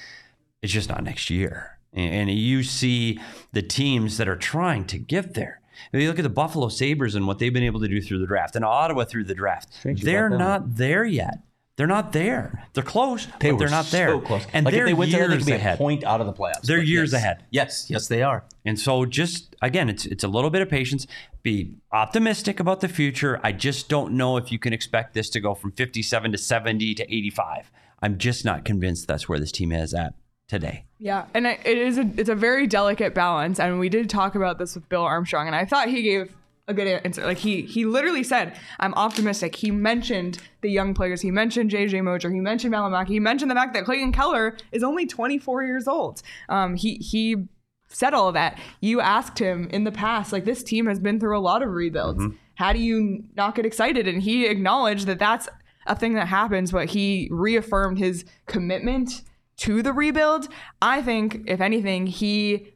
It's 0.68 0.74
just 0.74 0.90
not 0.90 1.02
next 1.02 1.30
year. 1.30 1.80
And, 1.94 2.30
and 2.30 2.30
you 2.30 2.62
see 2.62 3.22
the 3.54 3.62
teams 3.62 4.18
that 4.18 4.28
are 4.28 4.36
trying 4.36 4.84
to 4.88 4.98
get 4.98 5.34
there. 5.34 5.62
If 5.94 6.02
you 6.02 6.10
look 6.10 6.20
at 6.20 6.24
the 6.24 6.30
Buffalo 6.30 6.68
Sabres 6.68 7.16
and 7.16 7.26
what 7.26 7.40
they've 7.40 7.54
been 7.54 7.64
able 7.64 7.80
to 7.80 7.88
do 7.88 8.02
through 8.02 8.20
the 8.20 8.28
draft, 8.28 8.58
and 8.58 8.66
Ottawa 8.66 9.06
through 9.06 9.24
the 9.24 9.34
draft, 9.34 9.70
they're 9.86 10.30
not 10.30 10.76
there 10.76 11.06
yet. 11.06 11.40
They're 11.78 11.88
not 11.88 12.12
there. 12.12 12.68
They're 12.74 12.84
close, 12.84 13.28
They 13.40 13.52
but 13.52 13.60
they're 13.60 13.70
not 13.70 13.86
there. 13.92 14.10
so 14.10 14.20
close. 14.20 14.46
And 14.52 14.66
like 14.66 14.74
they're 14.74 14.84
if 14.84 14.88
they 14.90 14.94
went 14.94 15.12
there, 15.14 15.30
they 15.30 15.36
years 15.36 15.44
could 15.46 15.52
be 15.52 15.56
ahead. 15.56 15.76
a 15.76 15.78
point 15.78 16.04
out 16.04 16.20
of 16.20 16.28
the 16.28 16.34
playoffs. 16.34 16.64
They're 16.64 16.84
years 16.84 17.14
yes. 17.14 17.22
ahead. 17.22 17.46
Yes, 17.50 17.90
yes, 17.90 18.10
they 18.10 18.24
are. 18.24 18.44
And 18.66 18.78
so 18.78 19.06
just 19.06 19.56
again, 19.62 19.88
it's 19.88 20.06
it's 20.06 20.26
a 20.26 20.28
little 20.28 20.50
bit 20.50 20.62
of 20.62 20.68
patience. 20.68 21.08
Be 21.44 21.76
optimistic 21.94 22.60
about 22.60 22.82
the 22.82 22.90
future. 22.90 23.40
I 23.42 23.54
just 23.54 23.88
don't 23.88 24.14
know 24.14 24.36
if 24.36 24.52
you 24.52 24.60
can 24.60 24.74
expect 24.74 25.14
this 25.14 25.30
to 25.30 25.40
go 25.40 25.56
from 25.56 25.72
57 25.72 26.34
to 26.34 26.38
70 26.38 26.96
to 26.96 27.04
85. 27.16 27.72
I'm 28.02 28.18
just 28.18 28.44
not 28.44 28.66
convinced 28.66 29.08
that's 29.08 29.30
where 29.30 29.40
this 29.40 29.54
team 29.54 29.72
is 29.72 29.94
at 29.94 30.14
today. 30.48 30.86
Yeah, 31.00 31.26
and 31.34 31.46
it 31.46 31.66
is 31.66 31.98
a 31.98 32.10
it's 32.18 32.30
a 32.30 32.36
very 32.36 32.68
delicate 32.68 33.14
balance, 33.14 33.60
and 33.60 33.80
we 33.80 33.90
did 33.90 34.10
talk 34.10 34.36
about 34.36 34.58
this 34.58 34.76
with 34.76 34.88
Bill 34.90 35.04
Armstrong, 35.04 35.48
and 35.48 35.56
I 35.56 35.66
thought 35.66 35.90
he 35.90 36.02
gave 36.02 36.34
a 36.68 36.74
good 36.74 36.88
answer. 36.88 37.24
Like 37.24 37.38
he 37.38 37.62
he 37.62 37.86
literally 37.86 38.24
said, 38.24 38.58
"I'm 38.80 38.94
optimistic." 38.96 39.56
He 39.56 39.72
mentioned 39.72 40.40
the 40.62 40.70
young 40.70 40.94
players. 40.94 41.22
He 41.22 41.32
mentioned 41.32 41.72
JJ 41.72 42.04
Moser. 42.04 42.32
He 42.32 42.40
mentioned 42.40 42.74
Valimaki. 42.74 43.10
He 43.10 43.20
mentioned 43.20 43.52
the 43.52 43.56
fact 43.56 43.74
that 43.74 43.86
Clayton 43.86 44.12
Keller 44.12 44.58
is 44.72 44.84
only 44.84 45.06
24 45.06 45.64
years 45.64 45.88
old. 45.88 46.22
Um, 46.50 46.76
he 46.76 46.96
he 46.96 47.48
said 47.90 48.14
all 48.14 48.28
of 48.28 48.34
that. 48.34 48.60
You 48.82 49.00
asked 49.00 49.40
him 49.40 49.70
in 49.70 49.84
the 49.84 49.92
past, 49.92 50.34
like 50.34 50.46
this 50.46 50.64
team 50.64 50.88
has 50.88 51.00
been 51.00 51.20
through 51.20 51.38
a 51.38 51.40
lot 51.40 51.64
of 51.64 51.70
rebuilds. 51.70 52.24
How 52.56 52.74
do 52.74 52.80
you 52.80 53.24
not 53.36 53.56
get 53.56 53.66
excited? 53.66 54.08
And 54.08 54.22
he 54.22 54.46
acknowledged 54.48 55.06
that 55.08 55.20
that's 55.20 55.48
a 55.86 55.96
thing 55.96 56.16
that 56.16 56.28
happens, 56.28 56.72
but 56.72 56.90
he 56.90 57.30
reaffirmed 57.32 57.98
his 57.98 58.26
commitment 58.46 59.22
to 59.58 59.82
the 59.82 59.94
rebuild. 59.94 60.48
I 60.82 61.02
think, 61.02 61.44
if 61.48 61.62
anything, 61.62 62.08
he 62.08 62.74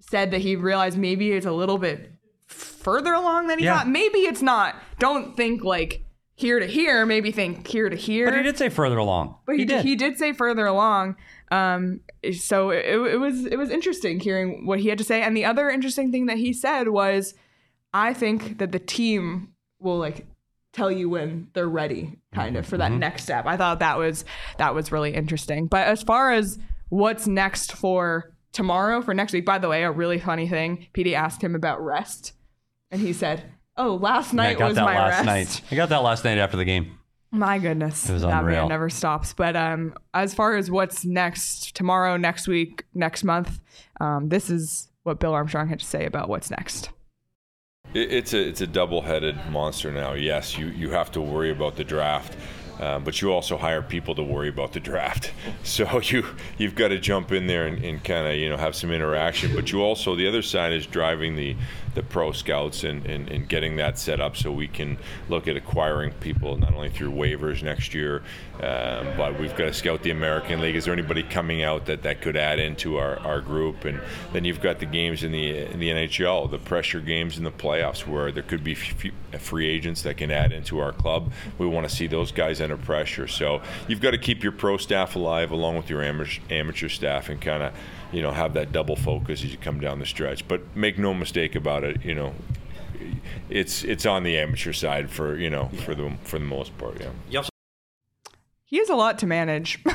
said 0.00 0.30
that 0.32 0.40
he 0.40 0.56
realized 0.56 0.98
maybe 0.98 1.32
it's 1.32 1.46
a 1.46 1.52
little 1.52 1.78
bit 1.78 2.12
further 2.46 3.12
along 3.12 3.46
than 3.46 3.58
he 3.58 3.64
Yeah. 3.64 3.78
thought. 3.78 3.88
Maybe 3.88 4.18
it's 4.20 4.42
not. 4.42 4.74
Don't 4.98 5.36
think 5.36 5.62
like 5.64 6.04
here 6.34 6.58
to 6.58 6.66
here. 6.66 7.06
Maybe 7.06 7.30
think 7.30 7.66
here 7.66 7.88
to 7.88 7.96
here. 7.96 8.26
But 8.26 8.34
he 8.36 8.42
did 8.42 8.58
say 8.58 8.68
further 8.68 8.98
along. 8.98 9.36
But 9.46 9.56
he, 9.56 9.64
did. 9.64 9.84
He 9.84 9.94
did 9.96 10.18
say 10.18 10.32
further 10.32 10.66
along. 10.66 11.16
Um, 11.50 12.00
so 12.38 12.70
it, 12.70 12.84
it 12.86 13.18
was 13.20 13.44
it 13.46 13.56
was 13.56 13.70
interesting 13.70 14.18
hearing 14.20 14.66
what 14.66 14.80
he 14.80 14.88
had 14.88 14.98
to 14.98 15.04
say. 15.04 15.22
And 15.22 15.36
the 15.36 15.44
other 15.44 15.70
interesting 15.70 16.10
thing 16.10 16.26
that 16.26 16.38
he 16.38 16.52
said 16.52 16.88
was, 16.88 17.34
I 17.92 18.12
think 18.14 18.58
that 18.58 18.72
the 18.72 18.78
team 18.78 19.52
will 19.78 19.98
like 19.98 20.26
tell 20.72 20.90
you 20.90 21.08
when 21.08 21.48
they're 21.52 21.68
ready, 21.68 22.18
kind 22.32 22.56
of 22.56 22.66
for 22.66 22.76
that 22.78 22.92
next 22.92 23.24
step. 23.24 23.46
I 23.46 23.56
thought 23.56 23.78
that 23.80 23.98
was 23.98 24.24
that 24.58 24.74
was 24.74 24.90
really 24.92 25.14
interesting. 25.14 25.66
But 25.66 25.86
as 25.86 26.02
far 26.02 26.32
as 26.32 26.58
what's 26.88 27.26
next 27.26 27.72
for 27.72 28.32
tomorrow 28.52 29.00
for 29.02 29.14
next 29.14 29.32
week, 29.32 29.44
by 29.46 29.58
the 29.58 29.68
way, 29.68 29.82
a 29.84 29.90
really 29.90 30.18
funny 30.18 30.48
thing. 30.48 30.86
Petey 30.92 31.14
asked 31.14 31.42
him 31.42 31.54
about 31.54 31.82
rest, 31.84 32.32
and 32.90 33.00
he 33.00 33.12
said, 33.12 33.44
"Oh, 33.76 33.94
last 33.94 34.32
I 34.32 34.36
night 34.36 34.58
got 34.58 34.68
was 34.68 34.74
that 34.76 34.84
my 34.84 34.94
last 34.98 35.26
rest." 35.26 35.62
night. 35.62 35.62
I 35.70 35.76
got 35.76 35.88
that 35.90 36.02
last 36.02 36.24
night 36.24 36.38
after 36.38 36.56
the 36.56 36.64
game. 36.64 36.98
My 37.34 37.58
goodness, 37.58 38.10
It 38.10 38.12
was 38.12 38.22
that 38.22 38.40
unreal. 38.40 38.60
man 38.60 38.68
never 38.68 38.90
stops. 38.90 39.32
But 39.32 39.56
um, 39.56 39.94
as 40.12 40.34
far 40.34 40.54
as 40.56 40.70
what's 40.70 41.02
next 41.06 41.74
tomorrow, 41.74 42.18
next 42.18 42.46
week, 42.46 42.84
next 42.92 43.24
month, 43.24 43.58
um, 44.02 44.28
this 44.28 44.50
is 44.50 44.88
what 45.04 45.18
Bill 45.18 45.32
Armstrong 45.32 45.66
had 45.68 45.80
to 45.80 45.86
say 45.86 46.04
about 46.04 46.28
what's 46.28 46.50
next. 46.50 46.90
It- 47.94 48.10
It's 48.12 48.32
a 48.32 48.38
it's 48.40 48.60
a 48.62 48.66
double-headed 48.66 49.50
monster 49.50 49.90
now. 49.92 50.14
Yes, 50.14 50.56
you 50.56 50.66
you 50.68 50.90
have 50.90 51.10
to 51.12 51.20
worry 51.20 51.50
about 51.50 51.76
the 51.76 51.84
draft, 51.84 52.36
uh, 52.80 52.98
but 53.00 53.20
you 53.20 53.30
also 53.30 53.58
hire 53.58 53.82
people 53.82 54.14
to 54.14 54.22
worry 54.22 54.48
about 54.48 54.72
the 54.72 54.80
draft. 54.80 55.32
So 55.62 56.00
you 56.00 56.24
you've 56.58 56.74
got 56.74 56.88
to 56.88 56.98
jump 56.98 57.32
in 57.32 57.46
there 57.46 57.66
and, 57.66 57.84
and 57.84 58.02
kind 58.02 58.26
of 58.26 58.34
you 58.36 58.48
know 58.48 58.56
have 58.56 58.74
some 58.74 58.90
interaction. 58.92 59.54
But 59.54 59.72
you 59.72 59.82
also 59.82 60.16
the 60.16 60.26
other 60.26 60.40
side 60.42 60.72
is 60.72 60.86
driving 60.86 61.36
the 61.36 61.54
the 61.94 62.02
pro 62.02 62.32
scouts 62.32 62.84
and, 62.84 63.04
and, 63.04 63.28
and 63.28 63.46
getting 63.46 63.76
that 63.76 63.98
set 63.98 64.18
up 64.20 64.34
so 64.38 64.50
we 64.50 64.66
can 64.68 64.96
look 65.28 65.46
at 65.46 65.56
acquiring 65.58 66.12
people 66.20 66.56
not 66.56 66.72
only 66.72 66.88
through 66.88 67.10
waivers 67.12 67.62
next 67.62 67.92
year, 67.92 68.22
um, 68.60 69.16
but 69.16 69.38
we've 69.40 69.56
got 69.56 69.64
to 69.64 69.72
scout 69.72 70.02
the 70.02 70.10
American 70.10 70.60
League. 70.60 70.76
Is 70.76 70.84
there 70.84 70.92
anybody 70.92 71.22
coming 71.22 71.62
out 71.62 71.86
that, 71.86 72.02
that 72.02 72.20
could 72.20 72.36
add 72.36 72.58
into 72.60 72.96
our, 72.96 73.18
our 73.20 73.40
group? 73.40 73.84
And 73.84 74.00
then 74.32 74.44
you've 74.44 74.60
got 74.60 74.78
the 74.78 74.86
games 74.86 75.24
in 75.24 75.32
the 75.32 75.58
in 75.58 75.80
the 75.80 75.88
NHL, 75.88 76.50
the 76.50 76.58
pressure 76.58 77.00
games 77.00 77.38
in 77.38 77.44
the 77.44 77.50
playoffs, 77.50 78.06
where 78.06 78.30
there 78.30 78.42
could 78.42 78.62
be 78.62 78.72
f- 78.72 79.40
free 79.40 79.66
agents 79.66 80.02
that 80.02 80.16
can 80.16 80.30
add 80.30 80.52
into 80.52 80.78
our 80.78 80.92
club. 80.92 81.32
We 81.58 81.66
want 81.66 81.88
to 81.88 81.94
see 81.94 82.06
those 82.06 82.30
guys 82.30 82.60
under 82.60 82.76
pressure. 82.76 83.26
So 83.26 83.62
you've 83.88 84.00
got 84.00 84.12
to 84.12 84.18
keep 84.18 84.42
your 84.42 84.52
pro 84.52 84.76
staff 84.76 85.16
alive 85.16 85.50
along 85.50 85.76
with 85.76 85.90
your 85.90 86.02
amateur, 86.02 86.40
amateur 86.50 86.88
staff 86.88 87.30
and 87.30 87.40
kind 87.40 87.62
of 87.62 87.72
you 88.12 88.22
know 88.22 88.30
have 88.30 88.54
that 88.54 88.70
double 88.70 88.96
focus 88.96 89.42
as 89.42 89.50
you 89.50 89.58
come 89.58 89.80
down 89.80 89.98
the 89.98 90.06
stretch. 90.06 90.46
But 90.46 90.76
make 90.76 90.98
no 90.98 91.14
mistake 91.14 91.56
about 91.56 91.84
it, 91.84 92.04
you 92.04 92.14
know. 92.14 92.34
It's 93.50 93.82
it's 93.82 94.06
on 94.06 94.22
the 94.22 94.38
amateur 94.38 94.72
side 94.72 95.10
for 95.10 95.36
you 95.36 95.50
know 95.50 95.68
for 95.84 95.94
the 95.94 96.12
for 96.22 96.38
the 96.38 96.44
most 96.44 96.76
part, 96.78 97.00
yeah. 97.00 97.08
He 98.72 98.78
has 98.78 98.88
a 98.88 98.96
lot 98.96 99.18
to 99.18 99.26
manage. 99.26 99.78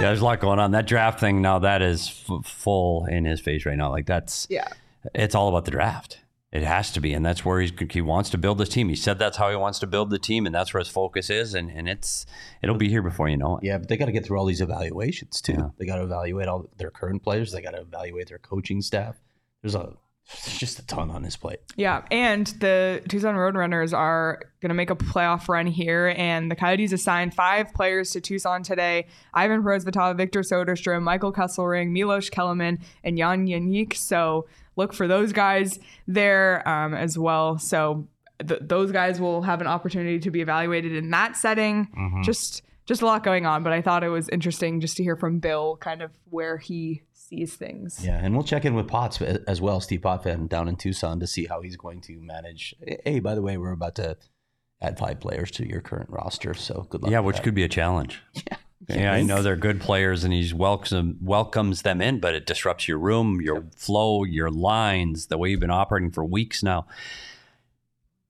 Yeah, 0.00 0.08
there's 0.08 0.20
a 0.20 0.24
lot 0.24 0.40
going 0.40 0.58
on. 0.58 0.72
That 0.72 0.88
draft 0.88 1.20
thing 1.20 1.42
now 1.42 1.60
that 1.60 1.80
is 1.80 2.24
f- 2.28 2.44
full 2.44 3.04
in 3.04 3.24
his 3.24 3.40
face 3.40 3.64
right 3.64 3.76
now. 3.76 3.90
Like 3.90 4.04
that's 4.04 4.48
yeah. 4.50 4.66
it's 5.14 5.36
all 5.36 5.48
about 5.48 5.64
the 5.64 5.70
draft. 5.70 6.18
It 6.50 6.64
has 6.64 6.90
to 6.92 7.00
be, 7.00 7.12
and 7.14 7.24
that's 7.24 7.44
where 7.44 7.60
he's 7.60 7.70
he 7.88 8.00
wants 8.00 8.28
to 8.30 8.38
build 8.38 8.58
this 8.58 8.68
team. 8.68 8.88
He 8.88 8.96
said 8.96 9.20
that's 9.20 9.36
how 9.36 9.48
he 9.48 9.54
wants 9.54 9.78
to 9.78 9.86
build 9.86 10.10
the 10.10 10.18
team, 10.18 10.44
and 10.44 10.52
that's 10.52 10.74
where 10.74 10.80
his 10.80 10.88
focus 10.88 11.30
is. 11.30 11.54
And 11.54 11.70
and 11.70 11.88
it's 11.88 12.26
it'll 12.62 12.74
be 12.76 12.88
here 12.88 13.02
before 13.02 13.28
you 13.28 13.36
know 13.36 13.58
it. 13.58 13.64
Yeah, 13.64 13.78
but 13.78 13.88
they 13.88 13.96
got 13.96 14.06
to 14.06 14.12
get 14.12 14.26
through 14.26 14.38
all 14.38 14.46
these 14.46 14.60
evaluations 14.60 15.40
too. 15.40 15.52
Yeah. 15.52 15.68
They 15.78 15.86
got 15.86 15.96
to 15.96 16.02
evaluate 16.02 16.48
all 16.48 16.68
their 16.78 16.90
current 16.90 17.22
players. 17.22 17.52
They 17.52 17.62
got 17.62 17.72
to 17.72 17.82
evaluate 17.82 18.28
their 18.28 18.38
coaching 18.38 18.82
staff. 18.82 19.20
There's 19.62 19.76
a 19.76 19.92
there's 20.44 20.58
just 20.58 20.78
a 20.78 20.86
ton 20.86 21.10
on 21.10 21.22
his 21.24 21.36
plate. 21.36 21.60
Yeah, 21.76 22.02
and 22.10 22.46
the 22.46 23.02
Tucson 23.08 23.34
Roadrunners 23.34 23.96
are 23.96 24.40
going 24.60 24.70
to 24.70 24.74
make 24.74 24.90
a 24.90 24.96
playoff 24.96 25.48
run 25.48 25.66
here, 25.66 26.14
and 26.16 26.50
the 26.50 26.56
Coyotes 26.56 26.92
assigned 26.92 27.34
five 27.34 27.72
players 27.74 28.10
to 28.12 28.20
Tucson 28.20 28.62
today: 28.62 29.06
Ivan 29.34 29.62
Prosvetov, 29.62 30.16
Victor 30.16 30.40
Soderstrom, 30.40 31.02
Michael 31.02 31.32
Kesselring, 31.32 31.90
Milos 31.90 32.30
Kelemen, 32.30 32.80
and 33.04 33.18
Jan 33.18 33.46
Jenik. 33.46 33.94
So 33.94 34.46
look 34.76 34.92
for 34.94 35.06
those 35.06 35.32
guys 35.32 35.78
there 36.06 36.66
um, 36.68 36.94
as 36.94 37.18
well. 37.18 37.58
So 37.58 38.08
th- 38.46 38.60
those 38.62 38.90
guys 38.92 39.20
will 39.20 39.42
have 39.42 39.60
an 39.60 39.66
opportunity 39.66 40.18
to 40.20 40.30
be 40.30 40.40
evaluated 40.40 40.92
in 40.94 41.10
that 41.10 41.36
setting. 41.36 41.88
Just 42.22 42.62
just 42.84 43.00
a 43.02 43.06
lot 43.06 43.22
going 43.22 43.46
on, 43.46 43.62
but 43.62 43.72
I 43.72 43.80
thought 43.80 44.02
it 44.02 44.08
was 44.08 44.28
interesting 44.30 44.80
just 44.80 44.96
to 44.96 45.02
hear 45.04 45.14
from 45.14 45.38
Bill 45.38 45.76
kind 45.76 46.02
of 46.02 46.10
where 46.30 46.58
he 46.58 47.02
sees 47.32 47.52
sees 47.52 47.56
things. 47.56 48.04
Yeah, 48.04 48.20
and 48.22 48.34
we'll 48.34 48.44
check 48.44 48.64
in 48.64 48.74
with 48.74 48.88
Potts 48.88 49.20
as 49.20 49.60
well, 49.60 49.80
Steve 49.80 50.02
Potvin 50.02 50.48
down 50.48 50.68
in 50.68 50.76
Tucson 50.76 51.20
to 51.20 51.26
see 51.26 51.46
how 51.46 51.60
he's 51.60 51.76
going 51.76 52.00
to 52.02 52.20
manage. 52.20 52.74
Hey, 53.04 53.20
by 53.20 53.34
the 53.34 53.42
way, 53.42 53.56
we're 53.56 53.72
about 53.72 53.94
to 53.96 54.16
add 54.80 54.98
five 54.98 55.20
players 55.20 55.50
to 55.52 55.68
your 55.68 55.80
current 55.80 56.10
roster, 56.10 56.54
so 56.54 56.86
good 56.90 57.02
luck. 57.02 57.12
Yeah, 57.12 57.20
which 57.20 57.36
that. 57.36 57.42
could 57.42 57.54
be 57.54 57.64
a 57.64 57.68
challenge. 57.68 58.22
Yeah. 58.48 58.56
Yeah, 58.98 59.12
I 59.12 59.22
know 59.22 59.42
they're 59.42 59.54
good 59.54 59.80
players 59.80 60.24
and 60.24 60.32
he's 60.32 60.52
welcome 60.52 61.16
welcomes 61.20 61.82
them 61.82 62.02
in, 62.02 62.18
but 62.18 62.34
it 62.34 62.46
disrupts 62.46 62.88
your 62.88 62.98
room, 62.98 63.40
your 63.40 63.64
flow, 63.76 64.24
your 64.24 64.50
lines, 64.50 65.28
the 65.28 65.38
way 65.38 65.50
you've 65.50 65.60
been 65.60 65.70
operating 65.70 66.10
for 66.10 66.24
weeks 66.24 66.64
now. 66.64 66.88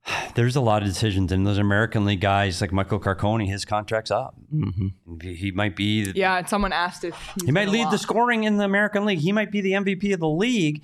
There's 0.35 0.57
a 0.57 0.61
lot 0.61 0.83
of 0.83 0.89
decisions, 0.89 1.31
and 1.33 1.47
those 1.47 1.59
American 1.59 2.05
League 2.05 2.21
guys 2.21 2.61
like 2.61 2.73
Michael 2.73 2.99
Carcone, 3.01 3.47
his 3.47 3.65
contract's 3.65 4.11
up. 4.11 4.35
Mm-hmm. 4.53 5.19
He 5.23 5.35
he 5.35 5.51
might 5.51 5.77
be 5.77 6.13
Yeah, 6.15 6.45
someone 6.47 6.73
asked 6.73 7.05
if 7.05 7.15
he's 7.35 7.45
he 7.47 7.53
might 7.53 7.67
gonna 7.67 7.79
lead 7.79 7.91
the 7.91 7.99
scoring 7.99 8.45
in 8.45 8.57
the 8.57 8.65
American 8.65 9.05
League. 9.05 9.21
He 9.21 9.33
might 9.33 9.51
be 9.51 9.61
the 9.61 9.73
MVP 9.73 10.13
of 10.13 10.21
the 10.21 10.29
league, 10.29 10.83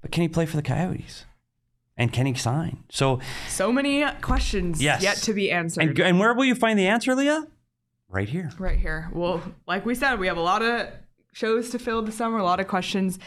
but 0.00 0.10
can 0.12 0.22
he 0.22 0.28
play 0.28 0.46
for 0.46 0.56
the 0.56 0.62
Coyotes? 0.62 1.24
And 1.96 2.12
can 2.12 2.26
he 2.26 2.34
sign? 2.34 2.84
So, 2.90 3.18
So 3.48 3.72
many 3.72 4.04
questions 4.20 4.80
Yes. 4.80 5.02
yet 5.02 5.16
to 5.18 5.32
be 5.34 5.50
answered. 5.50 5.82
and, 5.82 5.98
and 5.98 6.20
where 6.20 6.32
will 6.32 6.44
you 6.44 6.54
find 6.54 6.78
the 6.78 6.86
answer, 6.86 7.12
Leah? 7.16 7.48
Right 8.08 8.28
here. 8.28 8.50
right 8.58 8.78
here. 8.78 9.10
Well, 9.12 9.42
like 9.66 9.84
we 9.84 9.94
said, 9.96 10.18
we 10.20 10.28
have 10.28 10.36
a 10.36 10.40
lot 10.42 10.62
of 10.62 10.88
shows 11.32 11.70
to 11.70 11.78
fill 11.78 12.02
this 12.02 12.14
summer, 12.14 12.38
a 12.38 12.44
lot 12.44 12.60
of 12.60 12.68
questions 12.68 13.18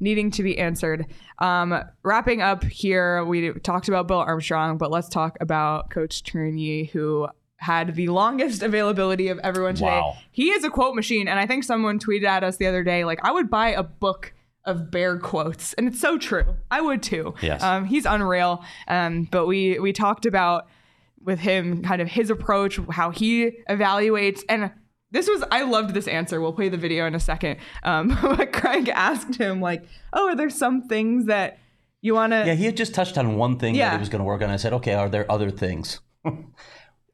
needing 0.00 0.30
to 0.32 0.42
be 0.42 0.58
answered. 0.58 1.06
Um, 1.38 1.82
wrapping 2.02 2.42
up 2.42 2.64
here, 2.64 3.24
we 3.24 3.52
talked 3.52 3.88
about 3.88 4.08
Bill 4.08 4.18
Armstrong, 4.18 4.78
but 4.78 4.90
let's 4.90 5.08
talk 5.08 5.36
about 5.40 5.90
Coach 5.90 6.22
Tourigny, 6.22 6.90
who 6.90 7.28
had 7.56 7.94
the 7.94 8.08
longest 8.08 8.62
availability 8.64 9.28
of 9.28 9.38
everyone 9.40 9.74
today. 9.74 9.86
Wow. 9.86 10.16
He 10.32 10.50
is 10.50 10.64
a 10.64 10.70
quote 10.70 10.94
machine, 10.94 11.28
and 11.28 11.38
I 11.38 11.46
think 11.46 11.64
someone 11.64 11.98
tweeted 11.98 12.24
at 12.24 12.42
us 12.42 12.56
the 12.56 12.66
other 12.66 12.82
day, 12.82 13.04
like, 13.04 13.20
I 13.22 13.30
would 13.32 13.50
buy 13.50 13.68
a 13.68 13.82
book 13.82 14.32
of 14.64 14.90
bear 14.90 15.18
quotes, 15.18 15.72
and 15.74 15.88
it's 15.88 16.00
so 16.00 16.18
true. 16.18 16.56
I 16.70 16.80
would 16.80 17.02
too. 17.02 17.34
Yes. 17.40 17.62
Um, 17.62 17.84
he's 17.84 18.06
unreal. 18.06 18.64
Um, 18.88 19.24
but 19.30 19.46
we 19.46 19.78
we 19.78 19.92
talked 19.92 20.26
about 20.26 20.68
with 21.22 21.38
him 21.38 21.82
kind 21.82 22.00
of 22.02 22.08
his 22.08 22.30
approach, 22.30 22.78
how 22.90 23.10
he 23.10 23.52
evaluates, 23.68 24.42
and 24.48 24.70
this 25.10 25.28
was 25.28 25.42
I 25.50 25.62
loved 25.62 25.94
this 25.94 26.06
answer. 26.08 26.40
We'll 26.40 26.52
play 26.52 26.68
the 26.68 26.76
video 26.76 27.06
in 27.06 27.14
a 27.14 27.20
second. 27.20 27.58
Um, 27.82 28.08
but 28.22 28.52
Craig 28.52 28.88
asked 28.88 29.36
him 29.36 29.60
like, 29.60 29.84
"Oh, 30.12 30.28
are 30.28 30.36
there 30.36 30.50
some 30.50 30.82
things 30.88 31.26
that 31.26 31.58
you 32.00 32.14
want 32.14 32.32
to?" 32.32 32.44
Yeah, 32.46 32.54
he 32.54 32.64
had 32.64 32.76
just 32.76 32.94
touched 32.94 33.18
on 33.18 33.36
one 33.36 33.58
thing 33.58 33.74
that 33.74 33.78
Yeah. 33.78 33.92
he 33.92 33.98
was 33.98 34.08
going 34.08 34.20
to 34.20 34.24
work 34.24 34.42
on. 34.42 34.50
I 34.50 34.56
said, 34.56 34.72
okay, 34.74 34.94
are 34.94 35.08
there 35.08 35.30
other 35.30 35.50
things? 35.50 36.00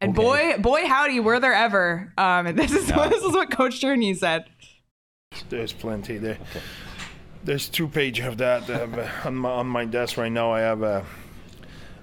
and 0.00 0.14
boy, 0.14 0.54
boy, 0.58 0.86
howdy, 0.86 1.20
were 1.20 1.40
there 1.40 1.54
ever? 1.54 2.12
Um, 2.18 2.46
and 2.46 2.58
this 2.62 2.72
is 2.72 2.86
this 2.86 3.22
is 3.22 3.32
what 3.32 3.50
Coach 3.50 3.80
Tourigny 3.80 4.16
said. 4.16 4.44
There's 5.48 5.72
plenty 5.72 6.18
there. 6.18 6.38
There's 7.44 7.68
two 7.68 7.88
pages 7.88 8.26
of 8.26 8.38
that 8.38 8.64
have, 8.64 8.98
uh, 8.98 9.08
on 9.24 9.36
my 9.36 9.50
on 9.50 9.66
my 9.66 9.84
desk 9.84 10.16
right 10.16 10.32
now. 10.32 10.52
I 10.52 10.60
have 10.60 10.82
uh, 10.82 11.02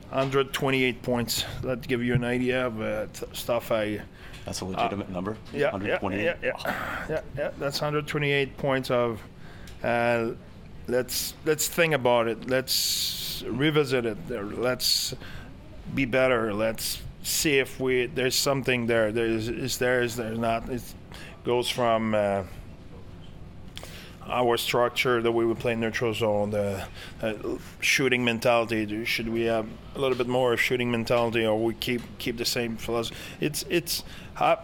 128 0.10 1.02
points. 1.02 1.46
That 1.62 1.88
give 1.88 2.04
you 2.04 2.14
an 2.14 2.24
idea 2.24 2.68
of 2.68 2.82
uh, 2.82 3.08
t- 3.14 3.26
stuff 3.34 3.72
I. 3.72 4.02
That's 4.46 4.62
a 4.62 4.66
legitimate 4.66 5.10
number. 5.10 5.38
Yeah, 5.54 5.60
yeah, 5.60 5.72
128. 5.72 6.24
yeah, 6.24 6.36
yeah, 6.44 7.06
yeah, 7.10 7.22
yeah. 7.38 7.52
That's 7.58 7.80
128 7.80 8.58
points 8.58 8.92
of. 8.92 9.22
Uh, 9.84 10.32
let's 10.88 11.34
let's 11.46 11.68
think 11.68 11.94
about 11.94 12.28
it. 12.28 12.50
Let's 12.50 13.44
revisit 13.48 14.06
it. 14.06 14.18
Let's 14.30 15.14
be 15.96 16.06
better. 16.06 16.54
Let's 16.54 17.02
see 17.24 17.60
if 17.60 17.80
we 17.80 18.08
there's 18.08 18.36
something 18.36 18.88
there. 18.88 19.12
There's 19.12 19.48
is 19.48 19.78
there 19.78 20.02
is 20.02 20.16
there 20.16 20.36
not. 20.36 20.70
It 20.70 20.84
goes 21.44 21.70
from. 21.70 22.16
Uh, 22.16 22.44
our 24.28 24.58
structure, 24.58 25.22
the 25.22 25.32
way 25.32 25.46
we 25.46 25.54
play 25.54 25.76
neutral 25.76 26.14
zone, 26.14 26.52
the 26.52 26.86
uh, 27.22 27.34
shooting 27.82 28.24
mentality. 28.24 29.04
Should 29.06 29.30
we 29.30 29.44
have 29.44 29.68
a 29.96 30.00
little 30.00 30.18
bit 30.18 30.28
more 30.28 30.54
of 30.54 30.62
shooting 30.62 30.92
mentality, 30.92 31.46
or 31.46 31.62
we 31.62 31.74
keep 31.74 32.02
keep 32.20 32.38
the 32.38 32.46
same 32.46 32.78
philosophy? 32.78 33.16
It's 33.42 33.66
it's 33.70 34.04
uh, 34.38 34.56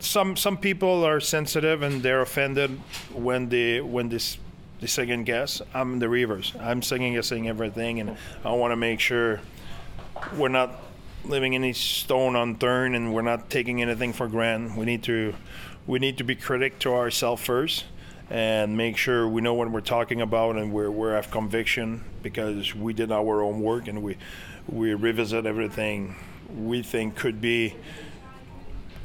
some 0.00 0.36
some 0.36 0.56
people 0.56 1.04
are 1.04 1.20
sensitive 1.20 1.82
and 1.82 2.02
they're 2.02 2.20
offended 2.20 2.70
when 3.12 3.48
they 3.48 3.80
when 3.80 4.08
this 4.08 4.38
they 4.80 4.86
second 4.86 5.24
guess. 5.24 5.60
I'm 5.74 5.98
the 5.98 6.08
reverse. 6.08 6.52
I'm 6.60 6.82
second 6.82 7.14
guessing 7.14 7.48
everything, 7.48 8.00
and 8.00 8.16
I 8.44 8.52
want 8.52 8.72
to 8.72 8.76
make 8.76 9.00
sure 9.00 9.40
we're 10.36 10.48
not 10.48 10.80
leaving 11.24 11.54
any 11.54 11.72
stone 11.72 12.36
unturned 12.36 12.94
and 12.96 13.12
we're 13.12 13.22
not 13.22 13.50
taking 13.50 13.82
anything 13.82 14.12
for 14.12 14.28
granted. 14.28 14.76
We 14.76 14.86
need 14.86 15.02
to 15.04 15.34
we 15.86 15.98
need 15.98 16.18
to 16.18 16.24
be 16.24 16.34
critic 16.34 16.78
to 16.80 16.92
ourselves 16.94 17.42
first 17.42 17.84
and 18.30 18.76
make 18.76 18.96
sure 18.96 19.26
we 19.26 19.40
know 19.40 19.54
what 19.54 19.70
we're 19.70 19.80
talking 19.80 20.20
about 20.20 20.56
and 20.56 20.72
we're 20.72 20.90
we 20.90 21.08
have 21.08 21.30
conviction 21.30 22.04
because 22.22 22.74
we 22.74 22.92
did 22.92 23.10
our 23.10 23.42
own 23.42 23.60
work 23.60 23.88
and 23.88 24.02
we 24.02 24.16
we 24.68 24.94
revisit 24.94 25.46
everything 25.46 26.14
we 26.54 26.82
think 26.82 27.16
could 27.16 27.40
be 27.40 27.74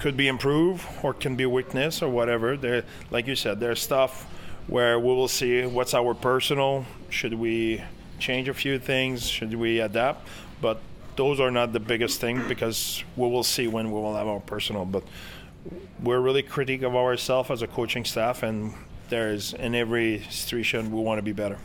could 0.03 0.17
be 0.17 0.27
improved 0.27 0.85
or 1.01 1.13
can 1.13 1.37
be 1.37 1.45
weakness 1.45 2.01
or 2.01 2.09
whatever. 2.09 2.57
There, 2.57 2.83
like 3.09 3.25
you 3.25 3.37
said, 3.37 3.61
there's 3.61 3.81
stuff 3.81 4.25
where 4.67 4.99
we 4.99 5.05
will 5.05 5.29
see 5.29 5.65
what's 5.65 5.93
our 5.93 6.13
personal. 6.13 6.85
Should 7.09 7.33
we 7.33 7.81
change 8.19 8.49
a 8.49 8.53
few 8.53 8.79
things? 8.79 9.25
Should 9.25 9.55
we 9.55 9.79
adapt? 9.79 10.27
But 10.59 10.81
those 11.15 11.39
are 11.39 11.51
not 11.51 11.71
the 11.71 11.79
biggest 11.79 12.19
thing 12.19 12.45
because 12.49 13.01
we 13.15 13.29
will 13.29 13.45
see 13.45 13.69
when 13.69 13.93
we 13.93 13.99
will 14.01 14.15
have 14.15 14.27
our 14.27 14.41
personal. 14.41 14.83
But 14.83 15.03
we're 16.01 16.19
really 16.19 16.43
critic 16.43 16.81
of 16.81 16.97
ourselves 16.97 17.49
as 17.49 17.61
a 17.61 17.67
coaching 17.67 18.03
staff, 18.03 18.43
and 18.43 18.73
there's 19.07 19.53
in 19.53 19.73
every 19.73 20.23
situation 20.29 20.91
we 20.91 21.01
want 21.01 21.19
to 21.19 21.23
be 21.23 21.31
better. 21.31 21.59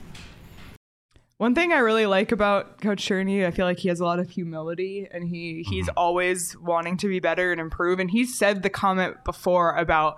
One 1.39 1.55
thing 1.55 1.73
I 1.73 1.79
really 1.79 2.07
like 2.07 2.33
about 2.33 2.81
Coach 2.81 3.09
Tourigny, 3.09 3.47
I 3.47 3.53
feel 3.53 3.65
like 3.65 3.79
he 3.79 3.89
has 3.89 4.01
a 4.01 4.05
lot 4.05 4.19
of 4.19 4.29
humility 4.29 5.07
and 5.09 5.29
he 5.29 5.65
he's 5.69 5.89
always 5.91 6.57
wanting 6.59 6.97
to 6.99 7.09
be 7.09 7.21
better 7.21 7.53
and 7.53 7.61
improve. 7.61 8.01
And 8.01 8.11
he 8.11 8.25
said 8.25 8.65
the 8.65 8.71
comment 8.71 9.25
before 9.25 9.77
about 9.77 10.17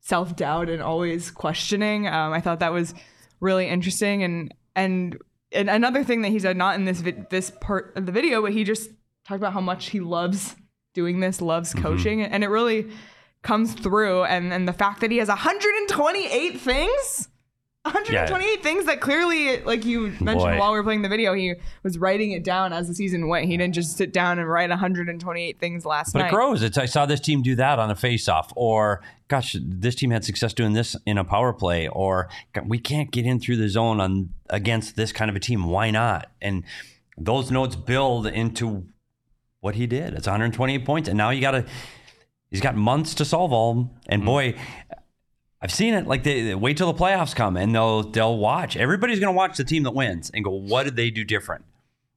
self 0.00 0.34
doubt 0.34 0.70
and 0.70 0.82
always 0.82 1.30
questioning. 1.30 2.08
Um, 2.08 2.32
I 2.32 2.40
thought 2.40 2.60
that 2.60 2.72
was 2.72 2.94
really 3.38 3.68
interesting. 3.68 4.22
And 4.22 4.54
and 4.74 5.18
and 5.52 5.68
another 5.68 6.02
thing 6.02 6.22
that 6.22 6.30
he 6.30 6.38
said, 6.38 6.56
not 6.56 6.76
in 6.76 6.86
this 6.86 7.02
vi- 7.02 7.26
this 7.28 7.52
part 7.60 7.92
of 7.94 8.06
the 8.06 8.12
video, 8.12 8.40
but 8.40 8.52
he 8.52 8.64
just 8.64 8.88
talked 9.26 9.38
about 9.38 9.52
how 9.52 9.60
much 9.60 9.90
he 9.90 10.00
loves 10.00 10.56
doing 10.94 11.20
this, 11.20 11.42
loves 11.42 11.74
coaching, 11.74 12.22
and 12.22 12.42
it 12.42 12.48
really 12.48 12.90
comes 13.42 13.74
through. 13.74 14.24
And 14.24 14.54
and 14.54 14.66
the 14.66 14.72
fact 14.72 15.02
that 15.02 15.10
he 15.10 15.18
has 15.18 15.28
128 15.28 16.60
things. 16.60 17.28
128 17.86 18.62
things 18.62 18.84
that 18.86 19.00
clearly, 19.00 19.60
like 19.62 19.84
you 19.84 20.08
mentioned 20.20 20.38
Boy. 20.38 20.58
while 20.58 20.72
we 20.72 20.78
were 20.78 20.84
playing 20.84 21.02
the 21.02 21.08
video, 21.08 21.34
he 21.34 21.54
was 21.82 21.98
writing 21.98 22.32
it 22.32 22.44
down 22.44 22.72
as 22.72 22.88
the 22.88 22.94
season 22.94 23.28
went. 23.28 23.46
He 23.46 23.56
didn't 23.56 23.74
just 23.74 23.96
sit 23.96 24.12
down 24.12 24.38
and 24.38 24.48
write 24.48 24.70
128 24.70 25.58
things 25.58 25.86
last 25.86 26.12
But 26.12 26.18
night. 26.18 26.30
But 26.30 26.34
it 26.34 26.36
grows. 26.36 26.62
It's 26.62 26.78
I 26.78 26.86
saw 26.86 27.06
this 27.06 27.20
team 27.20 27.42
do 27.42 27.54
that 27.56 27.78
on 27.78 27.90
a 27.90 27.94
face-off, 27.94 28.52
or 28.56 29.02
gosh, 29.28 29.56
this 29.60 29.94
team 29.94 30.10
had 30.10 30.24
success 30.24 30.52
doing 30.52 30.72
this 30.72 30.96
in 31.06 31.18
a 31.18 31.24
power 31.24 31.52
play, 31.52 31.88
or 31.88 32.28
we 32.64 32.78
can't 32.78 33.10
get 33.10 33.24
in 33.24 33.40
through 33.40 33.56
the 33.56 33.68
zone 33.68 34.00
on 34.00 34.30
against 34.50 34.96
this 34.96 35.12
kind 35.12 35.28
of 35.28 35.36
a 35.36 35.40
team. 35.40 35.64
Why 35.64 35.90
not? 35.90 36.30
And 36.40 36.64
those 37.18 37.50
notes 37.50 37.76
build 37.76 38.26
into 38.26 38.86
what 39.60 39.74
he 39.74 39.86
did. 39.86 40.14
It's 40.14 40.26
128 40.26 40.84
points, 40.84 41.08
and 41.08 41.16
now 41.16 41.30
you 41.30 41.40
got 41.40 41.52
to. 41.52 41.64
He's 42.48 42.60
got 42.60 42.76
months 42.76 43.14
to 43.14 43.24
solve 43.24 43.52
all. 43.52 43.90
And 44.06 44.20
mm-hmm. 44.20 44.26
boy, 44.26 44.54
I've 45.66 45.72
seen 45.72 45.94
it. 45.94 46.06
Like 46.06 46.22
they, 46.22 46.42
they 46.42 46.54
wait 46.54 46.76
till 46.76 46.92
the 46.92 46.96
playoffs 46.96 47.34
come, 47.34 47.56
and 47.56 47.74
they'll 47.74 48.04
they'll 48.04 48.38
watch. 48.38 48.76
Everybody's 48.76 49.18
going 49.18 49.34
to 49.34 49.36
watch 49.36 49.56
the 49.56 49.64
team 49.64 49.82
that 49.82 49.90
wins 49.90 50.30
and 50.32 50.44
go, 50.44 50.52
what 50.52 50.84
did 50.84 50.94
they 50.94 51.10
do 51.10 51.24
different? 51.24 51.64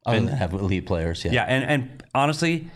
Other 0.06 0.20
than 0.20 0.28
have 0.28 0.54
elite 0.54 0.86
players, 0.86 1.26
yeah. 1.26 1.32
Yeah, 1.32 1.46
and 1.46 1.66
and 1.66 2.04
honestly, 2.14 2.70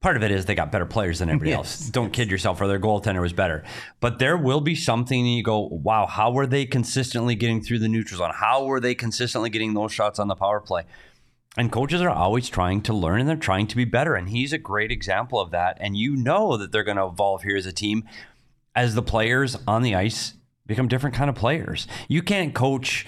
part 0.00 0.16
of 0.16 0.22
it 0.22 0.30
is 0.30 0.46
they 0.46 0.54
got 0.54 0.72
better 0.72 0.86
players 0.86 1.18
than 1.18 1.28
everybody 1.28 1.52
else. 1.58 1.90
Don't 1.90 2.10
kid 2.10 2.30
yourself, 2.30 2.58
or 2.62 2.68
their 2.68 2.80
goaltender 2.80 3.20
was 3.20 3.34
better. 3.34 3.64
But 4.00 4.18
there 4.18 4.38
will 4.38 4.62
be 4.62 4.74
something 4.74 5.26
you 5.26 5.42
go, 5.42 5.68
wow, 5.70 6.06
how 6.06 6.32
were 6.32 6.46
they 6.46 6.64
consistently 6.64 7.34
getting 7.34 7.60
through 7.60 7.80
the 7.80 7.88
neutral 7.88 8.16
zone? 8.20 8.32
How 8.34 8.64
were 8.64 8.80
they 8.80 8.94
consistently 8.94 9.50
getting 9.50 9.74
those 9.74 9.92
shots 9.92 10.18
on 10.18 10.28
the 10.28 10.36
power 10.36 10.60
play? 10.60 10.84
And 11.58 11.70
coaches 11.70 12.00
are 12.00 12.08
always 12.08 12.48
trying 12.48 12.80
to 12.82 12.94
learn 12.94 13.20
and 13.20 13.28
they're 13.28 13.36
trying 13.36 13.66
to 13.68 13.76
be 13.76 13.84
better. 13.84 14.14
And 14.14 14.30
he's 14.30 14.54
a 14.54 14.58
great 14.58 14.90
example 14.90 15.38
of 15.38 15.50
that. 15.50 15.76
And 15.80 15.96
you 15.96 16.16
know 16.16 16.56
that 16.56 16.72
they're 16.72 16.82
going 16.82 16.96
to 16.96 17.06
evolve 17.06 17.42
here 17.42 17.56
as 17.56 17.66
a 17.66 17.72
team 17.72 18.08
as 18.74 18.94
the 18.94 19.02
players 19.02 19.56
on 19.66 19.82
the 19.82 19.94
ice 19.94 20.34
become 20.66 20.88
different 20.88 21.14
kind 21.14 21.28
of 21.28 21.36
players. 21.36 21.86
You 22.08 22.22
can't 22.22 22.54
coach 22.54 23.06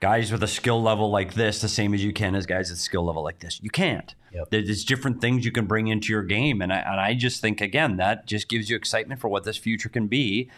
guys 0.00 0.32
with 0.32 0.42
a 0.42 0.48
skill 0.48 0.82
level 0.82 1.10
like 1.10 1.34
this 1.34 1.60
the 1.60 1.68
same 1.68 1.94
as 1.94 2.04
you 2.04 2.12
can 2.12 2.34
as 2.34 2.46
guys 2.46 2.70
at 2.70 2.78
skill 2.78 3.04
level 3.04 3.22
like 3.22 3.40
this. 3.40 3.60
You 3.62 3.70
can't. 3.70 4.14
Yep. 4.32 4.50
There's 4.50 4.84
different 4.84 5.20
things 5.20 5.44
you 5.44 5.52
can 5.52 5.66
bring 5.66 5.86
into 5.86 6.12
your 6.12 6.24
game, 6.24 6.60
and 6.60 6.72
I, 6.72 6.78
and 6.78 7.00
I 7.00 7.14
just 7.14 7.40
think 7.40 7.60
again 7.60 7.96
that 7.98 8.26
just 8.26 8.48
gives 8.48 8.68
you 8.68 8.76
excitement 8.76 9.20
for 9.20 9.28
what 9.28 9.44
this 9.44 9.56
future 9.56 9.88
can 9.88 10.08
be 10.08 10.50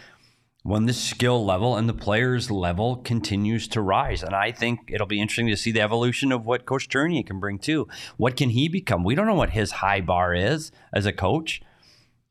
when 0.62 0.86
the 0.86 0.92
skill 0.92 1.44
level 1.44 1.76
and 1.76 1.88
the 1.88 1.94
players 1.94 2.50
level 2.50 2.96
continues 2.96 3.68
to 3.68 3.80
rise. 3.80 4.24
And 4.24 4.34
I 4.34 4.50
think 4.50 4.80
it'll 4.88 5.06
be 5.06 5.20
interesting 5.20 5.46
to 5.46 5.56
see 5.56 5.70
the 5.70 5.80
evolution 5.80 6.32
of 6.32 6.44
what 6.44 6.66
Coach 6.66 6.88
Tourigny 6.88 7.24
can 7.24 7.38
bring 7.38 7.60
too. 7.60 7.86
What 8.16 8.36
can 8.36 8.50
he 8.50 8.68
become? 8.68 9.04
We 9.04 9.14
don't 9.14 9.26
know 9.26 9.34
what 9.34 9.50
his 9.50 9.70
high 9.70 10.00
bar 10.00 10.34
is 10.34 10.72
as 10.92 11.06
a 11.06 11.12
coach. 11.12 11.62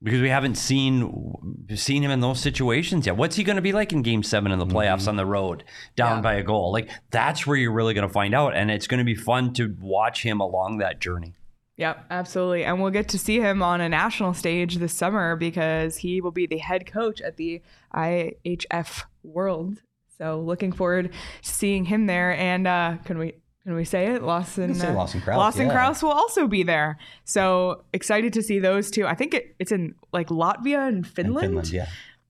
Because 0.04 0.22
we 0.22 0.30
haven't 0.30 0.56
seen 0.56 1.34
seen 1.76 2.04
him 2.04 2.12
in 2.12 2.20
those 2.20 2.40
situations 2.40 3.06
yet. 3.08 3.18
What's 3.18 3.36
he 3.38 3.44
going 3.44 3.56
to 3.56 3.62
be 3.62 3.72
like 3.74 3.92
in 3.94 4.02
Game 4.02 4.22
Seven 4.24 4.52
in 4.52 4.60
the 4.60 4.66
playoffs 4.66 5.08
on 5.08 5.16
the 5.16 5.26
road, 5.26 5.64
down 5.96 6.18
Yeah. 6.18 6.22
by 6.22 6.34
a 6.36 6.44
goal? 6.44 6.72
Like 6.72 6.90
that's 7.12 7.48
where 7.48 7.58
you're 7.58 7.72
really 7.74 7.94
going 7.94 8.08
to 8.08 8.14
find 8.14 8.36
out, 8.36 8.56
and 8.56 8.70
it's 8.70 8.88
going 8.88 9.00
to 9.00 9.04
be 9.06 9.16
fun 9.16 9.54
to 9.54 9.76
watch 9.80 10.22
him 10.24 10.42
along 10.42 10.78
that 10.80 11.00
journey. 11.02 11.34
Yep, 11.78 12.06
absolutely. 12.10 12.64
And 12.66 12.82
we'll 12.82 12.92
get 12.92 13.10
to 13.10 13.20
see 13.20 13.40
him 13.40 13.62
on 13.62 13.82
a 13.82 13.90
national 13.90 14.34
stage 14.34 14.76
this 14.78 14.94
summer 14.94 15.36
because 15.36 15.98
he 15.98 16.22
will 16.22 16.32
be 16.32 16.46
the 16.46 16.58
head 16.60 16.86
coach 16.86 17.20
at 17.22 17.36
the 17.38 17.62
IIHF 17.94 19.04
World. 19.24 19.82
So 20.18 20.40
looking 20.40 20.72
forward 20.72 21.12
to 21.12 21.50
seeing 21.50 21.86
him 21.86 22.06
there. 22.06 22.34
And 22.38 22.68
uh, 22.68 22.98
can 23.04 23.18
we 23.18 23.34
can 23.66 23.76
we 23.76 23.84
say 23.84 24.14
it? 24.14 24.22
Lawson, 24.22 24.76
say 24.76 24.88
uh, 24.88 24.94
Lawson 24.94 25.22
Crouse, 25.22 25.38
Lawson 25.38 25.68
yeah. 25.68 25.96
Will 26.04 26.12
also 26.12 26.48
be 26.48 26.62
there. 26.64 26.98
So 27.24 27.84
excited 27.94 28.32
to 28.34 28.44
see 28.44 28.60
those 28.60 28.92
two. 28.92 29.08
I 29.08 29.16
think 29.16 29.34
it, 29.34 29.56
it's 29.58 29.72
in 29.72 29.96
like 30.14 30.30
Latvia 30.30 30.88
and 30.88 30.98
In 30.98 31.04
Finland. 31.04 31.48
Finland, 31.48 31.72
yeah. 31.72 31.88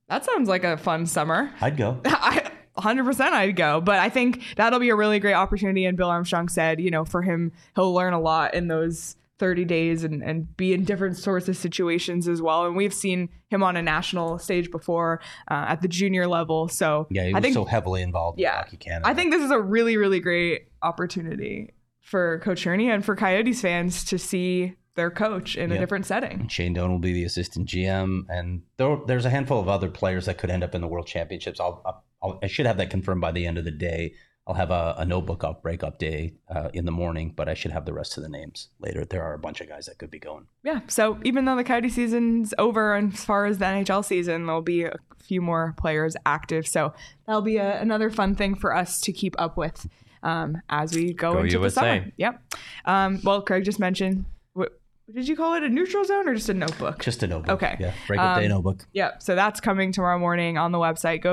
That 0.08 0.24
sounds 0.24 0.48
like 0.48 0.64
a 0.64 0.78
fun 0.78 1.06
summer. 1.06 1.52
I'd 1.60 1.76
go. 1.78 2.00
I 2.06 2.52
100% 2.78 3.20
I'd 3.32 3.56
go, 3.56 3.82
but 3.82 4.00
I 4.00 4.10
think 4.10 4.44
that'll 4.56 4.80
be 4.80 4.90
a 4.90 4.96
really 4.96 5.20
great 5.20 5.34
opportunity. 5.34 5.86
And 5.86 5.98
Bill 5.98 6.10
Armstrong 6.10 6.50
said, 6.50 6.80
you 6.80 6.92
know, 6.92 7.06
for 7.06 7.22
him, 7.22 7.52
he'll 7.76 7.94
learn 7.94 8.14
a 8.14 8.20
lot 8.20 8.54
in 8.54 8.68
those 8.68 9.16
30 9.40 9.66
days 9.66 10.04
and, 10.04 10.24
and 10.24 10.56
be 10.56 10.74
in 10.74 10.84
different 10.86 11.18
sorts 11.18 11.50
of 11.50 11.58
situations 11.58 12.28
as 12.28 12.42
well. 12.42 12.66
And 12.66 12.76
we've 12.76 12.94
seen 12.94 13.30
him 13.50 13.64
on 13.64 13.76
a 13.76 13.82
national 13.82 14.40
stage 14.40 14.72
before 14.72 15.20
uh, 15.50 15.66
at 15.68 15.82
the 15.82 15.88
junior 15.88 16.28
level. 16.28 16.68
So 16.70 17.08
Yeah, 17.10 17.26
he 17.26 17.36
I 17.36 17.42
think, 17.42 17.54
so 17.54 17.66
heavily 17.66 18.02
involved 18.02 18.40
Yeah. 18.40 18.58
in 18.60 18.64
Hockey 18.64 18.78
Canada. 18.78 19.08
I 19.08 19.14
think 19.14 19.32
this 19.32 19.44
is 19.44 19.52
a 19.52 19.60
really, 19.60 19.98
really 19.98 20.20
great 20.20 20.68
opportunity 20.86 21.74
for 22.00 22.40
Coach 22.40 22.64
Tourigny 22.64 22.94
and 22.94 23.04
for 23.04 23.16
Coyotes 23.16 23.62
fans 23.62 24.04
to 24.06 24.20
see 24.20 24.76
their 24.96 25.12
coach 25.12 25.58
in 25.58 25.72
a 25.72 25.78
different 25.78 26.06
setting. 26.06 26.48
Shane 26.48 26.74
Doan 26.74 26.90
will 26.90 27.00
be 27.00 27.12
the 27.12 27.26
assistant 27.26 27.68
GM, 27.68 28.22
and 28.30 28.62
there, 28.78 28.98
there's 29.08 29.26
a 29.26 29.30
handful 29.30 29.60
of 29.60 29.68
other 29.68 29.90
players 29.90 30.26
that 30.26 30.38
could 30.38 30.50
end 30.50 30.64
up 30.64 30.74
in 30.74 30.82
the 30.82 30.88
World 30.88 31.08
Championships. 31.08 31.60
I'll, 31.60 31.82
I'll 31.86 32.40
I 32.42 32.48
should 32.48 32.66
have 32.66 32.78
that 32.78 32.90
confirmed 32.90 33.22
by 33.22 33.32
the 33.32 33.46
end 33.46 33.58
of 33.58 33.66
the 33.66 33.72
day. 33.72 34.14
I'll 34.48 34.56
have 34.56 34.72
a, 34.72 34.96
a 35.00 35.06
notebook 35.06 35.44
up 35.44 35.64
breakup 35.64 35.98
day 35.98 36.36
uh, 36.50 36.70
in 36.74 36.86
the 36.86 36.92
morning, 36.92 37.34
but 37.36 37.50
I 37.50 37.56
should 37.56 37.72
have 37.72 37.86
the 37.86 37.94
rest 37.94 38.16
of 38.16 38.24
the 38.24 38.30
names 38.30 38.70
later. 38.80 39.04
There 39.04 39.24
are 39.24 39.34
a 39.34 39.40
bunch 39.40 39.60
of 39.60 39.68
guys 39.68 39.88
that 39.88 39.98
could 39.98 40.12
be 40.12 40.20
going. 40.20 40.46
yeah, 40.64 40.82
so 40.88 41.20
even 41.24 41.46
though 41.46 41.56
the 41.56 41.64
Coyote 41.64 41.90
season's 41.90 42.54
over, 42.58 42.96
and 42.96 43.14
as 43.14 43.26
far 43.26 43.46
as 43.46 43.58
the 43.58 43.66
NHL 43.66 44.06
season, 44.06 44.46
there'll 44.46 44.62
be 44.62 44.84
a 44.84 44.96
few 45.24 45.42
more 45.42 45.74
players 45.78 46.16
active. 46.26 46.68
So 46.68 46.94
that'll 47.26 47.42
be 47.42 47.58
a, 47.58 47.82
another 47.82 48.10
fun 48.12 48.36
thing 48.36 48.56
for 48.56 48.76
us 48.76 49.02
to 49.02 49.12
keep 49.12 49.36
up 49.40 49.58
with 49.58 49.88
um, 50.26 50.62
as 50.70 50.94
we 50.94 51.14
go, 51.14 51.34
Go 51.34 51.40
into 51.40 51.52
USA. 51.60 51.66
the 51.66 51.72
summer. 52.00 52.12
Yep. 52.18 52.42
Um, 52.86 53.20
well, 53.24 53.42
Craig 53.42 53.64
just 53.64 53.80
mentioned. 53.80 54.26
What, 54.54 54.80
did 55.14 55.28
you 55.28 55.36
call 55.36 55.54
it 55.54 55.64
a 55.64 55.70
neutral 55.70 56.04
zone 56.04 56.28
or 56.28 56.34
just 56.36 56.50
a 56.50 56.54
notebook? 56.54 57.02
Just 57.04 57.22
a 57.24 57.28
notebook. 57.28 57.52
Okay. 57.64 57.78
Yeah. 57.80 57.94
Breakup 58.08 58.38
day 58.40 58.46
Um, 58.46 58.50
notebook. 58.50 58.86
Yep. 58.94 59.22
So 59.24 59.36
that's 59.36 59.60
coming 59.62 59.92
tomorrow 59.92 60.18
morning 60.20 60.58
on 60.58 60.72
the 60.72 60.80
website. 60.80 61.24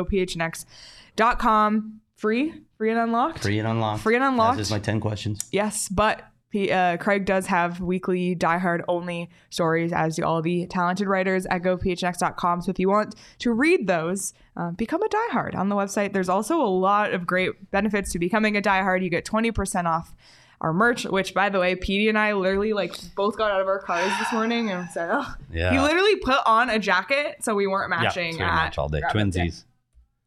GoPHNX.com. 1.16 2.00
Free, 2.16 2.54
free 2.78 2.90
and 2.90 3.00
unlocked. 3.00 3.40
Free 3.42 3.58
and 3.58 3.66
unlocked. 3.66 4.02
Free 4.02 4.14
and 4.14 4.22
unlocked. 4.24 4.58
This 4.58 4.68
is 4.68 4.70
my 4.72 4.78
10 4.78 5.00
questions. 5.00 5.48
Yes, 5.50 5.88
but 5.88 6.22
he, 6.52 6.70
uh, 6.70 6.98
Craig 6.98 7.24
does 7.24 7.46
have 7.46 7.80
weekly 7.80 8.36
diehard 8.36 8.82
only 8.86 9.30
stories, 9.50 9.92
as 9.92 10.16
do 10.16 10.22
all 10.24 10.42
the 10.42 10.66
talented 10.66 11.08
writers 11.08 11.46
at 11.46 11.62
gophnx.com. 11.62 12.60
So 12.62 12.70
if 12.70 12.78
you 12.78 12.88
want 12.90 13.14
to 13.38 13.52
read 13.52 13.86
those, 13.86 14.34
uh, 14.56 14.70
become 14.72 15.02
a 15.02 15.08
diehard 15.08 15.54
on 15.56 15.68
the 15.70 15.74
website. 15.76 16.12
There's 16.12 16.28
also 16.28 16.60
a 16.60 16.68
lot 16.68 17.12
of 17.14 17.26
great 17.26 17.70
benefits 17.70 18.12
to 18.12 18.18
becoming 18.18 18.56
a 18.56 18.60
diehard. 18.62 19.02
You 19.02 19.08
get 19.10 19.24
20% 19.24 19.86
off 19.86 20.14
our 20.60 20.72
merch, 20.72 21.04
which 21.04 21.34
by 21.34 21.48
the 21.48 21.58
way, 21.58 21.74
Petey 21.74 22.08
and 22.08 22.16
I 22.18 22.34
literally 22.34 22.72
like 22.72 22.94
both 23.16 23.36
got 23.36 23.50
out 23.50 23.60
of 23.60 23.66
our 23.66 23.80
cars 23.80 24.12
this 24.18 24.32
morning 24.32 24.70
and 24.70 24.88
said, 24.90 25.08
oh, 25.12 25.34
Yeah. 25.50 25.72
he 25.72 25.80
literally 25.80 26.16
put 26.16 26.38
on 26.46 26.68
a 26.70 26.78
jacket 26.78 27.36
so 27.40 27.54
we 27.54 27.66
weren't 27.66 27.90
matching. 27.90 28.34
so 28.34 28.38
we 28.38 28.44
at 28.44 28.54
match 28.54 28.78
all 28.78 28.88
day. 28.88 29.00
Grab 29.00 29.16
It 29.16 29.30
Day. 29.32 29.40
Twinsies. 29.48 29.64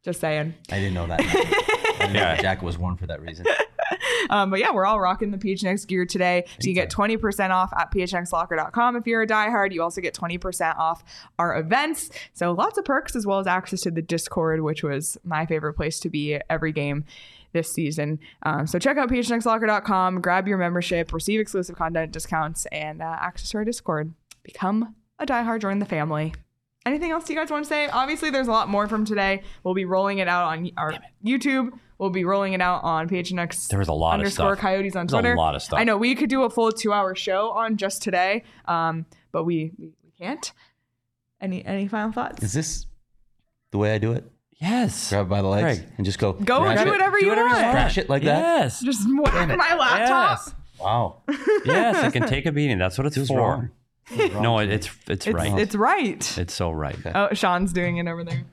Just 0.04 0.20
saying. 0.20 0.54
I 0.70 0.76
didn't 0.78 0.94
know 0.94 1.06
that. 1.06 1.20
I 1.20 1.24
didn't 2.00 2.12
know 2.14 2.20
Yeah. 2.20 2.36
the 2.36 2.42
jacket 2.42 2.64
was 2.64 2.76
worn 2.76 2.96
for 2.96 3.06
that 3.06 3.22
reason. 3.22 3.46
Um, 4.28 4.50
but 4.50 4.58
yeah, 4.58 4.72
we're 4.72 4.86
all 4.86 4.98
rocking 4.98 5.30
the 5.30 5.38
PHNX 5.38 5.86
gear 5.86 6.04
today. 6.04 6.44
So 6.60 6.68
you 6.68 6.74
get 6.74 6.90
20% 6.90 7.50
off 7.50 7.72
at 7.72 7.92
phnxlocker.com 7.92 8.96
if 8.96 9.06
you're 9.06 9.22
a 9.22 9.26
diehard. 9.26 9.72
You 9.72 9.82
also 9.82 10.00
get 10.00 10.14
20% 10.14 10.76
off 10.78 11.04
our 11.38 11.56
events. 11.56 12.10
So 12.34 12.50
lots 12.52 12.76
of 12.76 12.84
perks 12.84 13.14
as 13.14 13.24
well 13.24 13.38
as 13.38 13.46
access 13.46 13.82
to 13.82 13.90
the 13.90 14.02
Discord, 14.02 14.62
which 14.62 14.82
was 14.82 15.16
my 15.22 15.46
favorite 15.46 15.74
place 15.74 16.00
to 16.00 16.10
be 16.10 16.40
every 16.50 16.72
game 16.72 17.04
this 17.52 17.72
season. 17.72 18.18
Um, 18.42 18.66
so 18.66 18.78
check 18.78 18.96
out 18.96 19.08
phnxlocker.com, 19.08 20.20
grab 20.20 20.48
your 20.48 20.58
membership, 20.58 21.12
receive 21.12 21.40
exclusive 21.40 21.76
content 21.76 22.12
discounts, 22.12 22.66
and 22.66 23.02
uh, 23.02 23.16
access 23.20 23.50
to 23.50 23.58
our 23.58 23.64
Discord. 23.64 24.12
Become 24.42 24.94
a 25.18 25.26
diehard, 25.26 25.62
join 25.62 25.78
the 25.78 25.86
family. 25.86 26.34
Anything 26.86 27.10
else 27.10 27.28
you 27.28 27.34
guys 27.34 27.50
want 27.50 27.64
to 27.64 27.68
say? 27.68 27.88
Obviously, 27.88 28.30
there's 28.30 28.46
a 28.46 28.52
lot 28.52 28.68
more 28.68 28.86
from 28.86 29.04
today. 29.04 29.42
We'll 29.64 29.74
be 29.74 29.84
rolling 29.84 30.18
it 30.18 30.28
out 30.28 30.44
on 30.44 30.70
our 30.76 30.94
YouTube. 31.24 31.70
We'll 31.98 32.10
be 32.10 32.24
rolling 32.24 32.52
it 32.52 32.60
out 32.60 32.84
on 32.84 33.08
PHNX 33.08 33.68
There 33.68 33.78
was 33.78 33.88
a 33.88 33.92
lot 33.92 34.14
of 34.14 34.20
underscore 34.20 34.54
stuff. 34.54 34.60
coyotes 34.62 34.94
on 34.94 35.06
There's 35.08 35.34
a 35.34 35.36
lot 35.36 35.56
of 35.56 35.62
stuff. 35.62 35.80
I 35.80 35.84
know 35.84 35.96
we 35.96 36.14
could 36.14 36.30
do 36.30 36.44
a 36.44 36.50
full 36.50 36.70
two 36.70 36.92
hour 36.92 37.14
show 37.16 37.50
on 37.50 37.76
just 37.76 38.02
today, 38.02 38.44
um, 38.66 39.04
but 39.32 39.42
we, 39.44 39.72
we 39.78 39.86
we 40.04 40.10
can't. 40.18 40.52
Any 41.40 41.64
any 41.64 41.88
final 41.88 42.12
thoughts? 42.12 42.42
Is 42.42 42.52
this 42.52 42.86
the 43.72 43.78
way 43.78 43.92
I 43.94 43.98
do 43.98 44.12
it? 44.12 44.24
Yes. 44.60 45.10
Grab 45.10 45.28
by 45.28 45.42
the 45.42 45.48
legs 45.48 45.80
Craig. 45.80 45.92
and 45.96 46.06
just 46.06 46.18
go. 46.18 46.34
Go 46.34 46.60
crash 46.60 46.78
do 46.78 46.88
it? 46.88 46.90
whatever 46.92 47.18
you 47.18 47.28
whatever 47.28 47.48
you 47.48 47.54
want. 47.54 47.64
want. 47.66 47.74
Crash 47.74 47.98
it 47.98 48.08
like 48.08 48.22
that? 48.22 48.38
Yes. 48.62 48.80
Just 48.80 49.00
whack 49.18 49.48
my 49.58 49.74
laptop. 49.74 50.38
Yes. 50.46 50.54
Wow. 50.80 51.22
yes, 51.64 52.04
it 52.06 52.12
can 52.12 52.28
take 52.28 52.46
a 52.46 52.52
beating. 52.52 52.78
That's 52.78 52.96
what 52.96 53.06
it's 53.06 53.16
Feels 53.16 53.28
for. 53.28 53.38
wrong. 53.38 53.70
Feels 54.06 54.32
wrong 54.32 54.42
No, 54.42 54.58
it, 54.58 54.70
it's 54.70 54.88
it's 55.08 55.26
It's 55.26 55.34
right. 55.34 55.58
it's 55.58 55.74
right. 55.74 56.38
It's 56.38 56.54
so 56.54 56.70
right. 56.70 56.96
Oh, 57.14 57.28
Sean's 57.32 57.72
doing 57.72 57.96
it 57.98 58.06
over 58.06 58.24
there. 58.24 58.44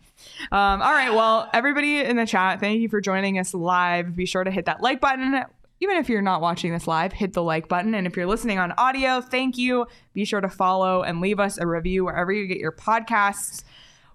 Um, 0.52 0.82
all 0.82 0.92
right. 0.92 1.14
Well, 1.14 1.50
everybody 1.54 2.00
in 2.00 2.16
the 2.16 2.26
chat, 2.26 2.60
thank 2.60 2.82
you 2.82 2.90
for 2.90 3.02
joining 3.02 3.38
us 3.40 3.54
live. 3.54 4.16
Be 4.16 4.26
sure 4.26 4.44
to 4.44 4.52
hit 4.52 4.66
that 4.66 4.82
like 4.82 5.00
button. 5.00 5.44
Even 5.80 5.98
if 5.98 6.08
you're 6.10 6.22
not 6.22 6.42
watching 6.42 6.72
this 6.72 6.88
live, 6.88 7.12
hit 7.14 7.34
the 7.34 7.44
like 7.44 7.68
button. 7.68 7.94
And 7.94 8.08
if 8.08 8.16
you're 8.16 8.26
listening 8.26 8.58
on 8.58 8.72
audio, 8.78 9.22
thank 9.22 9.58
you. 9.58 9.86
Be 10.14 10.24
sure 10.26 10.40
to 10.42 10.50
follow 10.50 11.04
and 11.04 11.20
leave 11.20 11.40
us 11.40 11.58
a 11.58 11.68
review 11.68 12.06
wherever 12.06 12.32
you 12.32 12.48
get 12.48 12.58
your 12.58 12.72
podcasts. 12.72 13.64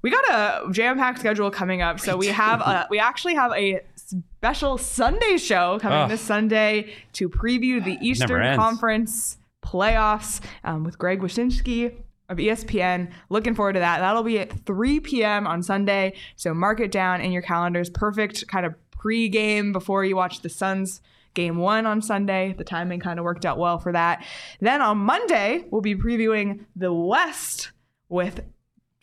We 0.00 0.10
got 0.10 0.24
a 0.30 0.72
jam-packed 0.72 1.18
schedule 1.18 1.50
coming 1.50 1.82
up, 1.82 1.98
so 1.98 2.16
we 2.16 2.28
have 2.28 2.60
a, 2.60 2.86
we 2.88 3.00
actually 3.00 3.34
have 3.34 3.52
a 3.52 3.80
special 3.96 4.78
Sunday 4.78 5.36
show 5.36 5.78
coming 5.80 5.98
Ugh. 5.98 6.10
this 6.10 6.20
Sunday 6.20 6.94
to 7.14 7.28
preview 7.28 7.84
the 7.84 7.98
Eastern 8.00 8.42
ends. 8.42 8.58
Conference 8.58 9.38
playoffs 9.62 10.40
um, 10.64 10.84
with 10.84 10.98
Greg 10.98 11.20
Wyszynski 11.20 12.02
of 12.28 12.38
ESPN. 12.38 13.10
Looking 13.30 13.54
forward 13.54 13.74
to 13.74 13.80
that. 13.80 14.00
That'll 14.00 14.22
be 14.22 14.38
at 14.38 14.52
3 14.66 15.00
p.m. 15.00 15.46
on 15.46 15.62
Sunday. 15.62 16.14
So 16.36 16.52
mark 16.52 16.80
it 16.80 16.92
down 16.92 17.20
in 17.20 17.32
your 17.32 17.42
calendars. 17.42 17.90
Perfect 17.90 18.46
kind 18.48 18.66
of 18.66 18.74
pre-game 18.90 19.72
before 19.72 20.04
you 20.04 20.16
watch 20.16 20.42
the 20.42 20.48
Suns 20.48 21.00
game 21.34 21.56
one 21.56 21.86
on 21.86 22.02
Sunday. 22.02 22.54
The 22.56 22.64
timing 22.64 23.00
kind 23.00 23.18
of 23.18 23.24
worked 23.24 23.46
out 23.46 23.58
well 23.58 23.78
for 23.78 23.92
that. 23.92 24.24
Then 24.60 24.82
on 24.82 24.98
Monday, 24.98 25.64
we'll 25.70 25.80
be 25.80 25.94
previewing 25.94 26.64
the 26.74 26.92
West 26.92 27.70
with 28.08 28.40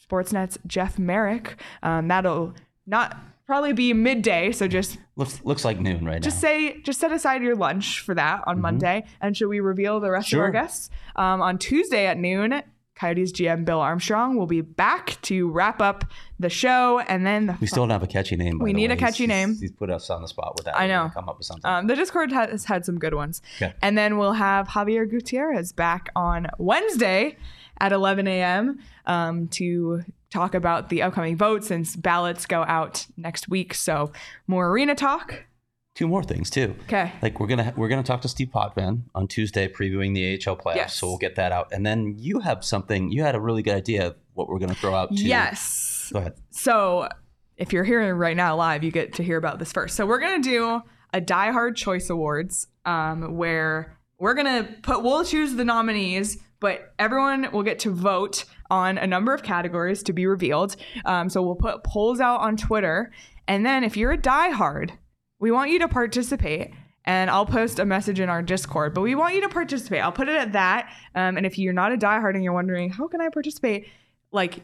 Sportsnet's 0.06 0.60
Jeff 0.68 1.00
Marek. 1.00 1.56
Um, 1.82 2.08
that'll 2.08 2.54
not 2.86 3.18
probably 3.46 3.74
be 3.74 3.94
midday. 3.94 4.52
So 4.52 4.68
just 4.68 4.98
Looks 5.16 5.40
looks 5.44 5.64
like 5.64 5.80
noon 5.80 6.04
right 6.06 6.22
just 6.22 6.38
now. 6.44 6.50
say 6.50 6.82
just 6.82 7.00
set 7.00 7.12
aside 7.12 7.42
your 7.42 7.56
lunch 7.56 8.02
for 8.02 8.14
that 8.16 8.42
on 8.48 8.60
Monday 8.60 9.06
and 9.22 9.36
should 9.38 9.48
we 9.48 9.60
reveal 9.60 10.00
the 10.00 10.12
rest 10.12 10.34
of 10.34 10.40
our 10.40 10.52
guests 10.52 10.90
um, 11.16 11.42
on 11.42 11.58
tuesday 11.58 12.06
at 12.08 12.18
noon 12.18 12.62
coyotes 12.96 13.32
gm 13.32 13.64
bill 13.66 13.80
armstrong 13.80 14.36
will 14.38 14.46
be 14.48 14.60
back 14.62 15.18
to 15.22 15.50
wrap 15.50 15.82
up 15.82 16.04
the 16.40 16.50
show 16.50 17.00
and 17.08 17.26
then 17.26 17.46
the, 17.48 17.58
we 17.62 17.68
still 17.68 17.84
don't 17.84 17.90
have 17.92 18.04
a 18.04 18.08
catchy 18.08 18.36
name. 18.36 18.58
We 18.60 18.74
need 18.74 18.92
a 18.92 18.96
catchy 18.98 19.24
He's- 19.26 19.28
name. 19.30 19.50
He's, 19.52 19.62
he's 19.62 19.72
put 19.72 19.90
us 19.90 20.10
on 20.10 20.22
the 20.22 20.28
spot 20.28 20.56
with 20.58 20.66
that. 20.66 20.78
I 20.78 20.88
know. 20.88 21.10
Come 21.14 21.30
up 21.30 21.38
with 21.38 21.46
something. 21.48 21.70
um, 21.70 21.88
the 21.88 21.96
discord 21.96 22.32
has 22.34 22.66
had 22.66 22.86
some 22.86 22.98
good 23.00 23.14
ones 23.14 23.42
Okay. 23.62 23.74
and 23.82 23.98
then 23.98 24.18
we'll 24.18 24.34
have 24.34 24.68
javier 24.68 25.10
gutierrez 25.10 25.72
back 25.72 26.10
on 26.16 26.48
wednesday 26.58 27.38
at 27.80 27.92
11 27.92 28.28
a.m 28.28 28.80
um, 29.06 29.48
to 29.50 30.02
talk 30.32 30.54
about 30.56 30.90
the 30.90 31.02
upcoming 31.02 31.38
vote 31.38 31.64
since 31.64 31.96
ballots 31.96 32.46
go 32.46 32.64
out 32.64 33.06
next 33.18 33.48
week 33.48 33.74
so 33.74 34.12
more 34.48 34.70
arena 34.70 34.96
talk 34.96 35.46
Two 35.94 36.10
more 36.10 36.24
things 36.24 36.50
too. 36.50 36.76
okay 36.84 37.14
Like 37.22 37.40
we're 37.40 37.48
gonna 37.48 37.74
we're 37.78 37.88
gonna 37.88 38.04
talk 38.04 38.20
to 38.24 38.28
Steve 38.28 38.50
Potvin 38.54 39.04
on 39.16 39.30
Tuesday 39.30 39.70
previewing 39.70 40.14
the 40.14 40.34
AHL 40.34 40.58
playoffs, 40.58 40.76
Yes. 40.76 40.96
so 40.98 41.08
we'll 41.08 41.18
get 41.18 41.36
that 41.36 41.54
out. 41.54 41.72
And 41.72 41.86
then 41.86 42.16
you 42.18 42.40
have 42.42 42.66
something. 42.66 43.12
You 43.14 43.24
had 43.24 43.34
a 43.34 43.40
really 43.40 43.62
good 43.62 43.76
idea 43.76 44.08
of 44.08 44.16
what 44.34 44.50
we're 44.50 44.60
gonna 44.60 44.76
throw 44.76 44.94
out. 44.94 45.16
To, 45.16 45.24
yes 45.24 46.10
Go 46.12 46.20
ahead. 46.20 46.34
So 46.50 47.08
if 47.56 47.72
you're 47.72 47.86
hearing 47.86 48.12
right 48.16 48.36
now 48.36 48.58
live, 48.58 48.84
you 48.84 48.92
get 48.92 49.14
to 49.14 49.24
hear 49.24 49.38
about 49.38 49.58
this 49.58 49.72
first. 49.72 49.96
So 49.96 50.06
we're 50.06 50.20
gonna 50.20 50.44
do 50.44 50.82
a 51.14 51.22
Die 51.22 51.52
Hard 51.52 51.78
Choice 51.78 52.10
Awards, 52.10 52.68
um, 52.84 53.38
where 53.38 53.98
we're 54.20 54.34
gonna 54.34 54.68
put 54.84 55.02
we'll 55.02 55.24
choose 55.24 55.56
the 55.56 55.64
nominees, 55.64 56.44
but 56.60 56.94
everyone 57.00 57.50
will 57.54 57.64
get 57.64 57.80
to 57.80 57.92
vote 57.92 58.44
on 58.70 58.98
a 58.98 59.08
number 59.08 59.34
of 59.34 59.44
categories 59.44 60.04
to 60.04 60.14
be 60.14 60.26
revealed. 60.26 60.76
Um, 61.06 61.30
so 61.30 61.42
we'll 61.42 61.56
put 61.56 61.84
polls 61.84 62.20
out 62.20 62.42
on 62.42 62.58
Twitter, 62.58 63.12
and 63.48 63.66
then 63.66 63.84
if 63.84 63.96
you're 63.98 64.12
a 64.12 64.18
Die 64.18 64.50
Hard, 64.50 64.94
we 65.40 65.52
want 65.52 65.72
you 65.72 65.80
to 65.80 65.88
participate. 65.88 66.72
And 67.08 67.30
I'll 67.30 67.46
post 67.46 67.78
a 67.78 67.86
message 67.86 68.20
in 68.20 68.30
our 68.30 68.42
Discord, 68.42 68.96
but 68.96 69.02
we 69.02 69.14
want 69.14 69.36
you 69.36 69.42
to 69.42 69.50
participate. 69.50 70.02
I'll 70.02 70.12
put 70.12 70.28
it 70.28 70.36
at 70.36 70.54
that. 70.54 70.92
Um, 71.14 71.38
and 71.38 71.46
if 71.46 71.60
you're 71.60 71.72
not 71.72 71.92
a 71.92 71.98
diehard 71.98 72.34
and 72.34 72.44
you're 72.44 72.52
wondering, 72.52 72.90
how 72.90 73.08
can 73.08 73.22
I 73.22 73.30
participate? 73.30 73.86
like 74.36 74.60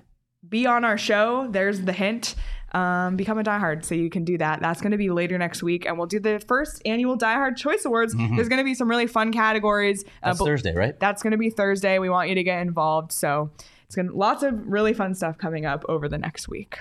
be 0.47 0.67
on 0.67 0.85
our 0.85 0.97
show. 0.97 1.47
There's 1.49 1.81
the 1.81 1.93
hint. 1.93 2.35
Um, 2.73 3.17
become 3.17 3.37
a 3.37 3.43
diehard 3.43 3.83
so 3.83 3.95
you 3.95 4.09
can 4.09 4.23
do 4.23 4.37
that. 4.37 4.61
That's 4.61 4.79
going 4.79 4.91
to 4.93 4.97
be 4.97 5.09
later 5.09 5.37
next 5.37 5.61
week, 5.61 5.85
and 5.85 5.97
we'll 5.97 6.07
do 6.07 6.21
the 6.21 6.39
first 6.47 6.81
annual 6.85 7.17
diehard 7.17 7.57
choice 7.57 7.83
awards. 7.83 8.15
There's 8.15 8.47
going 8.47 8.59
to 8.59 8.63
be 8.63 8.75
some 8.75 8.89
really 8.89 9.07
fun 9.07 9.33
categories. 9.33 10.05
Mm-hmm. 10.05 10.25
That's 10.29 10.39
Thursday, 10.39 10.73
right? 10.73 10.97
that's 10.97 11.21
going 11.21 11.31
to 11.31 11.37
be 11.37 11.49
Thursday. 11.49 11.99
We 11.99 12.07
want 12.07 12.29
you 12.29 12.35
to 12.35 12.43
get 12.43 12.61
involved. 12.61 13.11
So 13.11 13.51
it's 13.91 13.95
going 13.97 14.07
to 14.07 14.15
lots 14.15 14.41
of 14.41 14.53
really 14.67 14.93
fun 14.93 15.13
stuff 15.13 15.37
coming 15.37 15.65
up 15.65 15.83
over 15.89 16.07
the 16.07 16.17
next 16.17 16.47
week. 16.47 16.79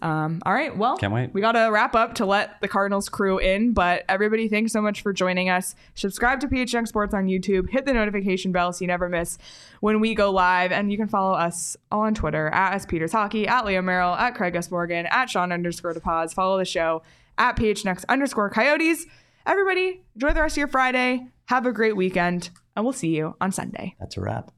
Um, 0.00 0.40
all 0.46 0.54
right. 0.54 0.74
Well, 0.74 0.96
Can't 0.96 1.12
wait. 1.12 1.34
we 1.34 1.42
got 1.42 1.52
to 1.52 1.68
wrap 1.70 1.94
up 1.94 2.14
to 2.14 2.24
let 2.24 2.58
the 2.62 2.68
Cardinals 2.68 3.10
crew 3.10 3.36
in, 3.36 3.74
but 3.74 4.02
everybody, 4.08 4.48
thanks 4.48 4.72
so 4.72 4.80
much 4.80 5.02
for 5.02 5.12
joining 5.12 5.50
us. 5.50 5.74
Subscribe 5.94 6.40
to 6.40 6.48
PH 6.48 6.72
Young 6.72 6.86
Sports 6.86 7.12
on 7.12 7.26
YouTube. 7.26 7.68
Hit 7.68 7.84
the 7.84 7.92
notification 7.92 8.50
bell 8.50 8.72
so 8.72 8.82
you 8.82 8.86
never 8.86 9.10
miss 9.10 9.36
when 9.80 10.00
we 10.00 10.14
go 10.14 10.30
live. 10.30 10.72
And 10.72 10.90
you 10.90 10.96
can 10.96 11.06
follow 11.06 11.34
us 11.34 11.76
all 11.92 12.00
on 12.00 12.14
Twitter 12.14 12.48
at 12.48 12.72
S 12.76 12.86
Peters 12.86 13.12
Hockey, 13.12 13.46
at 13.46 13.66
Leo 13.66 13.82
Merrill, 13.82 14.14
at 14.14 14.34
Craig 14.34 14.56
S. 14.56 14.70
Morgan, 14.70 15.04
at 15.10 15.28
Sean 15.28 15.52
underscore 15.52 15.92
DePaz. 15.92 16.32
Follow 16.32 16.56
the 16.56 16.64
show 16.64 17.02
at 17.36 17.56
PHNX 17.56 18.06
underscore 18.08 18.48
Coyotes. 18.48 19.04
Everybody, 19.44 20.02
enjoy 20.14 20.32
the 20.32 20.40
rest 20.40 20.54
of 20.54 20.58
your 20.58 20.68
Friday. 20.68 21.26
Have 21.44 21.66
a 21.66 21.72
great 21.72 21.94
weekend, 21.94 22.48
and 22.74 22.86
we'll 22.86 22.94
see 22.94 23.14
you 23.14 23.36
on 23.38 23.52
Sunday. 23.52 23.96
That's 24.00 24.16
a 24.16 24.22
wrap. 24.22 24.50